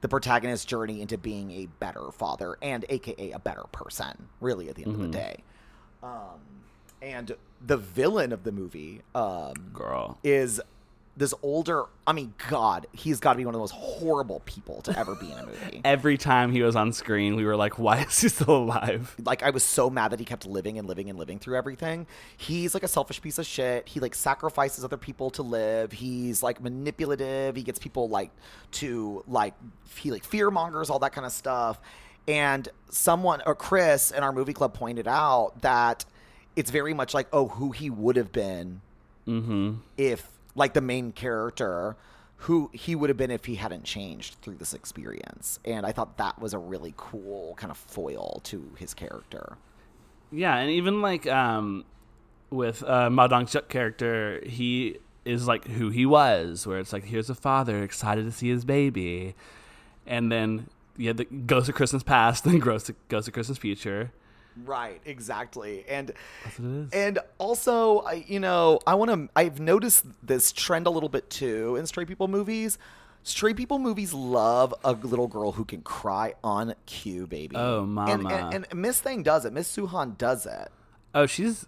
the 0.00 0.08
protagonist's 0.08 0.66
journey 0.66 1.00
into 1.00 1.16
being 1.16 1.50
a 1.50 1.66
better 1.80 2.10
father 2.12 2.58
and 2.60 2.84
AKA 2.88 3.32
a 3.32 3.38
better 3.38 3.64
person. 3.72 4.28
Really, 4.40 4.68
at 4.68 4.74
the 4.74 4.84
end 4.84 4.94
of 4.94 5.00
the 5.00 5.08
day. 5.08 5.36
Um, 6.02 6.40
and 7.00 7.34
the 7.66 7.78
villain 7.78 8.32
of 8.32 8.44
the 8.44 8.52
movie 8.52 9.00
um, 9.14 9.54
Girl, 9.72 10.18
is 10.22 10.60
this 11.16 11.32
older. 11.42 11.84
I 12.06 12.12
mean, 12.12 12.34
God, 12.50 12.86
he's 12.92 13.20
got 13.20 13.34
to 13.34 13.36
be 13.36 13.44
one 13.44 13.54
of 13.54 13.58
the 13.58 13.62
most 13.62 13.70
horrible 13.72 14.40
people 14.46 14.82
to 14.82 14.98
ever 14.98 15.14
be 15.14 15.30
in 15.30 15.38
a 15.38 15.46
movie. 15.46 15.80
every 15.84 16.18
time 16.18 16.50
he 16.50 16.62
was 16.62 16.74
on 16.76 16.92
screen, 16.92 17.36
we 17.36 17.44
were 17.44 17.54
like, 17.56 17.78
"Why 17.78 18.00
is 18.02 18.20
he 18.20 18.28
still 18.28 18.56
alive?" 18.56 19.14
like 19.24 19.42
I 19.42 19.50
was 19.50 19.62
so 19.62 19.88
mad 19.88 20.10
that 20.12 20.18
he 20.18 20.24
kept 20.24 20.44
living 20.44 20.78
and 20.78 20.88
living 20.88 21.08
and 21.08 21.18
living 21.18 21.38
through 21.38 21.56
everything. 21.56 22.06
He's 22.36 22.74
like 22.74 22.82
a 22.82 22.88
selfish 22.88 23.22
piece 23.22 23.38
of 23.38 23.46
shit. 23.46 23.88
He 23.88 24.00
like 24.00 24.14
sacrifices 24.14 24.84
other 24.84 24.96
people 24.96 25.30
to 25.30 25.42
live. 25.42 25.92
He's 25.92 26.42
like 26.42 26.60
manipulative. 26.60 27.54
He 27.56 27.62
gets 27.62 27.78
people 27.78 28.08
like 28.08 28.30
to 28.72 29.22
like 29.28 29.54
he 29.96 30.10
like 30.10 30.24
fear 30.24 30.50
mongers 30.50 30.90
all 30.90 30.98
that 30.98 31.12
kind 31.12 31.26
of 31.26 31.32
stuff. 31.32 31.78
And 32.26 32.68
someone 32.90 33.40
or 33.46 33.54
Chris 33.54 34.10
in 34.10 34.22
our 34.22 34.32
movie 34.32 34.52
club 34.54 34.74
pointed 34.74 35.06
out 35.06 35.60
that 35.62 36.04
it's 36.56 36.70
very 36.70 36.94
much 36.94 37.14
like 37.14 37.28
oh 37.32 37.48
who 37.48 37.70
he 37.70 37.88
would 37.88 38.16
have 38.16 38.32
been 38.32 38.80
Mm-hmm. 39.26 39.76
if 39.96 40.28
like 40.54 40.74
the 40.74 40.80
main 40.80 41.12
character 41.12 41.96
who 42.36 42.70
he 42.72 42.94
would 42.94 43.08
have 43.10 43.16
been 43.16 43.30
if 43.30 43.46
he 43.46 43.54
hadn't 43.54 43.84
changed 43.84 44.36
through 44.42 44.56
this 44.56 44.74
experience. 44.74 45.58
And 45.64 45.86
i 45.86 45.92
thought 45.92 46.18
that 46.18 46.40
was 46.40 46.52
a 46.52 46.58
really 46.58 46.92
cool 46.96 47.54
kind 47.56 47.70
of 47.70 47.76
foil 47.76 48.40
to 48.44 48.72
his 48.78 48.92
character. 48.92 49.56
Yeah, 50.30 50.56
and 50.56 50.70
even 50.70 51.00
like 51.00 51.26
um, 51.26 51.84
with 52.50 52.82
uh, 52.82 53.08
Ma 53.08 53.26
Dong 53.28 53.46
character, 53.68 54.42
he 54.44 54.98
is 55.24 55.46
like 55.46 55.66
who 55.66 55.90
he 55.90 56.04
was, 56.04 56.66
where 56.66 56.78
it's 56.78 56.92
like 56.92 57.04
here's 57.04 57.30
a 57.30 57.34
father 57.34 57.82
excited 57.82 58.24
to 58.24 58.32
see 58.32 58.48
his 58.48 58.64
baby, 58.64 59.34
and 60.06 60.32
then 60.32 60.68
yeah, 60.96 61.12
the 61.12 61.24
goes 61.24 61.66
to 61.66 61.72
Christmas 61.72 62.02
past, 62.02 62.44
then 62.44 62.58
goes 62.58 62.84
to 62.84 62.94
goes 63.08 63.26
to 63.26 63.30
Christmas 63.30 63.58
future. 63.58 64.12
Right 64.64 65.00
exactly 65.04 65.84
and 65.88 66.12
That's 66.44 66.58
what 66.60 66.68
it 66.68 66.74
is. 66.86 66.92
and 66.92 67.18
also 67.38 67.98
i 68.00 68.24
you 68.26 68.38
know 68.38 68.78
i 68.86 68.94
want 68.94 69.10
to 69.10 69.28
i've 69.34 69.58
noticed 69.58 70.04
this 70.22 70.52
trend 70.52 70.86
a 70.86 70.90
little 70.90 71.08
bit 71.08 71.28
too 71.28 71.74
in 71.76 71.86
straight 71.86 72.06
people 72.06 72.28
movies 72.28 72.78
straight 73.24 73.56
people 73.56 73.78
movies 73.80 74.12
love 74.14 74.72
a 74.84 74.92
little 74.92 75.26
girl 75.26 75.50
who 75.52 75.64
can 75.64 75.80
cry 75.82 76.34
on 76.44 76.74
cue 76.86 77.26
baby 77.26 77.56
Oh, 77.56 77.80
and, 77.82 77.92
mama. 77.94 78.28
and, 78.52 78.66
and 78.70 78.80
miss 78.80 79.00
thing 79.00 79.22
does 79.24 79.44
it 79.44 79.52
miss 79.52 79.74
suhan 79.76 80.16
does 80.18 80.46
it 80.46 80.68
oh, 81.14 81.26
she's 81.26 81.66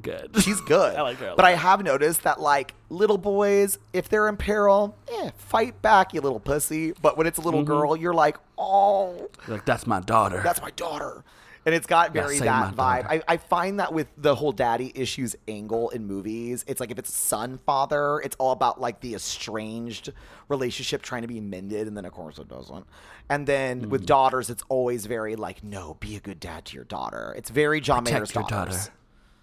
good. 0.00 0.30
She's 0.42 0.58
good. 0.62 0.96
I 0.96 1.02
like 1.02 1.18
her 1.18 1.34
But 1.36 1.44
I 1.44 1.50
have 1.52 1.84
noticed 1.84 2.22
that 2.22 2.40
like 2.40 2.72
little 2.88 3.18
boys, 3.18 3.78
if 3.92 4.08
they're 4.08 4.26
in 4.26 4.38
peril, 4.38 4.96
eh, 5.20 5.30
fight 5.36 5.82
back, 5.82 6.14
you 6.14 6.22
little 6.22 6.40
pussy. 6.40 6.92
But 7.02 7.18
when 7.18 7.26
it's 7.26 7.36
a 7.36 7.42
little 7.42 7.60
Mm-hmm. 7.60 7.66
girl, 7.72 7.94
you're 7.96 8.14
like, 8.14 8.38
oh, 8.56 9.28
like 9.48 9.66
that's 9.66 9.86
my 9.86 10.00
daughter. 10.00 10.40
that's 10.42 10.62
my 10.62 10.70
daughter. 10.70 11.22
And 11.64 11.74
it's 11.76 11.86
got 11.86 12.12
very 12.12 12.38
save 12.38 12.46
that 12.46 12.74
vibe. 12.74 13.06
I, 13.08 13.22
I 13.28 13.36
find 13.36 13.78
that 13.78 13.92
with 13.92 14.08
the 14.16 14.34
whole 14.34 14.50
daddy 14.50 14.90
issues 14.96 15.36
angle 15.46 15.90
in 15.90 16.06
movies, 16.06 16.64
it's 16.66 16.80
like 16.80 16.90
if 16.90 16.98
it's 16.98 17.14
son 17.14 17.56
father, 17.58 18.18
it's 18.20 18.34
all 18.40 18.50
about 18.50 18.80
like 18.80 19.00
the 19.00 19.14
estranged 19.14 20.12
relationship 20.48 21.02
trying 21.02 21.22
to 21.22 21.28
be 21.28 21.40
mended, 21.40 21.86
and 21.86 21.96
then 21.96 22.04
of 22.04 22.12
course 22.12 22.38
it 22.38 22.48
doesn't. 22.48 22.84
And 23.30 23.46
then 23.46 23.82
Mm. 23.86 23.88
with 23.90 24.06
daughters, 24.06 24.50
it's 24.50 24.64
always 24.68 25.06
very 25.06 25.36
like, 25.36 25.62
no, 25.62 25.94
be 26.00 26.16
a 26.16 26.20
good 26.20 26.40
dad 26.40 26.64
to 26.66 26.74
your 26.74 26.84
daughter. 26.84 27.32
It's 27.38 27.48
very 27.50 27.80
John 27.80 28.02
Mayer's 28.04 28.32
Protect 28.32 28.50
your 28.50 28.58
daughters. 28.58 28.76
daughter. 28.86 28.92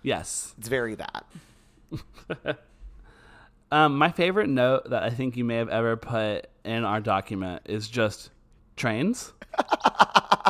Yes. 0.03 0.53
It's 0.57 0.67
very 0.67 0.95
that. 0.95 1.25
Um, 3.71 3.99
my 3.99 4.11
favorite 4.11 4.49
note 4.49 4.89
that 4.89 5.03
I 5.03 5.11
think 5.11 5.37
you 5.37 5.43
may 5.45 5.57
have 5.57 5.69
ever 5.69 5.95
put 5.95 6.47
in 6.65 6.83
our 6.83 6.99
document 6.99 7.61
is 7.65 7.87
just 7.87 8.31
trains. 8.75 9.31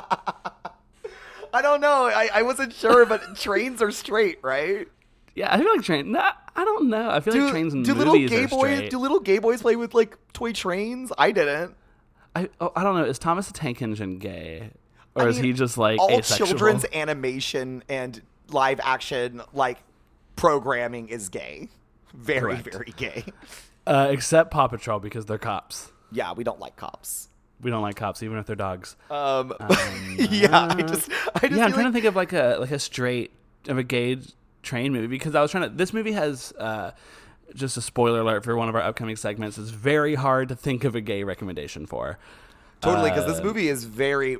I 1.53 1.61
don't 1.61 1.81
know. 1.81 2.05
I, 2.05 2.29
I 2.33 2.41
wasn't 2.43 2.73
sure, 2.73 3.05
but 3.05 3.35
trains 3.37 3.81
are 3.81 3.91
straight, 3.91 4.39
right? 4.41 4.87
Yeah, 5.35 5.53
I 5.53 5.57
feel 5.59 5.69
like 5.75 5.83
train. 5.83 6.11
No, 6.11 6.19
I 6.55 6.65
don't 6.65 6.89
know. 6.89 7.09
I 7.09 7.19
feel 7.21 7.33
Do, 7.33 7.43
like 7.43 7.51
trains 7.51 7.73
in 7.73 7.83
do 7.83 7.93
movies 7.95 7.97
little 8.05 8.27
gay 8.27 8.43
are 8.43 8.47
boys 8.47 8.75
straight. 8.77 8.91
do 8.91 8.97
little 8.99 9.19
gay 9.19 9.39
boys 9.39 9.61
play 9.61 9.75
with 9.75 9.93
like 9.93 10.17
toy 10.33 10.51
trains? 10.53 11.11
I 11.17 11.31
didn't. 11.31 11.75
I 12.35 12.49
oh, 12.59 12.71
I 12.75 12.83
don't 12.83 12.95
know. 12.95 13.05
Is 13.05 13.19
Thomas 13.19 13.47
the 13.47 13.53
Tank 13.53 13.81
Engine 13.81 14.17
gay, 14.19 14.71
or 15.15 15.23
I 15.23 15.27
is 15.29 15.35
mean, 15.37 15.45
he 15.45 15.53
just 15.53 15.77
like 15.77 15.99
all 15.99 16.11
asexual? 16.11 16.47
children's 16.47 16.85
animation 16.93 17.83
and 17.89 18.21
live 18.49 18.79
action 18.83 19.41
like 19.53 19.77
programming 20.35 21.09
is 21.09 21.29
gay? 21.29 21.69
Very 22.13 22.57
Correct. 22.57 22.71
very 22.73 22.93
gay. 22.97 23.23
uh, 23.87 24.07
except 24.11 24.51
Paw 24.51 24.67
Patrol 24.67 24.99
because 24.99 25.25
they're 25.25 25.37
cops. 25.37 25.91
Yeah, 26.11 26.33
we 26.33 26.43
don't 26.43 26.59
like 26.59 26.75
cops. 26.75 27.29
We 27.61 27.71
don't 27.71 27.81
like 27.81 27.95
cops, 27.95 28.23
even 28.23 28.37
if 28.37 28.45
they're 28.45 28.55
dogs. 28.55 28.95
Um, 29.09 29.53
yeah, 30.17 30.67
I 30.71 30.81
just 30.81 31.09
I 31.35 31.39
just 31.47 31.51
yeah, 31.53 31.65
I'm 31.65 31.73
trying 31.73 31.85
to 31.87 31.91
think 31.91 32.05
of 32.05 32.15
like 32.15 32.31
a 32.33 32.57
like 32.59 32.71
a 32.71 32.79
straight 32.79 33.31
of 33.67 33.77
a 33.77 33.83
gay 33.83 34.17
train 34.63 34.93
movie 34.93 35.07
because 35.07 35.35
I 35.35 35.41
was 35.41 35.51
trying 35.51 35.69
to. 35.69 35.75
This 35.75 35.91
movie 35.93 36.13
has 36.13 36.53
uh, 36.57 36.91
just 37.53 37.75
a 37.77 37.81
spoiler 37.81 38.21
alert 38.21 38.43
for 38.45 38.55
one 38.55 38.69
of 38.69 38.75
our 38.75 38.81
upcoming 38.81 39.15
segments. 39.17 39.57
It's 39.57 39.69
very 39.71 40.15
hard 40.15 40.47
to 40.49 40.55
think 40.55 40.83
of 40.85 40.95
a 40.95 41.01
gay 41.01 41.23
recommendation 41.23 41.85
for. 41.85 42.17
totally 42.81 43.09
because 43.09 43.25
this 43.25 43.39
uh, 43.39 43.43
movie 43.43 43.67
is 43.67 43.83
very 43.83 44.37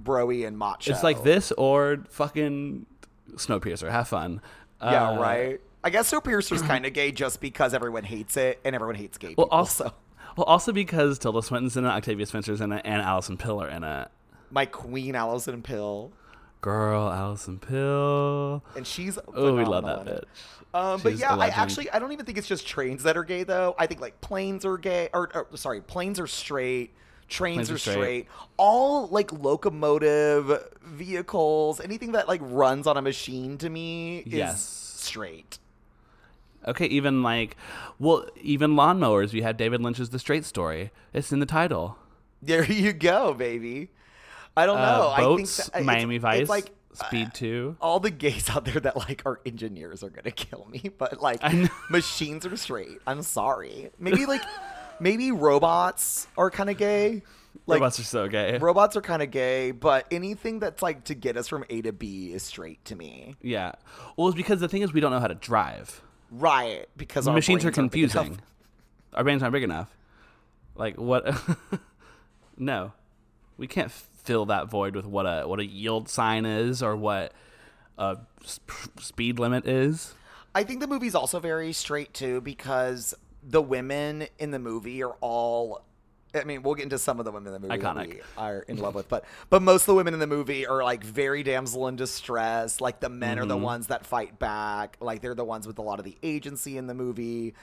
broy 0.00 0.46
and 0.46 0.58
macho. 0.58 0.90
It's 0.92 1.02
like 1.02 1.22
this 1.22 1.52
or 1.52 1.98
fucking 2.10 2.86
Snowpiercer. 3.34 3.90
Have 3.90 4.08
fun. 4.08 4.40
Yeah, 4.82 5.10
Uh, 5.10 5.18
right. 5.20 5.60
I 5.84 5.90
guess 5.90 6.10
Snowpiercer's 6.10 6.62
kind 6.62 6.86
of 6.86 6.92
gay 6.92 7.12
just 7.12 7.40
because 7.40 7.72
everyone 7.72 8.02
hates 8.04 8.36
it 8.36 8.58
and 8.64 8.74
everyone 8.74 8.96
hates 8.96 9.16
gay 9.16 9.34
Well, 9.36 9.46
people. 9.46 9.58
also, 9.58 9.84
so 9.84 9.92
well, 10.38 10.44
also 10.44 10.72
because 10.72 11.18
Tilda 11.18 11.42
Swinton's 11.42 11.76
in 11.76 11.84
it, 11.84 11.88
Octavia 11.88 12.24
Spencer's 12.26 12.60
in 12.60 12.72
it, 12.72 12.82
and 12.84 13.02
Allison 13.02 13.36
Pill 13.36 13.60
are 13.62 13.68
in 13.68 13.82
it. 13.84 14.08
my 14.50 14.64
queen 14.66 15.14
Allison 15.14 15.62
Pill, 15.62 16.12
Girl, 16.60 17.08
Allison 17.10 17.58
Pill. 17.58 18.62
and 18.76 18.86
she's 18.86 19.18
Oh, 19.34 19.54
we 19.54 19.64
love 19.64 19.84
that 19.84 20.06
bitch. 20.06 20.24
Um, 20.74 21.00
but 21.02 21.16
yeah, 21.16 21.34
I 21.34 21.48
actually 21.48 21.90
I 21.90 21.98
don't 21.98 22.12
even 22.12 22.24
think 22.26 22.36
it's 22.38 22.46
just 22.48 22.66
trains 22.66 23.02
that 23.04 23.16
are 23.16 23.24
gay 23.24 23.42
though. 23.42 23.74
I 23.78 23.86
think 23.86 24.00
like 24.00 24.20
planes 24.20 24.64
are 24.64 24.76
gay, 24.78 25.08
or, 25.14 25.30
or 25.34 25.56
sorry, 25.56 25.80
planes 25.80 26.20
are 26.20 26.26
straight. 26.26 26.94
Trains 27.28 27.70
are 27.70 27.74
are 27.74 27.78
straight. 27.78 27.92
straight. 27.94 28.26
All 28.56 29.06
like 29.08 29.32
locomotive 29.32 30.50
vehicles, 30.84 31.80
anything 31.80 32.12
that 32.12 32.28
like 32.28 32.40
runs 32.44 32.86
on 32.86 32.96
a 32.96 33.02
machine 33.02 33.58
to 33.58 33.68
me 33.70 34.18
is 34.20 34.32
Yes. 34.32 34.62
straight. 34.96 35.58
Okay, 36.68 36.86
even 36.86 37.22
like, 37.22 37.56
well, 37.98 38.26
even 38.40 38.72
lawnmowers. 38.72 39.32
We 39.32 39.42
have 39.42 39.56
David 39.56 39.80
Lynch's 39.80 40.10
The 40.10 40.18
Straight 40.18 40.44
Story. 40.44 40.90
It's 41.12 41.32
in 41.32 41.40
the 41.40 41.46
title. 41.46 41.98
There 42.42 42.64
you 42.70 42.92
go, 42.92 43.34
baby. 43.34 43.90
I 44.56 44.66
don't 44.66 44.78
Uh, 44.78 44.82
know. 44.98 45.14
boats, 45.16 45.60
I 45.60 45.62
think 45.62 45.72
that, 45.72 45.84
Miami 45.84 46.16
it's, 46.16 46.22
Vice, 46.22 46.40
It's 46.40 46.50
like 46.50 46.70
Speed 46.94 47.32
Two. 47.32 47.76
all 47.80 48.00
the 48.00 48.10
gays 48.10 48.50
out 48.54 48.64
there 48.64 48.80
that 48.80 48.96
like 48.96 49.22
are 49.24 49.40
engineers 49.46 50.02
are 50.02 50.10
gonna 50.10 50.30
kill 50.32 50.66
me, 50.70 50.90
but 50.98 51.20
like 51.20 51.40
machines 51.90 52.44
are 52.44 52.56
straight. 52.56 52.98
I'm 53.06 53.22
sorry. 53.22 53.90
Maybe 54.00 54.26
like 54.26 54.42
maybe 54.98 55.30
robots 55.30 56.26
are 56.36 56.50
kind 56.50 56.70
of 56.70 56.76
gay. 56.76 57.22
Like 57.66 57.80
Robots 57.80 58.00
are 58.00 58.04
so 58.04 58.28
gay. 58.28 58.56
robots 58.58 58.96
are 58.96 59.00
kind 59.00 59.22
of 59.22 59.30
gay, 59.30 59.70
but 59.72 60.06
anything 60.10 60.58
that's 60.58 60.82
like 60.82 61.04
to 61.04 61.14
get 61.14 61.36
us 61.36 61.48
from 61.48 61.64
A 61.70 61.82
to 61.82 61.92
B 61.92 62.32
is 62.32 62.42
straight 62.42 62.82
to 62.86 62.96
me. 62.96 63.36
yeah. 63.42 63.72
Well, 64.16 64.28
it's 64.28 64.36
because 64.36 64.60
the 64.60 64.68
thing 64.68 64.82
is 64.82 64.92
we 64.92 65.00
don't 65.00 65.10
know 65.12 65.20
how 65.20 65.26
to 65.28 65.34
drive. 65.34 66.02
Right? 66.30 66.86
Because 66.96 67.26
our 67.26 67.34
machines 67.34 67.64
are 67.64 67.70
brains 67.70 67.78
aren't 67.78 67.92
big 67.92 68.02
enough. 68.02 68.12
confusing. 68.14 68.40
Our 69.14 69.24
brains 69.24 69.42
aren't 69.42 69.52
big 69.52 69.62
enough. 69.62 69.94
Like 70.74 70.96
what? 70.96 71.34
no, 72.56 72.92
we 73.56 73.66
can't 73.66 73.90
fill 73.90 74.46
that 74.46 74.68
void 74.68 74.94
with 74.94 75.06
what 75.06 75.24
a 75.24 75.48
what 75.48 75.58
a 75.58 75.66
yield 75.66 76.08
sign 76.08 76.44
is 76.44 76.82
or 76.82 76.96
what 76.96 77.32
a 77.96 78.18
sp- 78.44 79.00
speed 79.00 79.38
limit 79.38 79.66
is. 79.66 80.14
I 80.54 80.64
think 80.64 80.80
the 80.80 80.86
movie's 80.86 81.14
also 81.14 81.40
very 81.40 81.72
straight 81.72 82.14
too 82.14 82.40
because 82.40 83.14
the 83.42 83.62
women 83.62 84.26
in 84.38 84.50
the 84.50 84.58
movie 84.58 85.02
are 85.02 85.16
all. 85.20 85.82
I 86.34 86.44
mean, 86.44 86.62
we'll 86.62 86.74
get 86.74 86.82
into 86.84 86.98
some 86.98 87.18
of 87.18 87.24
the 87.24 87.30
women 87.32 87.54
in 87.54 87.60
the 87.62 87.68
movie 87.68 87.80
that 87.80 87.96
Iconic. 87.96 88.08
we 88.14 88.20
are 88.36 88.60
in 88.68 88.76
love 88.76 88.94
with, 88.94 89.08
but 89.08 89.24
but 89.48 89.62
most 89.62 89.82
of 89.82 89.86
the 89.86 89.94
women 89.94 90.12
in 90.14 90.20
the 90.20 90.26
movie 90.26 90.66
are 90.66 90.84
like 90.84 91.02
very 91.02 91.42
damsel 91.42 91.88
in 91.88 91.96
distress. 91.96 92.80
Like 92.80 93.00
the 93.00 93.08
men 93.08 93.38
are 93.38 93.46
the 93.46 93.56
ones 93.56 93.86
that 93.86 94.04
fight 94.04 94.38
back. 94.38 94.96
Like 95.00 95.22
they're 95.22 95.34
the 95.34 95.44
ones 95.44 95.66
with 95.66 95.78
a 95.78 95.82
lot 95.82 95.98
of 95.98 96.04
the 96.04 96.16
agency 96.22 96.76
in 96.76 96.86
the 96.86 96.94
movie, 96.94 97.54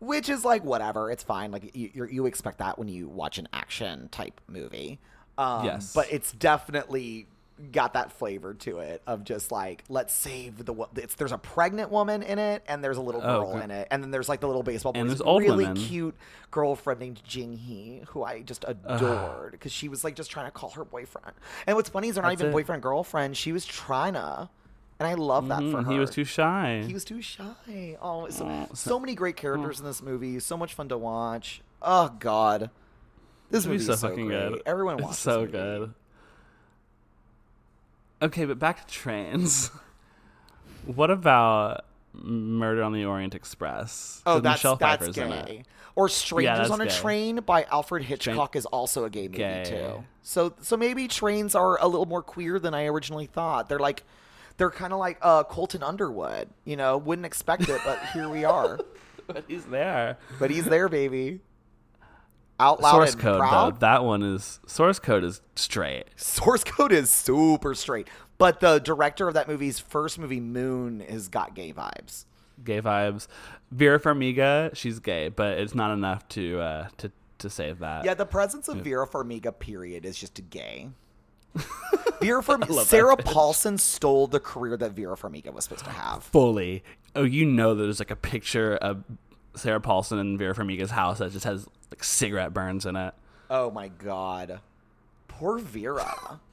which 0.00 0.28
is 0.28 0.44
like 0.44 0.64
whatever. 0.64 1.10
It's 1.10 1.22
fine. 1.22 1.50
Like 1.50 1.74
you 1.76 1.90
you're, 1.92 2.10
you 2.10 2.26
expect 2.26 2.58
that 2.58 2.78
when 2.78 2.88
you 2.88 3.08
watch 3.08 3.36
an 3.38 3.48
action 3.52 4.08
type 4.10 4.40
movie. 4.48 4.98
Um, 5.36 5.64
Yes. 5.66 5.92
but 5.94 6.06
it's 6.10 6.32
definitely 6.32 7.26
got 7.72 7.94
that 7.94 8.12
flavor 8.12 8.54
to 8.54 8.78
it 8.78 9.02
of 9.06 9.24
just 9.24 9.50
like 9.50 9.82
let's 9.88 10.14
save 10.14 10.64
the 10.64 10.72
wo- 10.72 10.88
it's 10.94 11.16
there's 11.16 11.32
a 11.32 11.38
pregnant 11.38 11.90
woman 11.90 12.22
in 12.22 12.38
it 12.38 12.62
and 12.68 12.84
there's 12.84 12.96
a 12.98 13.00
little 13.00 13.20
Oh, 13.22 13.40
girl 13.40 13.54
okay. 13.54 13.64
in 13.64 13.70
it 13.72 13.88
and 13.90 14.02
then 14.02 14.10
there's 14.12 14.28
like 14.28 14.40
the 14.40 14.46
little 14.46 14.62
baseball 14.62 14.92
And 14.94 15.08
boy's 15.08 15.18
there's 15.18 15.26
old 15.26 15.42
really 15.42 15.64
women. 15.66 15.76
cute 15.82 16.14
girlfriend 16.52 17.00
named 17.00 17.20
Jin-hee 17.26 18.02
who 18.08 18.22
I 18.22 18.42
just 18.42 18.64
adored 18.68 19.52
because 19.52 19.72
she 19.72 19.88
was 19.88 20.04
like 20.04 20.14
just 20.14 20.30
trying 20.30 20.46
to 20.46 20.52
call 20.52 20.70
her 20.70 20.84
boyfriend 20.84 21.32
and 21.66 21.74
what's 21.76 21.88
funny 21.88 22.08
is 22.08 22.14
they're 22.14 22.22
not 22.22 22.28
That's 22.30 22.40
even 22.42 22.50
it. 22.50 22.52
boyfriend 22.52 22.82
girlfriend 22.82 23.36
she 23.36 23.52
was 23.52 23.64
trying 23.66 24.14
to 24.14 24.48
and 25.00 25.06
I 25.06 25.14
love 25.14 25.46
that 25.48 25.58
for 25.60 25.64
Mhm, 25.78 25.84
her 25.86 25.92
He 25.92 25.98
was 25.98 26.10
too 26.10 26.24
shy. 26.24 26.82
he 26.86 26.92
was 26.92 27.04
too 27.04 27.22
shy. 27.22 27.96
Oh, 28.02 28.28
so, 28.30 28.46
Aw, 28.46 28.66
so, 28.70 28.74
so- 28.74 28.98
many 29.00 29.14
great 29.14 29.36
characters 29.36 29.78
in 29.78 29.86
this 29.86 30.02
movie. 30.02 30.40
So 30.40 30.56
much 30.56 30.74
fun 30.74 30.88
to 30.88 30.98
watch. 30.98 31.60
Oh 31.80 32.08
God, 32.18 32.70
this 33.48 33.64
movie 33.64 33.74
Movie's 33.76 33.86
so 33.86 33.94
so 33.94 34.08
fucking 34.08 34.26
great. 34.26 34.48
good. 34.50 34.62
Everyone 34.66 34.96
watch 34.96 35.10
this 35.10 35.18
so 35.20 35.40
movie. 35.42 35.52
good. 35.52 35.94
Okay, 38.20 38.44
but 38.44 38.58
back 38.58 38.86
to 38.86 38.92
trains. 38.92 39.70
what 40.86 41.10
about 41.10 41.84
Murder 42.12 42.82
on 42.82 42.92
the 42.92 43.04
Orient 43.04 43.34
Express? 43.34 44.22
Oh, 44.26 44.34
'Cause 44.34 44.42
that's 44.42 44.58
Michelle 44.60 44.76
that's 44.76 45.00
Pfeiffer's 45.02 45.18
in 45.18 45.28
gay. 45.30 45.56
it. 45.60 45.66
Or 45.94 46.08
Strangers 46.08 46.58
that's 46.58 46.70
on 46.70 46.80
a 46.80 46.86
gay. 46.86 46.90
Train 46.92 47.36
by 47.40 47.64
Alfred 47.64 48.04
Hitchcock 48.04 48.54
is 48.56 48.66
also 48.66 49.04
a 49.04 49.10
gay 49.10 49.26
movie 49.26 49.38
Gay. 49.38 49.64
too. 49.66 50.04
So 50.22 50.54
so 50.60 50.76
maybe 50.76 51.08
trains 51.08 51.54
are 51.54 51.80
a 51.80 51.88
little 51.88 52.06
more 52.06 52.22
queer 52.22 52.58
than 52.60 52.72
I 52.74 52.86
originally 52.86 53.26
thought. 53.26 53.68
They're 53.68 53.78
like 53.80 54.04
they're 54.58 54.70
kind 54.70 54.92
of 54.92 54.98
like 54.98 55.18
uh, 55.22 55.44
Colton 55.44 55.82
Underwood. 55.82 56.48
You 56.64 56.76
know, 56.76 56.98
wouldn't 56.98 57.26
expect 57.26 57.68
it, 57.68 57.80
but 57.84 57.98
here 58.12 58.28
we 58.28 58.44
are. 58.44 58.78
But 59.28 59.44
he's 59.46 59.66
there. 59.66 60.16
But 60.38 60.50
he's 60.50 60.64
there, 60.64 60.88
baby. 60.88 61.40
Out 62.60 62.80
loud 62.80 62.90
Source 62.92 63.14
code 63.14 63.38
proud. 63.38 63.74
though. 63.76 63.78
That 63.78 64.04
one 64.04 64.22
is 64.22 64.58
source 64.66 64.98
code 64.98 65.22
is 65.24 65.40
straight. 65.54 66.04
Source 66.16 66.64
code 66.64 66.92
is 66.92 67.08
super 67.10 67.74
straight. 67.74 68.08
But 68.36 68.60
the 68.60 68.78
director 68.78 69.28
of 69.28 69.34
that 69.34 69.48
movie's 69.48 69.78
first 69.78 70.18
movie, 70.18 70.40
Moon, 70.40 71.00
has 71.08 71.28
got 71.28 71.54
gay 71.54 71.72
vibes. 71.72 72.24
Gay 72.64 72.80
vibes. 72.80 73.26
Vera 73.70 74.00
Farmiga, 74.00 74.74
she's 74.74 74.98
gay, 75.00 75.28
but 75.28 75.58
it's 75.58 75.74
not 75.74 75.92
enough 75.92 76.28
to 76.30 76.60
uh, 76.60 76.88
to 76.98 77.12
to 77.38 77.50
save 77.50 77.78
that. 77.80 78.04
Yeah, 78.04 78.14
the 78.14 78.26
presence 78.26 78.68
of 78.68 78.78
Vera 78.78 79.06
Farmiga, 79.06 79.56
period, 79.56 80.04
is 80.04 80.18
just 80.18 80.40
gay. 80.50 80.88
Vera 82.20 82.42
Farmiga, 82.42 82.84
Sarah. 82.84 83.16
Paulson 83.16 83.78
stole 83.78 84.26
the 84.26 84.40
career 84.40 84.76
that 84.76 84.92
Vera 84.92 85.16
Farmiga 85.16 85.52
was 85.52 85.64
supposed 85.64 85.84
to 85.84 85.90
have. 85.90 86.24
fully. 86.24 86.82
Oh, 87.14 87.22
you 87.24 87.44
know, 87.46 87.74
there's 87.74 88.00
like 88.00 88.10
a 88.10 88.16
picture 88.16 88.76
of 88.76 89.02
Sarah 89.58 89.80
Paulson 89.80 90.18
and 90.18 90.38
Vera 90.38 90.54
Farmiga's 90.54 90.90
house 90.90 91.18
that 91.18 91.32
just 91.32 91.44
has 91.44 91.66
like 91.90 92.02
cigarette 92.04 92.52
burns 92.54 92.86
in 92.86 92.96
it. 92.96 93.14
Oh 93.50 93.70
my 93.70 93.88
god, 93.88 94.60
poor 95.28 95.58
Vera. 95.58 96.40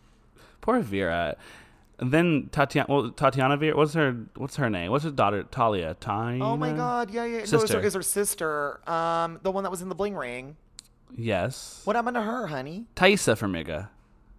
Poor 0.62 0.80
Vera. 0.80 1.36
And 2.00 2.12
then 2.12 2.50
Tatiana, 2.52 2.88
well, 2.90 3.12
Tatiana 3.12 3.56
Vera, 3.56 3.78
what's 3.78 3.94
her, 3.94 4.16
what's 4.36 4.56
her 4.56 4.68
name? 4.68 4.90
What's 4.90 5.04
her 5.04 5.12
daughter? 5.12 5.44
Talia. 5.44 5.96
Taina? 6.02 6.42
Oh 6.42 6.58
my 6.58 6.72
god, 6.74 7.12
yeah, 7.12 7.24
yeah. 7.24 7.38
No, 7.38 7.44
it's 7.44 7.52
her, 7.52 7.60
Sister. 7.60 7.80
it's 7.82 7.94
her 7.94 8.02
sister, 8.02 8.90
um, 8.90 9.40
the 9.44 9.52
one 9.52 9.64
that 9.64 9.70
was 9.70 9.84
in 9.84 9.90
the 9.90 9.96
bling 9.96 10.16
ring. 10.16 10.58
Yes. 11.16 11.82
What 11.84 11.96
happened 11.96 12.16
to 12.16 12.22
her, 12.24 12.48
honey? 12.48 12.86
Taissa 12.96 13.38
Farmiga. 13.38 13.90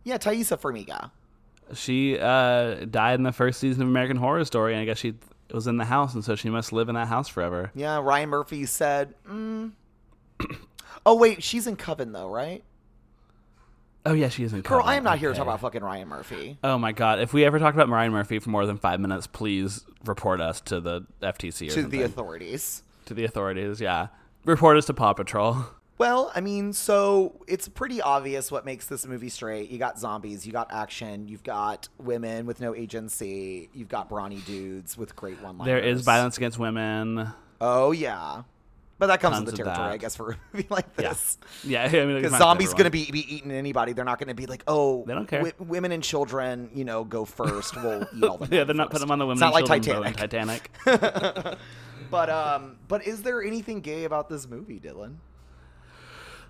Yeah, 0.02 0.18
Taissa 0.18 0.60
Farmiga. 0.60 1.12
She 1.74 2.18
uh, 2.18 2.86
died 2.90 3.14
in 3.14 3.22
the 3.22 3.32
first 3.32 3.60
season 3.60 3.82
of 3.82 3.88
American 3.88 4.16
Horror 4.16 4.44
Story, 4.44 4.72
and 4.72 4.82
I 4.82 4.84
guess 4.84 4.98
she 4.98 5.14
was 5.54 5.66
in 5.66 5.76
the 5.76 5.84
house, 5.84 6.14
and 6.14 6.24
so 6.24 6.34
she 6.34 6.50
must 6.50 6.72
live 6.72 6.88
in 6.88 6.94
that 6.94 7.08
house 7.08 7.28
forever. 7.28 7.70
Yeah, 7.74 8.00
Ryan 8.00 8.28
Murphy 8.30 8.66
said. 8.66 9.14
Mm. 9.28 9.72
oh 11.06 11.14
wait, 11.16 11.42
she's 11.42 11.66
in 11.66 11.76
Coven 11.76 12.12
though, 12.12 12.28
right? 12.28 12.62
Oh 14.04 14.12
yeah, 14.12 14.28
she 14.28 14.44
is 14.44 14.52
in. 14.52 14.60
Girl, 14.60 14.80
Coven. 14.80 14.92
I 14.92 14.96
am 14.96 15.04
not 15.04 15.18
here 15.18 15.30
to 15.30 15.34
talk 15.36 15.44
about 15.46 15.60
fucking 15.60 15.82
Ryan 15.82 16.08
Murphy. 16.08 16.58
Oh 16.62 16.78
my 16.78 16.92
god! 16.92 17.20
If 17.20 17.32
we 17.32 17.44
ever 17.44 17.58
talk 17.58 17.74
about 17.74 17.88
Mariah 17.88 18.10
Murphy 18.10 18.38
for 18.38 18.50
more 18.50 18.66
than 18.66 18.76
five 18.78 19.00
minutes, 19.00 19.26
please 19.26 19.84
report 20.04 20.40
us 20.40 20.60
to 20.62 20.80
the 20.80 21.02
FTC 21.22 21.62
or 21.62 21.70
To 21.70 21.70
something. 21.82 21.90
the 21.90 22.02
authorities. 22.02 22.82
to 23.06 23.14
the 23.14 23.24
authorities. 23.24 23.80
Yeah, 23.80 24.08
report 24.44 24.76
us 24.76 24.86
to 24.86 24.94
Paw 24.94 25.12
Patrol. 25.12 25.64
Well, 25.98 26.30
I 26.34 26.40
mean, 26.42 26.74
so 26.74 27.40
it's 27.48 27.68
pretty 27.68 28.02
obvious 28.02 28.50
what 28.52 28.66
makes 28.66 28.86
this 28.86 29.06
movie 29.06 29.30
straight. 29.30 29.70
You 29.70 29.78
got 29.78 29.98
zombies, 29.98 30.46
you 30.46 30.52
got 30.52 30.70
action, 30.70 31.26
you've 31.26 31.42
got 31.42 31.88
women 31.98 32.44
with 32.44 32.60
no 32.60 32.74
agency, 32.74 33.70
you've 33.72 33.88
got 33.88 34.08
brawny 34.10 34.40
dudes 34.40 34.98
with 34.98 35.16
great 35.16 35.40
one 35.40 35.56
liners. 35.56 35.66
There 35.72 35.78
is 35.78 36.02
violence 36.02 36.36
against 36.36 36.58
women. 36.58 37.28
Oh 37.62 37.92
yeah, 37.92 38.42
but 38.98 39.06
that 39.06 39.20
comes 39.20 39.36
Tons 39.36 39.46
with 39.46 39.56
the 39.56 39.64
territory. 39.64 39.88
I 39.92 39.96
guess, 39.96 40.14
for 40.16 40.32
a 40.32 40.36
movie 40.52 40.66
like 40.70 40.94
this. 40.96 41.38
Yeah, 41.64 41.84
I 41.90 42.04
mean, 42.04 42.16
Because 42.20 42.36
zombies 42.36 42.66
everyone. 42.72 42.78
gonna 42.78 42.90
be 42.90 43.10
be 43.10 43.34
eating 43.34 43.50
anybody. 43.50 43.94
They're 43.94 44.04
not 44.04 44.18
gonna 44.18 44.34
be 44.34 44.44
like, 44.44 44.64
oh, 44.66 45.02
They 45.06 45.14
don't 45.14 45.26
care. 45.26 45.40
wi- 45.44 45.54
women 45.66 45.92
and 45.92 46.02
children, 46.02 46.68
you 46.74 46.84
know, 46.84 47.04
go 47.04 47.24
first. 47.24 47.74
We'll 47.74 48.06
eat 48.14 48.22
all 48.22 48.36
the 48.36 48.54
yeah, 48.54 48.64
they're 48.64 48.74
not 48.74 48.90
putting 48.90 49.00
them 49.06 49.12
on 49.12 49.18
the 49.18 49.24
women. 49.26 49.36
It's 49.36 49.40
not 49.40 49.54
like 49.54 49.64
children 49.82 50.12
Titanic. 50.12 50.70
Titanic. 50.84 51.58
But 52.10 52.28
um, 52.30 52.76
but 52.86 53.06
is 53.06 53.22
there 53.22 53.42
anything 53.42 53.80
gay 53.80 54.04
about 54.04 54.28
this 54.28 54.46
movie, 54.46 54.78
Dylan? 54.78 55.14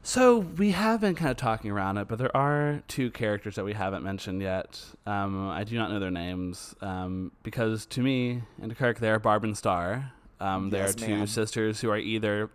So 0.06 0.38
we 0.38 0.70
have 0.70 1.00
been 1.00 1.16
kind 1.16 1.32
of 1.32 1.36
talking 1.36 1.68
around 1.68 1.98
it, 1.98 2.06
but 2.06 2.16
there 2.18 2.34
are 2.36 2.80
two 2.86 3.10
characters 3.10 3.56
that 3.56 3.64
we 3.64 3.72
haven't 3.72 4.04
mentioned 4.04 4.40
yet. 4.40 4.80
Um, 5.04 5.48
I 5.50 5.64
do 5.64 5.76
not 5.76 5.90
know 5.90 5.98
their 5.98 6.12
names 6.12 6.76
um, 6.80 7.32
because 7.42 7.86
to 7.86 8.00
me 8.00 8.42
and 8.62 8.70
to 8.70 8.76
Kirk, 8.76 9.00
they 9.00 9.10
are 9.10 9.18
Barb 9.18 9.42
and 9.42 9.58
Star. 9.58 10.12
Um, 10.40 10.70
they 10.70 10.78
Yes, 10.78 10.94
are 10.94 10.98
two 10.98 11.26
sisters 11.26 11.80
who 11.80 11.90
are 11.90 11.98
either 11.98 12.50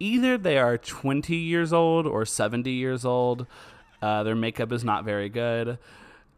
either 0.00 0.36
they 0.36 0.58
are 0.58 0.76
20 0.76 1.34
years 1.34 1.72
old 1.72 2.06
or 2.06 2.26
70 2.26 2.70
years 2.70 3.06
old. 3.06 3.46
Uh, 4.02 4.22
their 4.22 4.34
makeup 4.34 4.70
is 4.70 4.84
not 4.84 5.06
very 5.06 5.30
good. 5.30 5.78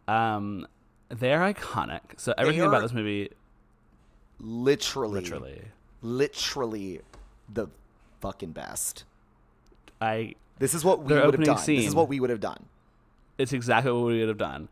Um, 0.07 0.69
they're 1.09 1.41
iconic. 1.41 2.01
So 2.17 2.33
everything 2.39 2.63
about 2.63 2.83
this 2.83 2.93
movie, 2.93 3.31
Literally, 4.39 5.21
literally, 5.21 5.63
literally, 6.01 7.01
the 7.53 7.67
fucking 8.21 8.53
best. 8.53 9.03
I 10.01 10.35
This 10.59 10.75
is 10.75 10.85
what 10.85 11.03
we 11.03 11.15
would 11.15 11.35
have 11.35 11.45
done. 11.45 11.57
This 11.67 11.87
is 11.87 11.95
what 11.95 12.09
we 12.09 12.21
would 12.21 12.31
have 12.31 12.41
done. 12.41 12.65
it's 13.39 13.53
exactly 13.53 13.91
what 13.93 14.05
we 14.07 14.21
would 14.21 14.29
have 14.29 14.39
done. 14.39 14.69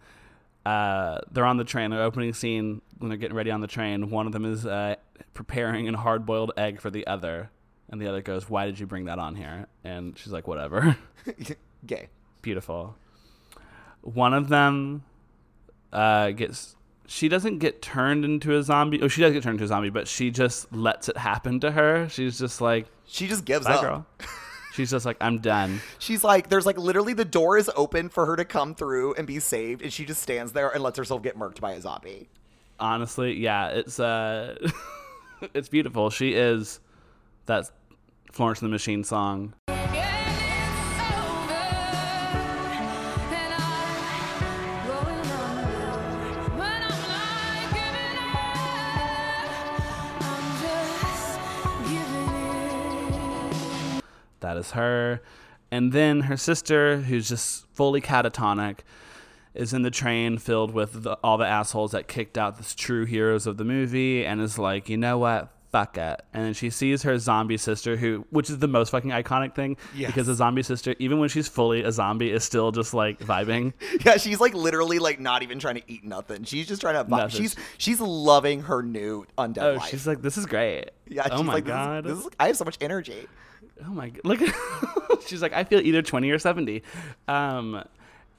Uh, 0.64 1.18
they're 1.32 1.44
on 1.44 1.56
the 1.56 1.64
train. 1.64 1.90
Their 1.90 2.02
opening 2.02 2.32
scene 2.32 2.80
when 2.98 3.08
they're 3.08 3.18
getting 3.18 3.36
ready 3.36 3.50
on 3.50 3.60
the 3.60 3.66
train. 3.66 4.10
One 4.10 4.26
of 4.26 4.32
them 4.32 4.44
is 4.44 4.64
uh, 4.64 4.94
preparing 5.34 5.88
an 5.88 5.94
hard-boiled 5.94 6.52
egg 6.56 6.80
for 6.80 6.88
the 6.88 7.04
other, 7.08 7.50
and 7.90 8.00
the 8.00 8.06
other 8.08 8.22
goes, 8.22 8.48
"Why 8.48 8.66
did 8.66 8.78
you 8.78 8.86
bring 8.86 9.06
that 9.06 9.18
on 9.18 9.34
here?" 9.34 9.66
And 9.82 10.16
she's 10.16 10.32
like, 10.32 10.46
"Whatever." 10.46 10.96
Gay. 11.86 12.08
Beautiful. 12.42 12.94
One 14.02 14.34
of 14.34 14.48
them 14.48 15.02
uh, 15.92 16.30
gets. 16.30 16.76
She 17.08 17.28
doesn't 17.28 17.58
get 17.58 17.82
turned 17.82 18.24
into 18.24 18.56
a 18.56 18.62
zombie. 18.62 19.02
Oh, 19.02 19.08
she 19.08 19.20
does 19.20 19.32
get 19.32 19.42
turned 19.42 19.54
into 19.56 19.64
a 19.64 19.68
zombie, 19.68 19.90
but 19.90 20.06
she 20.06 20.30
just 20.30 20.72
lets 20.72 21.08
it 21.08 21.16
happen 21.16 21.58
to 21.60 21.72
her. 21.72 22.08
She's 22.08 22.38
just 22.38 22.60
like, 22.60 22.86
She 23.04 23.26
just 23.26 23.44
gives 23.44 23.66
"Bye, 23.66 23.74
up. 23.74 23.80
girl." 23.82 24.06
She's 24.74 24.90
just 24.90 25.04
like, 25.06 25.16
"I'm 25.20 25.38
done." 25.38 25.80
She's 25.98 26.24
like, 26.24 26.48
there's 26.48 26.66
like 26.66 26.78
literally 26.78 27.12
the 27.12 27.24
door 27.24 27.58
is 27.58 27.70
open 27.76 28.08
for 28.08 28.26
her 28.26 28.36
to 28.36 28.44
come 28.44 28.74
through 28.74 29.14
and 29.14 29.26
be 29.26 29.38
saved, 29.38 29.82
and 29.82 29.92
she 29.92 30.04
just 30.04 30.22
stands 30.22 30.52
there 30.52 30.70
and 30.70 30.82
lets 30.82 30.98
herself 30.98 31.22
get 31.22 31.36
murked 31.38 31.60
by 31.60 31.72
a 31.72 31.80
zombie. 31.80 32.28
honestly 32.80 33.34
yeah 33.34 33.68
it's 33.68 34.00
uh 34.00 34.56
it's 35.54 35.68
beautiful 35.68 36.10
she 36.10 36.32
is 36.32 36.80
that 37.46 37.70
florence 38.32 38.60
and 38.60 38.68
the 38.68 38.72
machine 38.72 39.04
song 39.04 39.52
That 54.52 54.58
is 54.58 54.72
her. 54.72 55.22
And 55.70 55.92
then 55.92 56.22
her 56.22 56.36
sister, 56.36 56.98
who's 56.98 57.30
just 57.30 57.64
fully 57.72 58.02
catatonic, 58.02 58.80
is 59.54 59.72
in 59.72 59.80
the 59.80 59.90
train 59.90 60.36
filled 60.36 60.74
with 60.74 61.04
the, 61.04 61.14
all 61.24 61.38
the 61.38 61.46
assholes 61.46 61.92
that 61.92 62.06
kicked 62.06 62.36
out 62.36 62.58
the 62.58 62.74
true 62.74 63.06
heroes 63.06 63.46
of 63.46 63.56
the 63.56 63.64
movie 63.64 64.26
and 64.26 64.42
is 64.42 64.58
like, 64.58 64.90
you 64.90 64.98
know 64.98 65.16
what? 65.16 65.50
Fuck 65.72 65.96
it. 65.96 66.20
And 66.34 66.44
then 66.44 66.52
she 66.52 66.68
sees 66.68 67.02
her 67.04 67.18
zombie 67.18 67.56
sister, 67.56 67.96
who, 67.96 68.26
which 68.28 68.50
is 68.50 68.58
the 68.58 68.68
most 68.68 68.90
fucking 68.90 69.10
iconic 69.10 69.54
thing, 69.54 69.78
Yes. 69.94 70.10
because 70.10 70.26
the 70.26 70.34
zombie 70.34 70.62
sister, 70.62 70.94
even 70.98 71.18
when 71.18 71.30
she's 71.30 71.48
fully 71.48 71.82
a 71.82 71.90
zombie, 71.90 72.30
is 72.30 72.44
still 72.44 72.72
just 72.72 72.92
like 72.92 73.18
vibing. 73.20 73.72
Yeah, 74.04 74.18
she's 74.18 74.38
like 74.38 74.52
literally 74.54 74.98
like 74.98 75.18
not 75.18 75.42
even 75.42 75.58
trying 75.58 75.76
to 75.76 75.82
eat 75.86 76.04
nothing. 76.04 76.44
She's 76.44 76.66
just 76.68 76.80
trying 76.82 76.94
to. 76.96 77.04
vibe. 77.04 77.08
Nothing. 77.18 77.40
She's 77.40 77.56
she's 77.78 78.00
loving 78.00 78.62
her 78.62 78.82
new 78.82 79.24
undead 79.38 79.62
Oh, 79.62 79.72
life. 79.74 79.88
she's 79.88 80.06
like, 80.06 80.20
this 80.20 80.36
is 80.36 80.44
great. 80.46 80.90
yeah, 81.08 81.26
oh 81.30 81.42
my 81.42 81.54
like, 81.54 81.64
this 81.64 81.70
is- 81.72 81.76
god. 81.76 82.04
this 82.04 82.18
is, 82.18 82.28
I 82.38 82.46
have 82.48 82.56
so 82.58 82.64
much 82.64 82.76
energy. 82.80 83.26
oh 83.86 83.90
my 83.90 84.10
god 84.10 84.20
look 84.24 84.40
she's 85.26 85.40
like 85.42 85.52
i 85.54 85.64
feel 85.64 85.80
either 85.80 86.02
20 86.02 86.30
or 86.30 86.38
70 86.38 86.82
um 87.28 87.82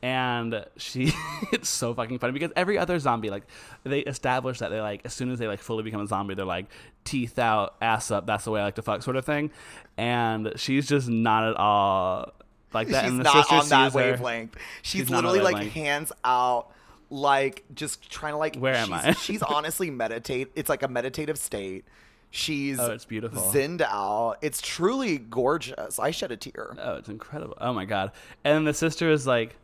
and 0.04 0.66
she 0.76 1.14
it's 1.54 1.70
so 1.70 1.94
fucking 1.94 2.20
funny 2.20 2.34
because 2.34 2.52
every 2.58 2.78
other 2.78 3.00
zombie 3.00 3.30
like 3.30 3.44
they 3.84 4.02
establish 4.02 4.60
that 4.60 4.70
they 4.70 4.82
like 4.82 5.02
as 5.06 5.14
soon 5.14 5.32
as 5.32 5.40
they 5.40 5.48
like 5.48 5.60
fully 5.62 5.82
become 5.82 6.02
a 6.02 6.06
zombie 6.08 6.36
they're 6.36 6.46
like 6.46 6.66
teeth 7.06 7.40
out 7.40 7.76
ass 7.82 8.12
up 8.12 8.28
that's 8.28 8.44
the 8.44 8.52
way 8.52 8.60
i 8.60 8.66
like 8.66 8.76
to 8.76 8.82
fuck 8.82 9.02
sort 9.02 9.16
of 9.16 9.26
thing 9.26 9.50
and 9.98 10.52
she's 10.58 10.88
just 10.88 11.08
not 11.08 11.48
at 11.50 11.56
all 11.56 12.32
like 12.74 12.90
that 12.90 13.04
she's 13.04 13.12
and 13.12 13.20
the 13.20 13.24
not 13.24 13.34
sister 13.48 13.56
on 13.56 13.70
that 13.70 13.94
her- 13.94 13.98
wavelength. 13.98 14.56
She's, 14.82 15.02
She's 15.02 15.10
literally 15.10 15.40
like 15.40 15.54
wavelength. 15.56 15.74
hands 15.74 16.12
out, 16.26 16.72
like 17.12 17.64
just 17.76 18.10
trying 18.10 18.34
to 18.34 18.38
like. 18.38 18.56
Where 18.56 18.74
am 18.74 18.92
I? 18.92 19.12
she's 19.14 19.44
honestly 19.44 19.92
meditate. 19.92 20.50
It's 20.56 20.70
like 20.70 20.82
a 20.82 20.88
meditative 20.88 21.38
state. 21.38 21.86
She's 22.32 22.80
Oh, 22.80 22.90
it's 22.92 23.06
beautiful. 23.06 23.52
Zinned 23.52 23.84
out. 23.84 24.38
It's 24.42 24.60
truly 24.60 25.20
gorgeous. 25.20 26.00
I 26.00 26.10
shed 26.10 26.32
a 26.32 26.38
tear. 26.38 26.76
oh 26.82 26.96
it's 26.96 27.10
incredible 27.10 27.56
oh 27.62 27.74
my 27.74 27.86
god 27.86 28.12
and 28.44 28.66
the 28.66 28.74
sister 28.74 29.12
is 29.12 29.28
like 29.28 29.56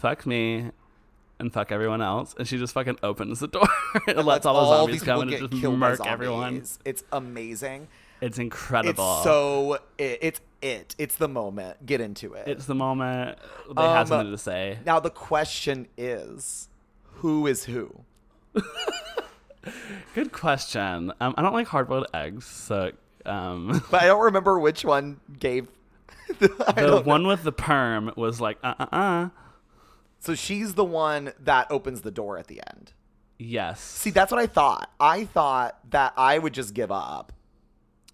fuck 0.00 0.26
me 0.26 0.70
and 1.38 1.52
fuck 1.52 1.70
everyone 1.72 2.02
else 2.02 2.34
and 2.38 2.46
she 2.48 2.58
just 2.58 2.74
fucking 2.74 2.98
opens 3.02 3.40
the 3.40 3.48
door 3.48 3.68
and 4.06 4.24
lets 4.26 4.44
all 4.46 4.60
the 4.70 4.76
zombies 4.76 4.94
these 4.96 5.02
come 5.02 5.20
and 5.22 5.30
just 5.30 5.52
murk 5.64 6.06
everyone. 6.06 6.62
It's 6.84 7.04
amazing. 7.12 7.88
it's 8.20 8.38
incredible 8.38 9.14
It's 9.16 9.24
so 9.24 9.74
it, 9.98 10.18
it's 10.22 10.40
it. 10.62 10.94
It's 10.98 11.16
the 11.16 11.28
moment. 11.28 11.86
Get 11.86 12.02
into 12.02 12.34
it. 12.34 12.46
It's 12.46 12.66
the 12.66 12.74
moment 12.74 13.38
they 13.74 13.82
have 13.82 14.00
Um, 14.02 14.06
something 14.06 14.30
to 14.32 14.36
say. 14.38 14.78
now 14.84 15.00
the 15.00 15.08
question 15.10 15.86
is, 15.96 16.68
who 17.04 17.46
is 17.46 17.64
who? 17.64 18.00
Good 20.14 20.32
question. 20.32 21.12
Um, 21.20 21.34
I 21.36 21.42
don't 21.42 21.52
like 21.52 21.66
hard-boiled 21.66 22.06
eggs, 22.14 22.46
so 22.46 22.92
um, 23.26 23.82
But 23.90 24.02
I 24.02 24.06
don't 24.06 24.22
remember 24.22 24.58
which 24.58 24.84
one 24.84 25.20
gave. 25.38 25.68
The 26.38 26.48
don't 26.48 26.76
know. 26.76 27.00
one 27.02 27.26
with 27.26 27.42
the 27.42 27.52
perm 27.52 28.12
was 28.16 28.40
like, 28.40 28.58
uh, 28.62 28.74
uh, 28.78 28.86
uh. 28.92 29.28
So 30.20 30.34
she's 30.34 30.74
the 30.74 30.84
one 30.84 31.32
that 31.40 31.70
opens 31.70 32.02
the 32.02 32.10
door 32.10 32.38
at 32.38 32.46
the 32.46 32.62
end. 32.70 32.92
Yes, 33.38 33.80
See, 33.80 34.10
that's 34.10 34.30
what 34.30 34.38
I 34.38 34.46
thought. 34.46 34.90
I 35.00 35.24
thought 35.24 35.78
that 35.90 36.12
I 36.16 36.38
would 36.38 36.52
just 36.52 36.74
give 36.74 36.92
up 36.92 37.32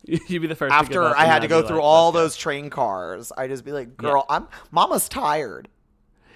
you'd 0.29 0.41
be 0.41 0.47
the 0.47 0.55
first 0.55 0.73
to 0.73 0.79
give 0.89 1.03
after 1.03 1.17
I 1.17 1.25
had 1.25 1.43
to 1.43 1.49
go 1.49 1.67
through 1.67 1.77
like, 1.77 1.85
all 1.85 2.13
those 2.13 2.37
train 2.37 2.71
cars. 2.71 3.33
I'd 3.37 3.51
just 3.51 3.65
be 3.65 3.73
like, 3.73 3.97
"Girl, 3.97 4.25
I'm 4.29 4.47
Mama's 4.71 5.09
tired." 5.09 5.69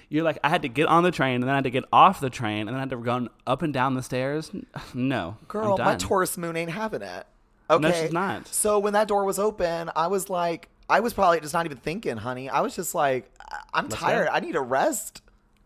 You're 0.08 0.24
like, 0.24 0.38
I 0.42 0.48
had 0.48 0.62
to 0.62 0.68
get 0.68 0.88
on 0.88 1.04
the 1.04 1.12
train, 1.12 1.36
and 1.36 1.44
then 1.44 1.50
I 1.50 1.54
had 1.54 1.64
to 1.64 1.70
get 1.70 1.84
off 1.92 2.18
the 2.18 2.30
train, 2.30 2.66
and 2.66 2.70
then 2.70 2.76
I 2.76 2.80
had 2.80 2.90
to 2.90 2.96
go 2.96 3.28
up 3.46 3.62
and 3.62 3.72
down 3.72 3.94
the 3.94 4.02
stairs. 4.02 4.50
No, 4.94 5.36
Girl, 5.46 5.78
my. 5.78 5.94
Taurus 5.94 6.36
moon 6.36 6.56
ain't 6.56 6.70
having 6.70 7.02
it. 7.02 7.26
Okay. 7.68 7.80
No, 7.88 7.92
she's 7.92 8.12
not. 8.12 8.48
So 8.48 8.80
when 8.80 8.94
that 8.94 9.06
door 9.06 9.24
was 9.24 9.38
open, 9.38 9.90
I 9.94 10.08
was 10.08 10.28
like, 10.28 10.68
I 10.88 10.98
was 10.98 11.12
probably 11.12 11.38
just 11.38 11.54
not 11.54 11.64
even 11.64 11.78
thinking, 11.78 12.16
honey. 12.16 12.48
I 12.48 12.60
was 12.62 12.74
just 12.74 12.92
like, 12.92 13.30
I'm 13.72 13.84
Let's 13.84 13.94
tired. 14.02 14.26
go. 14.26 14.32
I 14.32 14.40
need 14.40 14.56
a 14.56 14.60
rest. 14.60 15.22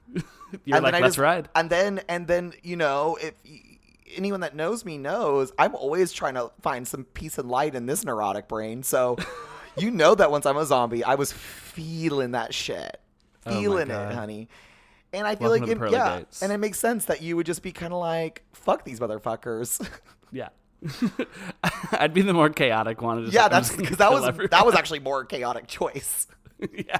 You're 0.65 0.77
and 0.77 0.85
like, 0.85 0.93
then 0.93 1.03
let's 1.03 1.15
just, 1.15 1.19
ride. 1.19 1.49
And 1.55 1.69
then, 1.71 2.01
and 2.09 2.27
then, 2.27 2.53
you 2.63 2.77
know, 2.77 3.19
if 3.21 3.35
anyone 4.17 4.41
that 4.41 4.55
knows 4.55 4.85
me 4.85 4.99
knows, 4.99 5.53
I'm 5.59 5.75
always 5.75 6.13
trying 6.13 6.35
to 6.35 6.51
find 6.61 6.87
some 6.87 7.05
peace 7.05 7.39
and 7.39 7.49
light 7.49 7.75
in 7.75 7.87
this 7.87 8.05
neurotic 8.05 8.47
brain. 8.49 8.83
So, 8.83 9.17
you 9.77 9.91
know 9.91 10.15
that 10.15 10.31
once 10.31 10.47
I'm 10.47 10.57
a 10.57 10.65
zombie, 10.65 11.03
I 11.03 11.17
was 11.17 11.33
feeling 11.33 12.33
that 12.33 12.55
shit, 12.55 13.01
Oh 13.47 13.59
feeling 13.61 13.89
God. 13.89 14.13
it, 14.13 14.15
honey. 14.15 14.49
And 15.13 15.27
I 15.27 15.37
feel 15.37 15.51
Welcome 15.51 15.79
like, 15.79 15.91
it, 15.91 15.93
yeah, 15.93 16.19
gates. 16.19 16.43
and 16.43 16.53
it 16.53 16.59
makes 16.59 16.79
sense 16.79 17.05
that 17.05 17.23
you 17.23 17.37
would 17.37 17.47
just 17.47 17.63
be 17.63 17.71
kind 17.71 17.93
of 17.93 18.01
like, 18.01 18.43
"Fuck 18.53 18.85
these 18.85 18.99
motherfuckers." 19.01 19.87
Yeah, 20.33 20.49
I'd 21.93 22.13
be 22.13 22.23
the 22.23 22.35
more 22.35 22.51
chaotic 22.51 23.01
one. 23.01 23.23
just 23.23 23.33
yeah, 23.33 23.47
that's 23.47 23.75
because 23.77 23.99
that 23.99 24.11
was 24.11 24.25
everyone. 24.27 24.51
that 24.51 24.67
was 24.67 24.75
actually 24.75 24.99
more 24.99 25.25
chaotic 25.25 25.69
choice. 25.69 26.27
yeah. 26.73 26.99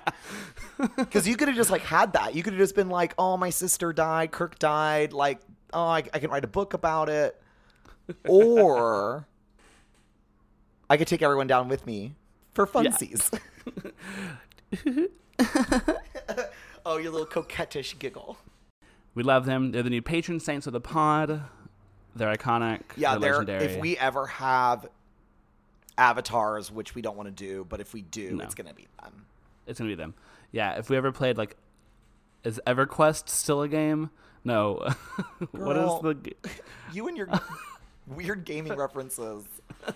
Because 0.97 1.29
you 1.29 1.37
could 1.37 1.47
have 1.49 1.57
just 1.57 1.71
like 1.71 1.83
had 1.83 2.15
that. 2.15 2.35
You 2.35 2.43
could 2.43 2.53
have 2.55 2.61
just 2.61 2.75
been 2.75 2.89
like, 2.89 3.15
"Oh, 3.17 3.37
my 3.37 3.51
sister 3.51 3.93
died. 3.93 4.33
Kirk 4.33 4.59
died. 4.59 5.13
Like, 5.13 5.39
oh, 5.73 5.85
I, 5.87 5.99
I 6.13 6.19
can 6.19 6.31
write 6.31 6.45
a 6.45 6.49
book 6.49 6.75
about 6.75 7.09
it." 7.09 7.41
Or 8.29 9.27
I 10.91 10.97
could 10.97 11.07
take 11.07 11.23
everyone 11.23 11.47
down 11.47 11.69
with 11.69 11.87
me 11.87 12.15
for 12.55 12.67
funsies. 12.67 13.39
oh, 16.87 16.99
your 16.99 17.13
little 17.13 17.27
coquettish 17.27 17.99
giggle. 17.99 18.37
We 19.15 19.23
love 19.23 19.47
them. 19.47 19.71
They're 19.73 19.83
the 19.83 19.91
new 19.91 20.03
patron 20.03 20.41
saints 20.41 20.67
of 20.67 20.73
the 20.73 20.81
pod. 20.81 21.43
They're 22.17 22.35
iconic. 22.35 22.83
Yeah, 22.97 23.17
they're 23.19 23.39
legendary. 23.39 23.65
if 23.65 23.81
we 23.81 23.97
ever 23.99 24.27
have 24.27 24.87
avatars, 25.97 26.71
which 26.71 26.95
we 26.95 27.03
don't 27.03 27.17
want 27.17 27.29
to 27.29 27.33
do, 27.35 27.65
but 27.69 27.81
if 27.81 27.93
we 27.95 28.03
do, 28.03 28.33
No. 28.37 28.45
it's 28.45 28.55
gonna 28.55 28.75
be 28.75 28.87
them. 29.03 29.27
It's 29.67 29.79
gonna 29.79 29.91
be 29.91 29.95
them. 29.95 30.15
Yeah, 30.53 30.73
if 30.79 30.89
we 30.91 30.97
ever 30.97 31.13
played 31.13 31.37
like, 31.39 31.57
is 32.45 32.61
EverQuest 32.67 33.29
still 33.29 33.63
a 33.63 33.69
game? 33.69 34.11
No. 34.45 34.87
what 35.53 35.77
is 35.77 35.91
the? 36.03 36.15
g- 36.15 36.35
You 36.93 37.09
and 37.09 37.17
your 37.17 37.29
weird 38.07 38.45
gaming 38.45 38.75
references. 38.77 39.45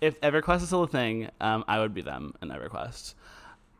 If 0.00 0.20
EverQuest 0.22 0.56
is 0.62 0.66
still 0.66 0.82
a 0.84 0.86
thing, 0.86 1.28
um, 1.40 1.64
I 1.68 1.78
would 1.78 1.92
be 1.94 2.00
them 2.02 2.34
in 2.42 2.48
EverQuest. 2.48 3.14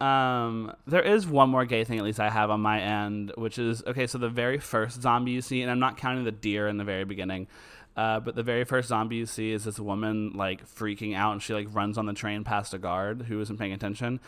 Um, 0.04 0.72
there 0.86 1.02
is 1.02 1.26
one 1.26 1.48
more 1.50 1.64
gay 1.64 1.84
thing, 1.84 1.98
at 1.98 2.04
least 2.04 2.20
I 2.20 2.30
have 2.30 2.50
on 2.50 2.60
my 2.60 2.80
end, 2.80 3.32
which 3.36 3.58
is 3.58 3.82
okay. 3.86 4.06
So 4.06 4.18
the 4.18 4.28
very 4.30 4.58
first 4.58 5.00
zombie 5.02 5.30
you 5.32 5.42
see, 5.42 5.62
and 5.62 5.70
I'm 5.70 5.78
not 5.78 5.96
counting 5.98 6.24
the 6.24 6.32
deer 6.32 6.68
in 6.68 6.76
the 6.78 6.84
very 6.84 7.04
beginning, 7.04 7.48
uh, 7.96 8.20
but 8.20 8.34
the 8.34 8.42
very 8.42 8.64
first 8.64 8.88
zombie 8.88 9.16
you 9.16 9.26
see 9.26 9.52
is 9.52 9.64
this 9.64 9.78
woman 9.78 10.32
like 10.34 10.66
freaking 10.66 11.14
out, 11.16 11.32
and 11.32 11.42
she 11.42 11.54
like 11.54 11.66
runs 11.72 11.98
on 11.98 12.06
the 12.06 12.12
train 12.12 12.44
past 12.44 12.74
a 12.74 12.78
guard 12.78 13.22
who 13.22 13.40
isn't 13.40 13.58
paying 13.58 13.72
attention. 13.72 14.20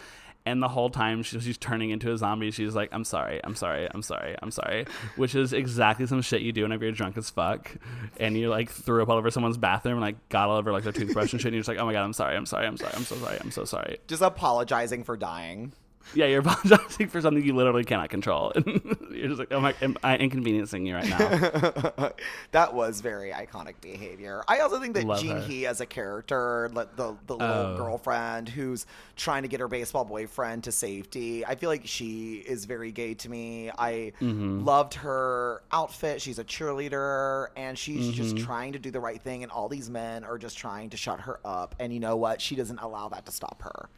And 0.45 0.61
the 0.61 0.67
whole 0.67 0.91
time 0.91 1.23
she, 1.23 1.39
she's 1.39 1.57
turning 1.57 1.91
into 1.91 2.13
a 2.13 2.19
zombie, 2.19 2.51
she's 2.51 2.75
like, 2.75 2.89
"I'm 2.93 3.05
sorry, 3.05 3.41
I'm 3.45 3.55
sorry, 3.55 3.89
I'm 3.89 4.03
sorry, 4.03 4.35
I'm 4.43 4.51
sorry," 4.51 4.87
which 5.17 5.37
is 5.37 5.53
exactly 5.53 6.07
some 6.07 6.21
shit 6.21 6.43
you 6.43 6.51
do 6.51 6.63
whenever 6.63 6.85
you're 6.85 6.93
drunk 6.93 7.17
as 7.17 7.31
fuck, 7.31 7.71
and 8.19 8.37
you 8.37 8.49
like 8.49 8.69
threw 8.69 9.03
up 9.03 9.09
all 9.09 9.19
over 9.19 9.31
someone's 9.31 9.57
bathroom 9.57 9.95
and 9.95 10.03
like 10.03 10.29
got 10.31 10.49
all 10.49 10.57
over 10.57 10.73
like 10.73 10.83
their 10.83 10.93
toothbrush 10.93 11.33
and 11.33 11.41
shit. 11.41 11.47
And 11.47 11.55
you're 11.55 11.61
just 11.61 11.69
like, 11.69 11.79
"Oh 11.79 11.87
my 11.87 11.93
god, 11.93 12.03
I'm 12.03 12.13
sorry, 12.13 12.37
I'm 12.37 12.47
sorry, 12.47 12.67
I'm 12.67 12.77
sorry, 12.77 12.93
I'm 12.97 13.05
so 13.05 13.15
sorry, 13.17 13.39
I'm 13.41 13.51
so 13.53 13.65
sorry." 13.65 13.99
Just 14.09 14.23
apologizing 14.23 15.05
for 15.05 15.17
dying. 15.17 15.73
Yeah, 16.15 16.27
you're 16.27 16.41
apologizing 16.47 17.09
for 17.09 17.21
something 17.21 17.45
you 17.45 17.55
literally 17.55 17.85
cannot 17.85 18.11
control. 18.11 18.53
you're 18.67 19.29
just 19.29 19.39
like, 19.39 19.53
"Oh 19.53 19.61
my, 19.61 19.75
am 19.81 19.97
I 20.03 20.17
inconveniencing 20.17 20.85
you 20.87 20.95
right 20.95 21.09
now?" 21.09 21.19
that 22.53 22.75
was 22.75 23.01
very 23.01 23.31
iconic 23.31 23.75
behavior. 23.81 24.43
I 24.49 24.59
also 24.61 24.81
think 24.81 24.95
that 24.95 25.05
Love 25.05 25.21
Jean 25.21 25.37
her. 25.37 25.43
He 25.43 25.67
as 25.67 25.81
a 25.81 25.87
character, 25.87 26.71
like 26.73 26.97
the 26.97 27.17
the 27.27 27.37
little 27.37 27.53
Oh. 27.53 27.77
girlfriend 27.77 28.49
who's 28.49 28.87
trying 29.17 29.43
to 29.43 29.49
get 29.49 29.61
her 29.61 29.69
baseball 29.69 30.05
boyfriend 30.05 30.65
to 30.65 30.73
safety. 30.73 31.45
I 31.47 31.55
feel 31.55 31.71
like 31.71 31.83
she 31.85 32.37
is 32.47 32.65
very 32.65 32.93
gay 32.93 33.15
to 33.15 33.29
me. 33.29 33.71
I 33.79 34.13
Mm-hmm. 34.21 34.65
loved 34.65 34.95
her 34.95 35.63
outfit. 35.73 36.21
She's 36.21 36.39
a 36.39 36.45
cheerleader 36.45 37.49
and 37.57 37.79
she's 37.79 38.11
just 38.13 38.35
Mm-hmm. 38.37 38.45
trying 38.45 38.73
to 38.73 38.79
do 38.79 38.91
the 38.91 39.01
right 39.01 39.21
thing 39.21 39.43
and 39.43 39.53
all 39.53 39.69
these 39.69 39.91
men 39.91 40.25
are 40.25 40.39
just 40.39 40.57
trying 40.59 40.91
to 40.91 40.97
shut 40.97 41.21
her 41.21 41.39
up. 41.45 41.75
And 41.79 41.93
you 41.93 42.01
know 42.01 42.17
what? 42.17 42.41
She 42.41 42.55
doesn't 42.57 42.79
allow 42.79 43.09
that 43.11 43.27
to 43.27 43.33
stop 43.33 43.63
her. 43.63 43.89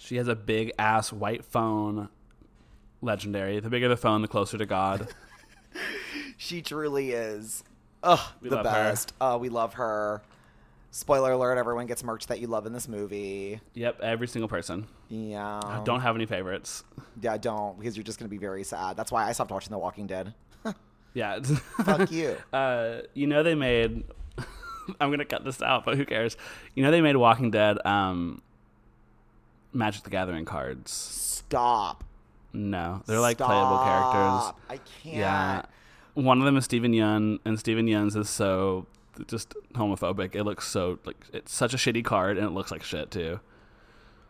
She 0.00 0.16
has 0.16 0.28
a 0.28 0.34
big 0.36 0.72
ass 0.78 1.12
white 1.12 1.44
phone. 1.44 2.08
Legendary. 3.02 3.60
The 3.60 3.68
bigger 3.70 3.88
the 3.88 3.96
phone, 3.96 4.22
the 4.22 4.28
closer 4.28 4.58
to 4.58 4.66
God. 4.66 5.08
She 6.38 6.60
truly 6.60 7.12
is. 7.12 7.64
Ugh, 8.02 8.20
We 8.42 8.50
the 8.50 8.62
best. 8.62 9.14
Uh, 9.20 9.38
we 9.40 9.48
love 9.48 9.74
her. 9.74 10.22
Spoiler 10.90 11.32
alert: 11.32 11.56
everyone 11.58 11.86
gets 11.86 12.04
merch 12.04 12.26
that 12.26 12.40
you 12.40 12.46
love 12.46 12.66
in 12.66 12.72
this 12.72 12.88
movie. 12.88 13.60
yep, 13.74 14.00
every 14.00 14.28
single 14.28 14.48
person. 14.48 14.86
Yeah. 15.08 15.60
I 15.64 15.82
don't 15.84 16.00
have 16.00 16.14
any 16.14 16.26
favorites. 16.26 16.84
Yeah, 17.20 17.32
I 17.34 17.38
don't 17.38 17.78
because 17.78 17.96
you're 17.96 18.04
just 18.04 18.18
gonna 18.18 18.28
be 18.28 18.38
very 18.38 18.64
sad. 18.64 18.96
That's 18.96 19.10
why 19.10 19.26
I 19.26 19.32
stopped 19.32 19.50
watching 19.50 19.70
The 19.72 19.78
Walking 19.78 20.06
Dead. 20.06 20.34
Yeah. 21.14 21.40
Fuck 21.84 22.12
you. 22.12 22.36
uh, 22.52 22.98
you 23.14 23.26
know 23.26 23.42
they 23.42 23.54
made. 23.54 24.04
I'm 25.00 25.10
gonna 25.10 25.24
cut 25.24 25.42
this 25.44 25.62
out, 25.62 25.86
but 25.86 25.96
who 25.96 26.04
cares? 26.04 26.36
You 26.74 26.82
know 26.82 26.90
they 26.90 27.00
made 27.00 27.16
Walking 27.16 27.50
Dead 27.50 27.78
um, 27.86 28.42
Magic 29.76 30.02
the 30.02 30.10
Gathering 30.10 30.44
cards. 30.44 30.90
Stop. 30.90 32.04
No, 32.52 33.02
they're 33.06 33.20
like 33.20 33.36
playable 33.36 33.78
characters. 33.78 34.54
I 34.70 34.78
can't. 35.02 35.16
Yeah. 35.16 35.62
One 36.14 36.38
of 36.38 36.46
them 36.46 36.56
is 36.56 36.64
Steven 36.64 36.92
Yeun, 36.92 37.38
and 37.44 37.58
Steven 37.58 37.86
Yeun's 37.86 38.16
is 38.16 38.30
so 38.30 38.86
just 39.26 39.54
homophobic. 39.74 40.34
It 40.34 40.44
looks 40.44 40.66
so 40.66 40.98
like 41.04 41.16
it's 41.32 41.52
such 41.52 41.74
a 41.74 41.76
shitty 41.76 42.04
card, 42.04 42.38
and 42.38 42.46
it 42.46 42.50
looks 42.50 42.70
like 42.70 42.82
shit 42.82 43.10
too. 43.10 43.40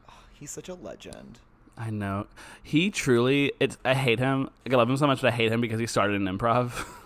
He's 0.32 0.50
such 0.50 0.68
a 0.68 0.74
legend. 0.74 1.38
I 1.78 1.90
know. 1.90 2.26
He 2.62 2.90
truly. 2.90 3.52
It's. 3.60 3.78
I 3.84 3.94
hate 3.94 4.18
him. 4.18 4.50
Like, 4.64 4.74
I 4.74 4.76
love 4.76 4.90
him 4.90 4.96
so 4.96 5.06
much, 5.06 5.20
but 5.20 5.32
I 5.32 5.36
hate 5.36 5.52
him 5.52 5.60
because 5.60 5.78
he 5.78 5.86
started 5.86 6.14
in 6.14 6.22
improv. 6.24 6.86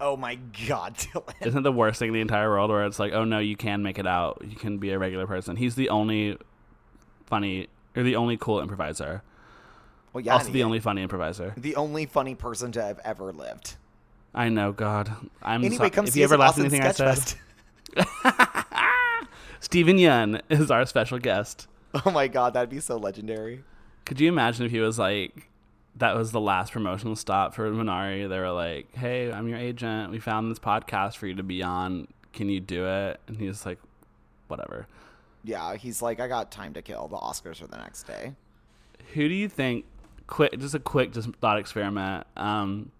Oh 0.00 0.16
my 0.16 0.34
god, 0.68 0.96
Dylan. 0.98 1.32
Isn't 1.40 1.60
it 1.60 1.62
the 1.62 1.72
worst 1.72 2.00
thing 2.00 2.08
in 2.08 2.14
the 2.14 2.20
entire 2.20 2.50
world 2.50 2.68
where 2.68 2.84
it's 2.84 2.98
like, 2.98 3.12
oh 3.12 3.24
no, 3.24 3.38
you 3.38 3.56
can 3.56 3.82
make 3.82 3.98
it 3.98 4.06
out. 4.06 4.42
You 4.46 4.56
can 4.56 4.78
be 4.78 4.90
a 4.90 4.98
regular 4.98 5.26
person. 5.26 5.56
He's 5.56 5.76
the 5.76 5.88
only 5.88 6.36
funny 7.26 7.68
or 7.96 8.02
the 8.02 8.16
only 8.16 8.36
cool 8.36 8.60
improviser. 8.60 9.22
Well, 10.12 10.22
yeah, 10.22 10.34
also 10.34 10.50
the 10.52 10.62
only 10.62 10.80
funny 10.80 11.02
improviser. 11.02 11.54
the 11.56 11.74
only 11.76 12.06
funny 12.06 12.34
person 12.34 12.70
to 12.72 12.82
have 12.82 13.00
ever 13.04 13.32
lived. 13.32 13.76
I 14.34 14.48
know, 14.48 14.72
God. 14.72 15.12
I'm 15.42 15.64
Anyway, 15.64 15.86
so- 15.86 15.90
come 15.90 16.06
if 16.06 16.16
you 16.16 16.24
ever 16.24 16.36
laughed 16.36 16.58
at 16.58 16.64
anything 16.66 16.82
I 16.82 16.92
said. 16.92 17.34
Steven 19.60 19.96
Yeun 19.96 20.40
is 20.50 20.70
our 20.70 20.84
special 20.86 21.18
guest. 21.18 21.68
Oh 22.04 22.10
my 22.10 22.28
god, 22.28 22.54
that'd 22.54 22.70
be 22.70 22.80
so 22.80 22.96
legendary. 22.96 23.62
Could 24.04 24.20
you 24.20 24.28
imagine 24.28 24.66
if 24.66 24.72
he 24.72 24.80
was 24.80 24.98
like, 24.98 25.48
that 25.96 26.16
was 26.16 26.32
the 26.32 26.40
last 26.40 26.72
promotional 26.72 27.16
stop 27.16 27.54
for 27.54 27.70
Minari? 27.70 28.28
They 28.28 28.38
were 28.38 28.50
like, 28.50 28.94
hey, 28.94 29.32
I'm 29.32 29.48
your 29.48 29.58
agent. 29.58 30.10
We 30.10 30.18
found 30.18 30.50
this 30.50 30.58
podcast 30.58 31.16
for 31.16 31.26
you 31.26 31.34
to 31.36 31.42
be 31.42 31.62
on. 31.62 32.08
Can 32.32 32.48
you 32.48 32.60
do 32.60 32.86
it? 32.86 33.20
And 33.28 33.36
he's 33.38 33.64
like, 33.64 33.78
whatever. 34.48 34.86
Yeah, 35.44 35.76
he's 35.76 36.00
like, 36.02 36.20
I 36.20 36.28
got 36.28 36.50
time 36.50 36.72
to 36.74 36.82
kill. 36.82 37.06
The 37.08 37.16
Oscars 37.16 37.62
are 37.62 37.66
the 37.66 37.76
next 37.76 38.04
day. 38.04 38.32
Who 39.12 39.28
do 39.28 39.34
you 39.34 39.48
think, 39.48 39.84
quick, 40.26 40.58
just 40.58 40.74
a 40.74 40.78
quick 40.78 41.12
just 41.12 41.28
thought 41.36 41.58
experiment. 41.58 42.26
Um, 42.36 42.90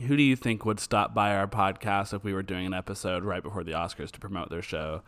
who 0.00 0.16
do 0.16 0.22
you 0.22 0.36
think 0.36 0.64
would 0.64 0.80
stop 0.80 1.14
by 1.14 1.36
our 1.36 1.46
podcast 1.46 2.14
if 2.14 2.24
we 2.24 2.32
were 2.32 2.42
doing 2.42 2.66
an 2.66 2.74
episode 2.74 3.22
right 3.24 3.42
before 3.42 3.64
the 3.64 3.72
Oscars 3.72 4.10
to 4.12 4.20
promote 4.20 4.48
their 4.50 4.62
show? 4.62 5.02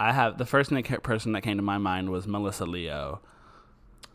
I 0.00 0.12
have 0.12 0.38
the 0.38 0.46
first 0.46 0.72
person 1.02 1.32
that 1.32 1.42
came 1.42 1.56
to 1.56 1.62
my 1.62 1.78
mind 1.78 2.10
was 2.10 2.26
Melissa 2.26 2.64
Leo. 2.64 3.20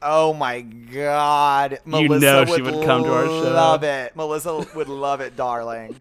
Oh 0.02 0.34
my 0.34 0.62
god, 0.62 1.80
You 1.86 2.08
Melissa 2.08 2.20
know 2.20 2.46
she 2.46 2.62
would 2.62 2.76
would 2.76 2.86
come 2.86 3.04
to 3.04 3.14
our 3.14 3.26
show. 3.26 3.52
Love 3.54 3.84
it, 3.84 4.16
Melissa 4.16 4.66
would 4.76 4.88
love 4.88 5.22
it, 5.22 5.36
darling. 5.36 6.00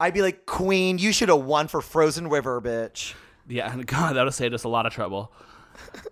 I'd 0.00 0.14
be 0.14 0.22
like, 0.22 0.46
Queen, 0.46 0.98
you 0.98 1.12
should 1.12 1.28
have 1.28 1.42
won 1.42 1.68
for 1.68 1.80
Frozen 1.80 2.28
River, 2.28 2.60
bitch. 2.60 3.14
Yeah, 3.48 3.74
God, 3.86 4.14
that 4.16 4.24
would 4.24 4.34
save 4.34 4.52
us 4.52 4.64
a 4.64 4.68
lot 4.68 4.86
of 4.86 4.92
trouble. 4.92 5.32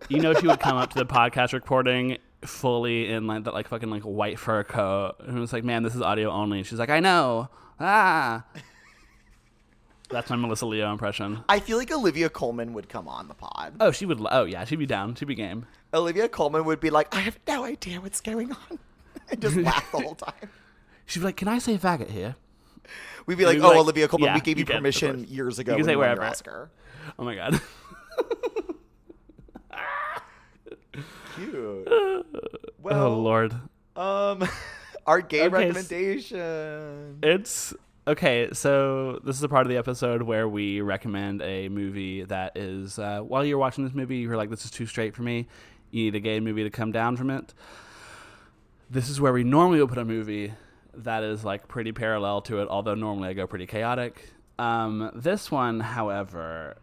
You 0.09 0.20
know, 0.20 0.35
she 0.35 0.47
would 0.47 0.61
come 0.61 0.76
up 0.76 0.91
to 0.93 0.99
the 0.99 1.07
podcast 1.07 1.53
recording 1.53 2.18
fully 2.43 3.11
in 3.11 3.26
like 3.26 3.45
that, 3.45 3.55
like 3.55 3.68
fucking 3.68 3.89
like 3.91 4.03
white 4.03 4.39
fur 4.39 4.62
coat, 4.64 5.14
and 5.20 5.37
it 5.37 5.41
was 5.41 5.53
like, 5.53 5.64
"Man, 5.64 5.82
this 5.82 5.95
is 5.95 6.03
audio 6.03 6.30
only." 6.30 6.59
And 6.59 6.66
She's 6.66 6.78
like, 6.78 6.91
"I 6.91 7.01
know." 7.01 7.49
Ah, 7.80 8.45
that's 10.11 10.28
my 10.30 10.37
Melissa 10.37 10.66
Leo 10.66 10.93
impression. 10.93 11.43
I 11.49 11.61
feel 11.61 11.78
like 11.78 11.91
Olivia 11.91 12.28
Colman 12.28 12.72
would 12.74 12.89
come 12.89 13.09
on 13.09 13.26
the 13.28 13.35
pod. 13.35 13.74
Oh, 13.80 13.91
she 13.91 14.07
would. 14.07 14.20
lo- 14.20 14.28
Oh, 14.30 14.45
yeah, 14.45 14.64
she'd 14.64 14.78
be 14.78 14.87
down. 14.87 15.14
She'd 15.14 15.24
be 15.26 15.35
game. 15.35 15.66
Olivia 15.93 16.28
Colman 16.28 16.64
would 16.66 16.80
be 16.80 16.91
like, 16.91 17.12
I 17.14 17.20
have 17.20 17.39
no 17.49 17.64
idea 17.64 18.01
what's 18.01 18.20
going 18.20 18.53
on, 18.53 18.78
and 19.30 19.41
just 19.41 19.57
laugh 19.57 19.91
the 19.93 19.99
whole 20.01 20.14
time. 20.14 20.51
She'd 21.07 21.20
be 21.20 21.24
like, 21.26 21.37
"Can 21.37 21.49
I 21.49 21.59
say 21.59 21.78
faggot 21.78 22.11
here?" 22.11 22.37
We'd 23.26 23.38
be 23.38 23.44
like, 23.46 23.54
We'd 23.56 23.64
Oh, 23.64 23.68
like, 23.68 23.78
Olivia 23.78 24.08
Colman, 24.08 24.26
yeah, 24.26 24.34
we 24.34 24.40
gave 24.40 24.58
you 24.58 24.64
you 24.68 24.72
permission 24.74 25.24
years 25.28 25.58
ago. 25.58 25.72
You 25.72 25.76
can 25.78 25.84
say 25.84 25.90
your 25.92 26.00
wherever. 26.00 26.22
Oscar. 26.24 26.70
Oh 27.18 27.24
my 27.24 27.34
god. 27.34 27.60
Cute. 31.36 31.88
oh 32.84 33.18
lord. 33.18 33.52
um, 33.96 34.46
our 35.06 35.20
gay 35.20 35.42
Okay, 35.42 35.48
recommendation. 35.48 37.18
It's 37.22 37.74
okay. 38.06 38.48
So 38.52 39.20
this 39.24 39.36
is 39.36 39.42
a 39.42 39.48
part 39.48 39.66
of 39.66 39.70
the 39.70 39.76
episode 39.76 40.22
where 40.22 40.48
we 40.48 40.80
recommend 40.80 41.42
a 41.42 41.68
movie 41.68 42.22
that 42.24 42.56
is. 42.56 42.98
Uh, 42.98 43.20
while 43.20 43.44
you're 43.44 43.58
watching 43.58 43.84
this 43.84 43.94
movie, 43.94 44.18
you're 44.18 44.36
like, 44.36 44.50
"This 44.50 44.64
is 44.64 44.70
too 44.70 44.86
straight 44.86 45.14
for 45.16 45.22
me." 45.22 45.48
You 45.90 46.04
need 46.04 46.14
a 46.14 46.20
gay 46.20 46.40
movie 46.40 46.62
to 46.64 46.70
come 46.70 46.92
down 46.92 47.16
from 47.16 47.30
it. 47.30 47.52
This 48.90 49.08
is 49.08 49.20
where 49.20 49.32
we 49.32 49.44
normally 49.44 49.80
would 49.80 49.88
put 49.88 49.98
a 49.98 50.04
movie 50.04 50.52
that 50.99 51.22
is 51.22 51.45
like 51.45 51.68
pretty 51.68 51.92
parallel 51.92 52.42
to 52.42 52.61
it, 52.61 52.68
although 52.68 52.95
normally 52.95 53.28
I 53.28 53.32
go 53.32 53.47
pretty 53.47 53.66
chaotic. 53.66 54.30
Um, 54.59 55.11
this 55.14 55.51
one, 55.51 55.80
however, 55.80 56.76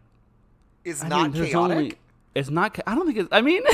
Is 0.84 1.04
I 1.04 1.08
not 1.08 1.32
mean, 1.34 1.46
chaotic. 1.46 1.78
only- 1.78 1.94
it's 2.36 2.50
not. 2.50 2.78
I 2.88 2.96
don't 2.96 3.06
think 3.06 3.18
it's. 3.20 3.30
I 3.32 3.42
mean. 3.42 3.64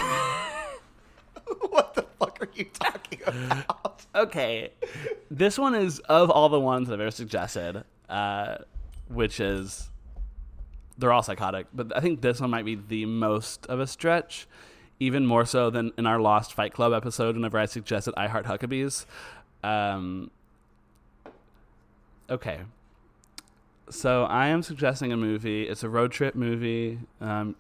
what 1.70 1.94
the 1.94 2.04
fuck 2.20 2.42
are 2.42 2.50
you 2.54 2.66
talking 2.66 3.20
about? 3.26 4.06
okay, 4.14 4.72
this 5.32 5.58
one 5.58 5.76
is 5.76 6.00
of 6.00 6.30
all 6.30 6.50
the 6.50 6.60
ones 6.60 6.88
that 6.90 6.96
I've 6.96 7.02
ever 7.02 7.12
suggested, 7.12 7.84
uh, 8.10 8.58
which 9.08 9.40
is 9.40 9.90
they're 10.98 11.12
all 11.14 11.24
psychotic, 11.24 11.68
but 11.74 11.96
I 11.96 12.00
think 12.02 12.22
this 12.22 12.42
one 12.42 12.50
might 12.50 12.66
be 12.66 12.76
the 12.76 13.06
most 13.06 13.66
of 13.68 13.80
a 13.80 13.88
stretch, 13.88 14.48
even 15.00 15.26
more 15.26 15.46
so 15.46 15.70
than 15.70 15.92
in 15.98 16.06
our 16.08 16.20
Lost 16.20 16.54
Fight 16.54 16.74
Club 16.74 16.92
episode. 16.94 17.36
Whenever 17.36 17.58
I 17.60 17.66
suggested 17.66 18.14
I 18.18 18.28
Heart 18.28 18.46
Huckabees, 18.48 19.06
um, 19.68 20.32
okay. 22.30 22.62
So 23.90 24.24
I 24.24 24.48
am 24.48 24.64
suggesting 24.64 25.12
a 25.12 25.18
movie. 25.18 25.68
It's 25.68 25.84
a 25.84 25.90
road 25.90 26.12
trip 26.12 26.36
movie, 26.36 27.00
um, 27.22 27.56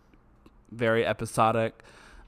very 0.71 1.05
episodic. 1.05 1.83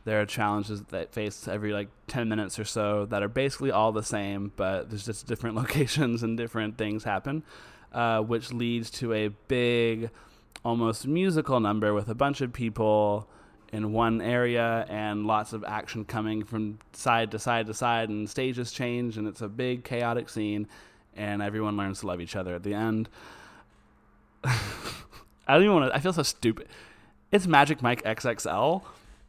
There 0.05 0.21
are 0.21 0.25
challenges 0.25 0.82
that 0.89 1.13
face 1.13 1.47
every 1.47 1.73
like 1.73 1.89
10 2.07 2.30
minutes 2.30 2.57
or 2.57 2.63
so 2.63 3.05
that 3.07 3.21
are 3.21 3.27
basically 3.27 3.71
all 3.71 3.91
the 3.91 4.03
same, 4.03 4.53
but 4.55 4.89
there's 4.89 5.05
just 5.05 5.27
different 5.27 5.55
locations 5.63 6.23
and 6.23 6.38
different 6.38 6.77
things 6.77 7.03
happen, 7.03 7.43
uh, 7.91 8.21
which 8.21 8.53
leads 8.53 8.89
to 8.91 9.13
a 9.13 9.27
big, 9.47 10.09
almost 10.63 11.05
musical 11.05 11.59
number 11.59 11.93
with 11.93 12.07
a 12.07 12.15
bunch 12.15 12.39
of 12.41 12.53
people 12.53 13.27
in 13.72 13.93
one 13.93 14.22
area 14.22 14.86
and 14.89 15.26
lots 15.26 15.53
of 15.53 15.63
action 15.63 16.05
coming 16.05 16.43
from 16.43 16.80
side 16.93 17.32
to 17.32 17.39
side 17.39 17.67
to 17.67 17.74
side, 17.74 18.09
and 18.09 18.30
stages 18.30 18.72
change, 18.72 19.17
and 19.17 19.28
it's 19.28 19.41
a 19.41 19.47
big, 19.47 19.84
chaotic 19.84 20.30
scene, 20.30 20.67
and 21.15 21.41
everyone 21.41 21.78
learns 21.78 21.99
to 22.01 22.07
love 22.07 22.22
each 22.22 22.36
other 22.36 22.55
at 22.55 22.63
the 22.63 22.74
end. 22.74 23.09
I 24.43 25.53
don't 25.53 25.63
even 25.63 25.76
want 25.76 25.91
to, 25.91 25.95
I 25.95 25.99
feel 25.99 26.13
so 26.13 26.24
stupid. 26.24 26.67
It's 27.32 27.45
Magic 27.45 27.82
Mike 27.82 28.03
XXL. 28.03 28.82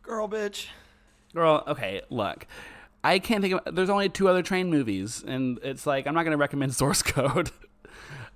Girl, 0.02 0.28
bitch. 0.28 0.68
Girl, 1.34 1.62
okay, 1.66 2.02
look. 2.10 2.46
I 3.02 3.18
can't 3.18 3.42
think 3.42 3.54
of. 3.54 3.74
There's 3.74 3.90
only 3.90 4.08
two 4.08 4.28
other 4.28 4.42
train 4.42 4.68
movies, 4.70 5.24
and 5.26 5.58
it's 5.62 5.86
like 5.86 6.06
I'm 6.06 6.14
not 6.14 6.24
going 6.24 6.32
to 6.32 6.38
recommend 6.38 6.74
Source 6.76 7.02
Code. 7.02 7.50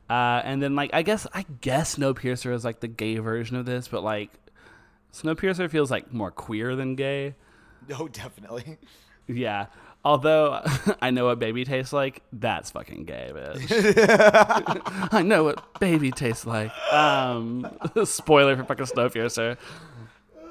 Uh, 0.09 0.43
and 0.45 0.63
then 0.63 0.75
like 0.75 0.91
I 0.93 1.03
guess 1.03 1.27
I 1.33 1.45
guess 1.61 1.97
Snowpiercer 1.97 2.53
is 2.53 2.65
like 2.65 2.81
the 2.81 2.89
gay 2.89 3.17
version 3.19 3.57
of 3.57 3.67
this, 3.67 3.89
but 3.89 4.03
like 4.03 4.31
Snowpiercer 5.15 5.71
feels 5.71 5.91
like 5.91 6.13
more 6.13 6.31
queer 6.31 6.75
than 6.75 6.97
gay. 6.97 7.35
No, 7.89 8.09
definitely. 8.13 8.79
Yeah. 9.27 9.67
Although 10.05 10.61
I 11.03 11.11
know 11.11 11.27
what 11.27 11.39
baby 11.39 11.65
tastes 11.65 11.93
like, 11.93 12.23
that's 12.33 12.71
fucking 12.73 13.05
gay, 13.05 13.31
bitch. 13.33 15.09
I 15.13 15.23
know 15.23 15.45
what 15.45 15.81
baby 15.81 16.11
tastes 16.11 16.45
like. 16.45 16.73
Um, 16.93 17.67
spoiler 18.05 18.57
for 18.57 18.65
fucking 18.65 18.87
Snowpiercer. 18.87 19.57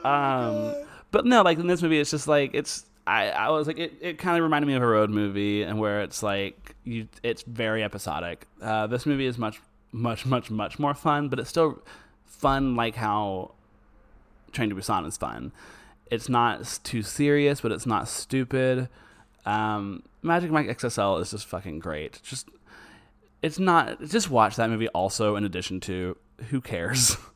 Um, 0.04 0.74
but 1.12 1.26
no, 1.26 1.44
like 1.44 1.60
in 1.60 1.68
this 1.68 1.82
movie, 1.82 2.00
it's 2.00 2.12
just 2.12 2.28
like 2.28 2.52
it's. 2.54 2.86
I, 3.06 3.32
I 3.32 3.50
was 3.50 3.68
like 3.68 3.78
it, 3.78 3.94
it 4.00 4.18
kind 4.18 4.38
of 4.38 4.44
reminded 4.44 4.66
me 4.66 4.76
of 4.76 4.82
a 4.82 4.88
road 4.88 5.10
movie 5.10 5.64
and 5.64 5.78
where 5.78 6.02
it's 6.04 6.24
like 6.24 6.74
you 6.86 7.10
it's 7.22 7.44
very 7.44 7.84
episodic. 7.84 8.48
Uh, 8.62 8.88
this 8.88 9.06
movie 9.06 9.26
is 9.26 9.38
much 9.38 9.62
much 9.92 10.26
much 10.26 10.50
much 10.50 10.80
more 10.80 10.94
fun, 10.94 11.28
but 11.28 11.38
it's 11.38 11.50
still 11.50 11.84
fun 12.26 12.78
like 12.78 12.96
how 12.96 13.52
Train 14.54 14.70
to 14.70 14.76
Busan 14.76 15.06
is 15.08 15.18
fun. 15.18 15.52
It's 16.10 16.30
not 16.30 16.80
too 16.84 17.02
serious, 17.02 17.62
but 17.62 17.72
it's 17.72 17.86
not 17.86 18.08
stupid. 18.08 18.88
Um, 19.46 20.04
Magic 20.22 20.52
Mike 20.52 20.68
XXL 20.68 21.22
is 21.22 21.32
just 21.32 21.46
fucking 21.48 21.80
great. 21.80 22.22
Just 22.24 22.48
it's 23.42 23.60
not 23.60 24.02
just 24.04 24.30
watch 24.30 24.56
that 24.56 24.70
movie 24.70 24.88
also 24.90 25.36
in 25.36 25.44
addition 25.44 25.80
to 25.82 26.16
who 26.50 26.62
cares. 26.62 27.18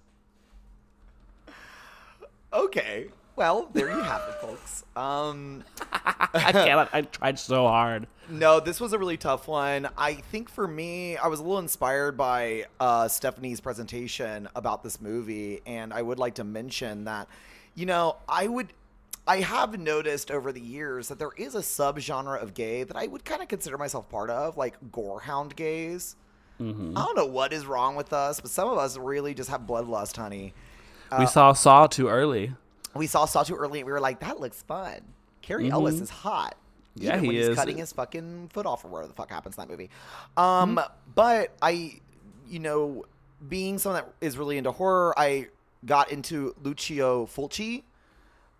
Okay. 2.53 3.07
Well, 3.37 3.69
there 3.71 3.89
you 3.91 4.01
have 4.01 4.21
it, 4.27 4.41
folks. 4.41 4.83
Um, 4.95 5.63
I 5.93 6.51
can't. 6.51 6.89
I 6.91 7.03
tried 7.03 7.37
so 7.37 7.67
hard. 7.67 8.07
no, 8.29 8.59
this 8.59 8.81
was 8.81 8.93
a 8.93 8.97
really 8.99 9.15
tough 9.15 9.47
one. 9.47 9.87
I 9.95 10.15
think 10.15 10.49
for 10.49 10.67
me, 10.67 11.17
I 11.17 11.27
was 11.27 11.39
a 11.39 11.43
little 11.43 11.59
inspired 11.59 12.17
by 12.17 12.65
uh, 12.79 13.07
Stephanie's 13.07 13.61
presentation 13.61 14.49
about 14.55 14.81
this 14.83 14.99
movie, 14.99 15.61
and 15.67 15.93
I 15.93 16.01
would 16.01 16.17
like 16.17 16.33
to 16.35 16.43
mention 16.43 17.05
that, 17.05 17.27
you 17.75 17.85
know, 17.85 18.17
I 18.27 18.47
would. 18.47 18.73
I 19.27 19.41
have 19.41 19.77
noticed 19.77 20.31
over 20.31 20.51
the 20.51 20.61
years 20.61 21.09
that 21.09 21.19
there 21.19 21.31
is 21.37 21.53
a 21.53 21.59
subgenre 21.59 22.41
of 22.41 22.53
gay 22.53 22.83
that 22.83 22.95
I 22.95 23.05
would 23.07 23.23
kind 23.23 23.41
of 23.41 23.49
consider 23.49 23.77
myself 23.77 24.09
part 24.09 24.29
of, 24.29 24.57
like 24.57 24.75
gorehound 24.91 25.55
gays. 25.55 26.15
I 26.59 26.63
don't 26.63 27.15
know 27.15 27.25
what 27.27 27.53
is 27.53 27.67
wrong 27.67 27.95
with 27.95 28.13
us, 28.13 28.39
but 28.39 28.49
some 28.49 28.67
of 28.67 28.79
us 28.79 28.97
really 28.97 29.35
just 29.35 29.49
have 29.51 29.61
bloodlust, 29.61 30.15
honey. 30.15 30.55
we 31.19 31.27
saw 31.27 31.53
Saw 31.53 31.85
too 31.85 32.07
early. 32.07 32.53
We 32.97 33.07
saw 33.07 33.25
Saw 33.25 33.43
too 33.43 33.55
early 33.55 33.79
and 33.79 33.85
we 33.85 33.91
were 33.91 33.99
like, 33.99 34.19
that 34.21 34.39
looks 34.39 34.61
fun. 34.63 34.99
Cary 35.41 35.69
Elwes 35.69 36.01
is 36.01 36.09
hot. 36.09 36.55
Mm-hmm. 36.97 37.03
Yeah, 37.05 37.09
even 37.11 37.21
he 37.21 37.27
when 37.27 37.35
he's 37.37 37.47
is. 37.49 37.55
cutting 37.55 37.77
his 37.77 37.91
fucking 37.93 38.49
foot 38.53 38.65
off 38.65 38.83
or 38.83 38.87
whatever 38.87 39.07
the 39.07 39.13
fuck 39.13 39.29
happens 39.29 39.57
in 39.57 39.61
that 39.61 39.69
movie. 39.69 39.89
Um, 40.35 40.79
but 41.13 41.51
I, 41.61 41.99
you 42.49 42.59
know, 42.59 43.05
being 43.47 43.77
someone 43.77 44.03
that 44.03 44.13
is 44.25 44.37
really 44.37 44.57
into 44.57 44.71
horror, 44.71 45.13
I 45.17 45.47
got 45.85 46.11
into 46.11 46.55
Lucio 46.63 47.27
Fulci. 47.27 47.83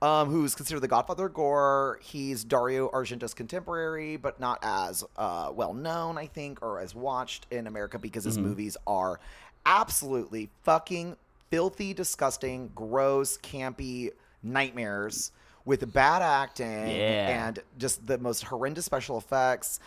um, 0.02 0.30
who's 0.30 0.54
considered 0.54 0.82
the 0.82 0.88
godfather 0.88 1.26
of 1.26 1.34
gore. 1.34 2.00
He's 2.04 2.44
Dario 2.44 2.90
Argento's 2.90 3.34
contemporary, 3.34 4.18
but 4.18 4.40
not 4.40 4.60
as 4.62 5.04
uh, 5.18 5.52
well 5.54 5.74
known, 5.74 6.18
I 6.18 6.28
think, 6.28 6.62
or 6.62 6.80
as 6.80 6.94
watched 6.94 7.48
in 7.50 7.66
America 7.66 7.98
because 7.98 8.24
his 8.24 8.38
movies 8.38 8.78
are 8.86 9.20
absolutely 9.66 10.50
fucking 10.64 11.18
filthy, 11.50 11.94
disgusting, 11.94 12.70
gross, 12.76 13.38
campy 13.40 14.12
nightmares 14.44 15.32
with 15.66 15.92
bad 15.94 16.22
acting 16.22 16.66
Yeah. 16.90 17.46
and 17.48 17.60
just 17.78 18.06
the 18.08 18.18
most 18.18 18.44
horrendous 18.46 18.86
special 18.86 19.18
effects. 19.18 19.80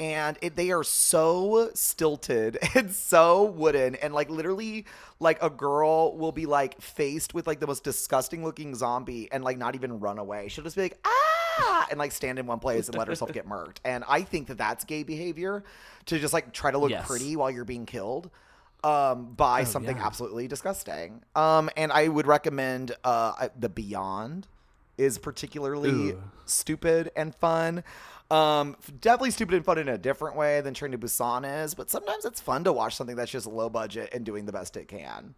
And 0.00 0.38
it, 0.42 0.54
they 0.54 0.70
are 0.70 0.84
so 0.84 1.70
stilted 1.74 2.56
and 2.76 2.92
so 2.92 3.44
wooden, 3.44 3.96
and 3.96 4.14
like 4.14 4.30
literally, 4.30 4.86
like 5.18 5.42
a 5.42 5.50
girl 5.50 6.16
will 6.16 6.30
be 6.30 6.46
like 6.46 6.80
faced 6.80 7.34
with 7.34 7.48
like 7.48 7.58
the 7.58 7.66
most 7.66 7.82
disgusting 7.82 8.44
looking 8.44 8.76
zombie, 8.76 9.28
and 9.32 9.42
like 9.42 9.58
not 9.58 9.74
even 9.74 9.98
run 9.98 10.18
away. 10.18 10.46
She'll 10.48 10.62
just 10.62 10.76
be 10.76 10.82
like 10.82 10.98
ah, 11.04 11.88
and 11.90 11.98
like 11.98 12.12
stand 12.12 12.38
in 12.38 12.46
one 12.46 12.60
place 12.60 12.88
and 12.88 12.96
let 12.96 13.08
herself 13.08 13.32
get 13.32 13.48
murked. 13.48 13.78
And 13.84 14.04
I 14.08 14.22
think 14.22 14.46
that 14.46 14.58
that's 14.58 14.84
gay 14.84 15.02
behavior 15.02 15.64
to 16.06 16.18
just 16.20 16.32
like 16.32 16.52
try 16.52 16.70
to 16.70 16.78
look 16.78 16.90
Yes. 16.90 17.04
pretty 17.04 17.34
while 17.34 17.50
you're 17.50 17.64
being 17.64 17.84
killed 17.86 18.30
um, 18.84 19.34
by 19.34 19.64
something 19.64 19.96
yeah. 19.96 20.06
absolutely 20.06 20.48
disgusting. 20.48 21.22
Um, 21.34 21.70
and 21.76 21.92
I 21.92 22.08
would 22.08 22.26
recommend 22.26 22.92
uh, 23.04 23.48
the 23.58 23.68
Beyond 23.68 24.46
is 24.96 25.18
particularly 25.18 26.10
Ooh. 26.10 26.22
stupid 26.44 27.10
and 27.16 27.34
fun. 27.34 27.84
Um, 28.30 28.76
definitely 29.00 29.30
stupid 29.30 29.54
and 29.54 29.64
fun 29.64 29.78
in 29.78 29.88
a 29.88 29.96
different 29.96 30.36
way 30.36 30.60
than 30.60 30.74
Train 30.74 30.92
to 30.92 30.98
Busan 30.98 31.64
is, 31.64 31.74
but 31.74 31.88
sometimes 31.88 32.24
it's 32.24 32.40
fun 32.40 32.64
to 32.64 32.72
watch 32.72 32.94
something 32.94 33.16
that's 33.16 33.30
just 33.30 33.46
low 33.46 33.70
budget 33.70 34.10
and 34.12 34.24
doing 34.24 34.44
the 34.44 34.52
best 34.52 34.76
it 34.76 34.88
can. 34.88 35.34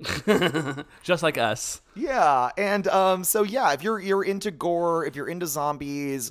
Just 1.02 1.24
like 1.24 1.38
us. 1.38 1.80
Yeah, 1.96 2.50
and 2.56 2.86
um, 2.86 3.24
so 3.24 3.42
yeah, 3.42 3.72
if 3.72 3.82
you're 3.82 3.98
you're 3.98 4.22
into 4.22 4.52
gore, 4.52 5.04
if 5.04 5.16
you're 5.16 5.26
into 5.26 5.46
zombies, 5.46 6.30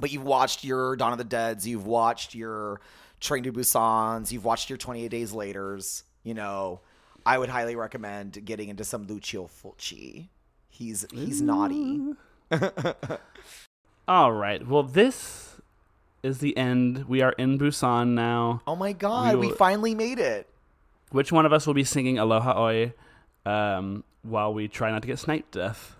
but 0.00 0.10
you've 0.10 0.24
watched 0.24 0.64
your 0.64 0.96
Dawn 0.96 1.12
of 1.12 1.18
the 1.18 1.24
Dead's, 1.24 1.68
you've 1.68 1.86
watched 1.86 2.34
your 2.34 2.80
Train 3.20 3.42
to 3.44 3.52
Busan's, 3.52 4.32
you've 4.32 4.44
watched 4.44 4.68
your 4.68 4.76
28 4.76 5.08
Days 5.08 5.32
Later's, 5.32 6.04
you 6.24 6.34
know, 6.34 6.80
I 7.24 7.38
would 7.38 7.48
highly 7.48 7.74
recommend 7.76 8.44
getting 8.44 8.68
into 8.68 8.84
some 8.84 9.06
Lucio 9.06 9.46
Fulci. 9.48 10.28
He's 10.68 11.06
he's 11.12 11.40
naughty. 11.40 12.00
All 14.08 14.32
right. 14.32 14.66
Well, 14.66 14.82
this 14.82 15.56
is 16.22 16.38
the 16.38 16.56
end. 16.56 17.04
We 17.08 17.22
are 17.22 17.32
in 17.32 17.58
Busan 17.58 18.08
now. 18.08 18.62
Oh 18.66 18.76
my 18.76 18.92
god, 18.92 19.36
we 19.36 19.48
will- 19.48 19.56
finally 19.56 19.94
made 19.94 20.18
it. 20.18 20.48
Which 21.10 21.30
one 21.30 21.46
of 21.46 21.52
us 21.52 21.66
will 21.66 21.74
be 21.74 21.84
singing 21.84 22.18
Aloha 22.18 22.58
Oe 22.58 22.92
um, 23.48 24.02
while 24.22 24.52
we 24.52 24.66
try 24.68 24.90
not 24.90 25.02
to 25.02 25.06
get 25.08 25.18
sniped 25.20 25.52
death? 25.52 25.94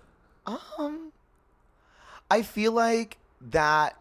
Um, 0.45 1.11
I 2.29 2.41
feel 2.41 2.73
like 2.73 3.17
that 3.39 3.95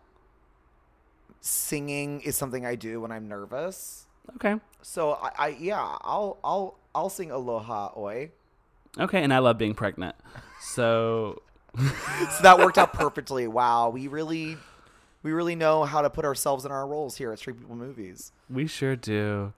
singing 1.44 2.20
is 2.22 2.36
something 2.36 2.64
I 2.64 2.74
do 2.74 3.00
when 3.00 3.12
I'm 3.12 3.28
nervous. 3.28 4.06
Okay. 4.36 4.56
So 4.82 5.12
I, 5.12 5.30
I 5.38 5.48
yeah, 5.60 5.96
I'll 6.00 6.38
I'll 6.42 6.78
I'll 6.94 7.10
sing 7.10 7.30
Aloha 7.30 7.92
Oe. 7.96 8.28
Okay. 8.98 9.22
And 9.22 9.32
I 9.32 9.38
love 9.38 9.58
being 9.58 9.74
pregnant. 9.74 10.16
So 10.60 11.42
So 11.76 12.42
that 12.42 12.58
worked 12.58 12.78
out 12.78 12.92
perfectly. 12.94 13.46
Wow, 13.46 13.90
we 13.90 14.08
really 14.08 14.56
we 15.22 15.32
really 15.32 15.54
know 15.54 15.84
how 15.84 16.02
to 16.02 16.10
put 16.10 16.24
ourselves 16.24 16.64
in 16.64 16.72
our 16.72 16.86
roles 16.86 17.16
here 17.16 17.32
at 17.32 17.38
Straight 17.38 17.58
People 17.58 17.76
Movies. 17.76 18.32
we 18.48 18.66
sure 18.66 18.96
do. 18.96 19.52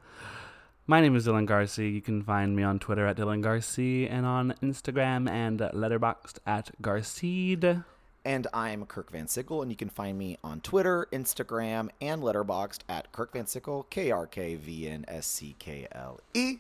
My 0.88 1.00
name 1.00 1.16
is 1.16 1.26
Dylan 1.26 1.48
Garsee. 1.48 1.92
You 1.92 2.00
can 2.00 2.22
find 2.22 2.54
me 2.54 2.62
on 2.62 2.78
Twitter 2.78 3.06
at 3.06 3.16
Dylan 3.16 3.42
Garsee 3.42 4.08
and 4.10 4.24
on 4.24 4.54
Instagram 4.62 5.28
and 5.28 5.58
Letterboxd 5.58 6.38
at 6.46 6.70
Garseed. 6.80 7.84
And 8.26 8.48
I'm 8.52 8.84
Kirk 8.86 9.12
Van 9.12 9.28
Sickle, 9.28 9.62
and 9.62 9.70
you 9.70 9.76
can 9.76 9.88
find 9.88 10.18
me 10.18 10.36
on 10.42 10.60
Twitter, 10.60 11.06
Instagram, 11.12 11.90
and 12.00 12.24
Letterboxd 12.24 12.80
at 12.88 13.12
Kirk 13.12 13.34
Van 13.34 13.46
Sickle, 13.46 13.84
K 13.88 14.10
R 14.10 14.26
K 14.26 14.56
V 14.56 14.88
N 14.88 15.04
S 15.06 15.28
C 15.28 15.54
K 15.60 15.86
L 15.92 16.18
E. 16.34 16.56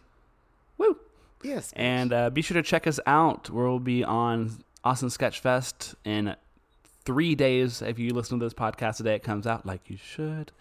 Woo! 0.78 0.96
Yes. 1.42 1.72
And 1.74 2.12
uh, 2.12 2.30
be 2.30 2.40
sure 2.40 2.54
to 2.54 2.62
check 2.62 2.86
us 2.86 3.00
out. 3.04 3.50
We'll 3.50 3.80
be 3.80 4.04
on 4.04 4.62
Austin 4.84 5.10
Sketch 5.10 5.40
Fest 5.40 5.96
in 6.04 6.36
three 7.04 7.34
days. 7.34 7.82
If 7.82 7.98
you 7.98 8.14
listen 8.14 8.38
to 8.38 8.46
this 8.46 8.54
podcast 8.54 8.98
today, 8.98 9.16
it 9.16 9.24
comes 9.24 9.44
out 9.44 9.66
like 9.66 9.90
you 9.90 9.96
should 9.96 10.52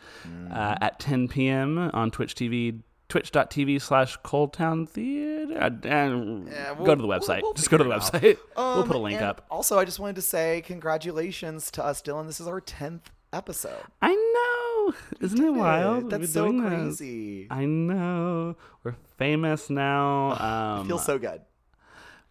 uh, 0.52 0.76
at 0.82 1.00
10 1.00 1.28
p.m. 1.28 1.78
on 1.94 2.10
Twitch 2.10 2.34
TV, 2.34 2.80
twitch.tv 3.20 3.82
slash 3.82 4.18
ColdTowne 4.20 4.90
Theater. 4.90 5.58
And 5.58 6.48
Yeah, 6.48 6.74
go 6.76 6.84
we'll- 6.84 6.96
to 6.98 7.02
the 7.02 7.08
we'll- 7.08 7.20
website. 7.20 7.42
we'll 7.44 7.54
Just 7.54 7.70
go 7.70 7.78
to 7.78 7.84
the 7.86 8.00
figure 8.02 8.30
it 8.30 8.38
out. 8.38 8.38
website. 8.38 8.38
we'll 8.58 8.66
Um, 8.82 8.88
put 8.88 8.96
a 8.96 9.00
link 9.00 9.22
up. 9.22 9.46
Also, 9.50 9.80
I 9.80 9.86
just 9.86 10.00
wanted 10.00 10.18
to 10.18 10.22
say 10.22 10.62
congratulations 10.66 11.72
to 11.72 11.84
us, 11.86 12.02
Dylan. 12.02 12.28
This 12.28 12.42
is 12.42 12.48
our 12.48 12.60
10th 12.60 13.04
episode. 13.32 13.84
I 14.02 14.14
know. 14.14 14.94
Isn't 15.22 15.44
it 15.44 15.50
wild? 15.54 16.10
That's 16.10 16.34
so 16.34 16.46
doing 16.48 16.62
this. 16.64 16.98
crazy. 16.98 17.48
I 17.50 17.66
know. 17.66 18.56
We're 18.84 18.96
famous 19.18 19.70
now. 19.70 20.32
Um, 20.82 20.88
Feels 20.88 21.06
so 21.06 21.18
good. 21.18 21.42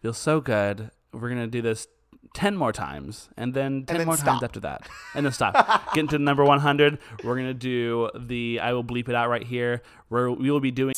feels 0.01 0.17
so 0.17 0.39
good. 0.39 0.91
We're 1.11 1.29
gonna 1.29 1.47
do 1.47 1.61
this 1.61 1.87
ten 2.35 2.55
more 2.55 2.71
times, 2.71 3.29
and 3.37 3.55
then 3.55 3.85
ten 3.85 3.97
then 3.97 4.05
more 4.05 4.17
times 4.17 4.43
after 4.43 4.59
that, 4.59 4.87
and 5.15 5.25
then 5.25 5.33
stop. 5.33 5.93
Get 5.95 6.01
into 6.01 6.19
number 6.19 6.43
one 6.43 6.59
hundred. 6.59 6.99
We're 7.23 7.35
gonna 7.37 7.55
do 7.55 8.11
the. 8.13 8.59
I 8.61 8.73
will 8.73 8.83
bleep 8.83 9.09
it 9.09 9.15
out 9.15 9.29
right 9.29 9.41
here. 9.43 9.81
Where 10.09 10.29
we 10.29 10.51
will 10.51 10.59
be 10.59 10.69
doing. 10.69 10.93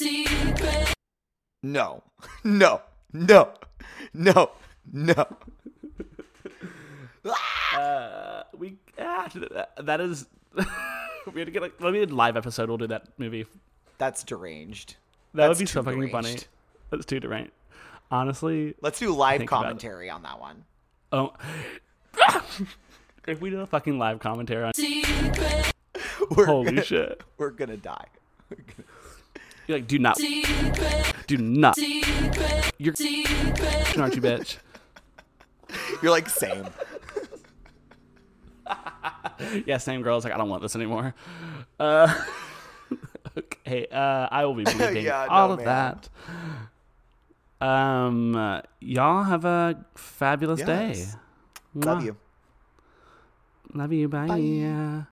No, 1.63 2.03
no, 2.43 2.81
no, 3.13 3.53
no, 4.13 4.51
no. 4.91 5.25
Uh, 7.75 8.43
we 8.57 8.77
ah, 8.97 9.29
that 9.81 9.99
is. 9.99 10.27
we 10.55 11.41
had 11.41 11.45
to 11.45 11.51
get 11.51 11.61
like 11.61 11.79
maybe 11.81 12.01
a 12.01 12.05
live 12.05 12.38
episode. 12.38 12.69
We'll 12.69 12.77
do 12.77 12.88
that 12.88 13.07
movie. 13.17 13.45
That's 13.97 14.23
deranged. 14.23 14.95
That 15.33 15.47
That's 15.47 15.59
would 15.59 15.63
be 15.63 15.69
so 15.69 15.83
fucking 15.83 16.09
funny. 16.09 16.29
deranged. 16.29 16.47
That's 16.89 17.05
too 17.05 17.19
deranged. 17.19 17.51
Honestly, 18.09 18.75
Let's 18.81 18.97
do 18.99 19.13
live 19.13 19.45
commentary 19.45 20.09
on 20.09 20.23
that 20.23 20.39
one. 20.39 20.63
Oh. 21.12 21.34
if 23.28 23.41
we 23.41 23.49
do 23.49 23.62
a 23.62 23.66
fucking 23.66 23.97
live 23.99 24.20
commentary 24.20 24.64
on 24.64 24.72
We're 26.32 26.45
holy 26.45 26.66
gonna, 26.66 26.84
shit, 26.84 27.22
We're 27.38 27.51
gonna 27.51 27.78
die. 27.78 28.05
you're 29.68 29.78
like, 29.78 29.88
do 29.88 29.99
not, 29.99 30.18
do 31.28 31.38
not, 31.38 31.78
you're, 31.78 32.93
aren't 33.97 34.16
you, 34.16 34.22
bitch? 34.22 34.58
You're 36.01 36.12
like 36.12 36.30
same. 36.30 36.66
Yeah, 39.66 39.78
same 39.78 40.01
girl's 40.01 40.24
like, 40.24 40.34
I 40.34 40.38
don't 40.38 40.49
want 40.49 40.64
this 40.64 40.76
anymore. 40.76 41.14
Uh, 41.80 42.12
okay, 43.38 43.86
uh, 43.91 44.28
I 44.32 44.45
will 44.45 44.55
be 44.55 44.64
bleeping 44.64 45.03
Yeah, 45.03 45.26
no, 45.30 45.32
all 45.34 45.51
of 45.51 45.60
man. 45.60 45.66
that. 45.66 46.10
Um, 47.60 48.36
uh, 48.36 48.62
y'all 48.80 49.24
have 49.24 49.45
a 49.45 49.86
fabulous 49.95 50.62
day. 50.62 51.05
Love 51.74 51.99
Mwah. 51.99 52.05
you. 52.05 52.18
Love 53.74 53.93
you. 53.93 54.08
Bye. 54.08 54.28
Bye. 54.28 55.08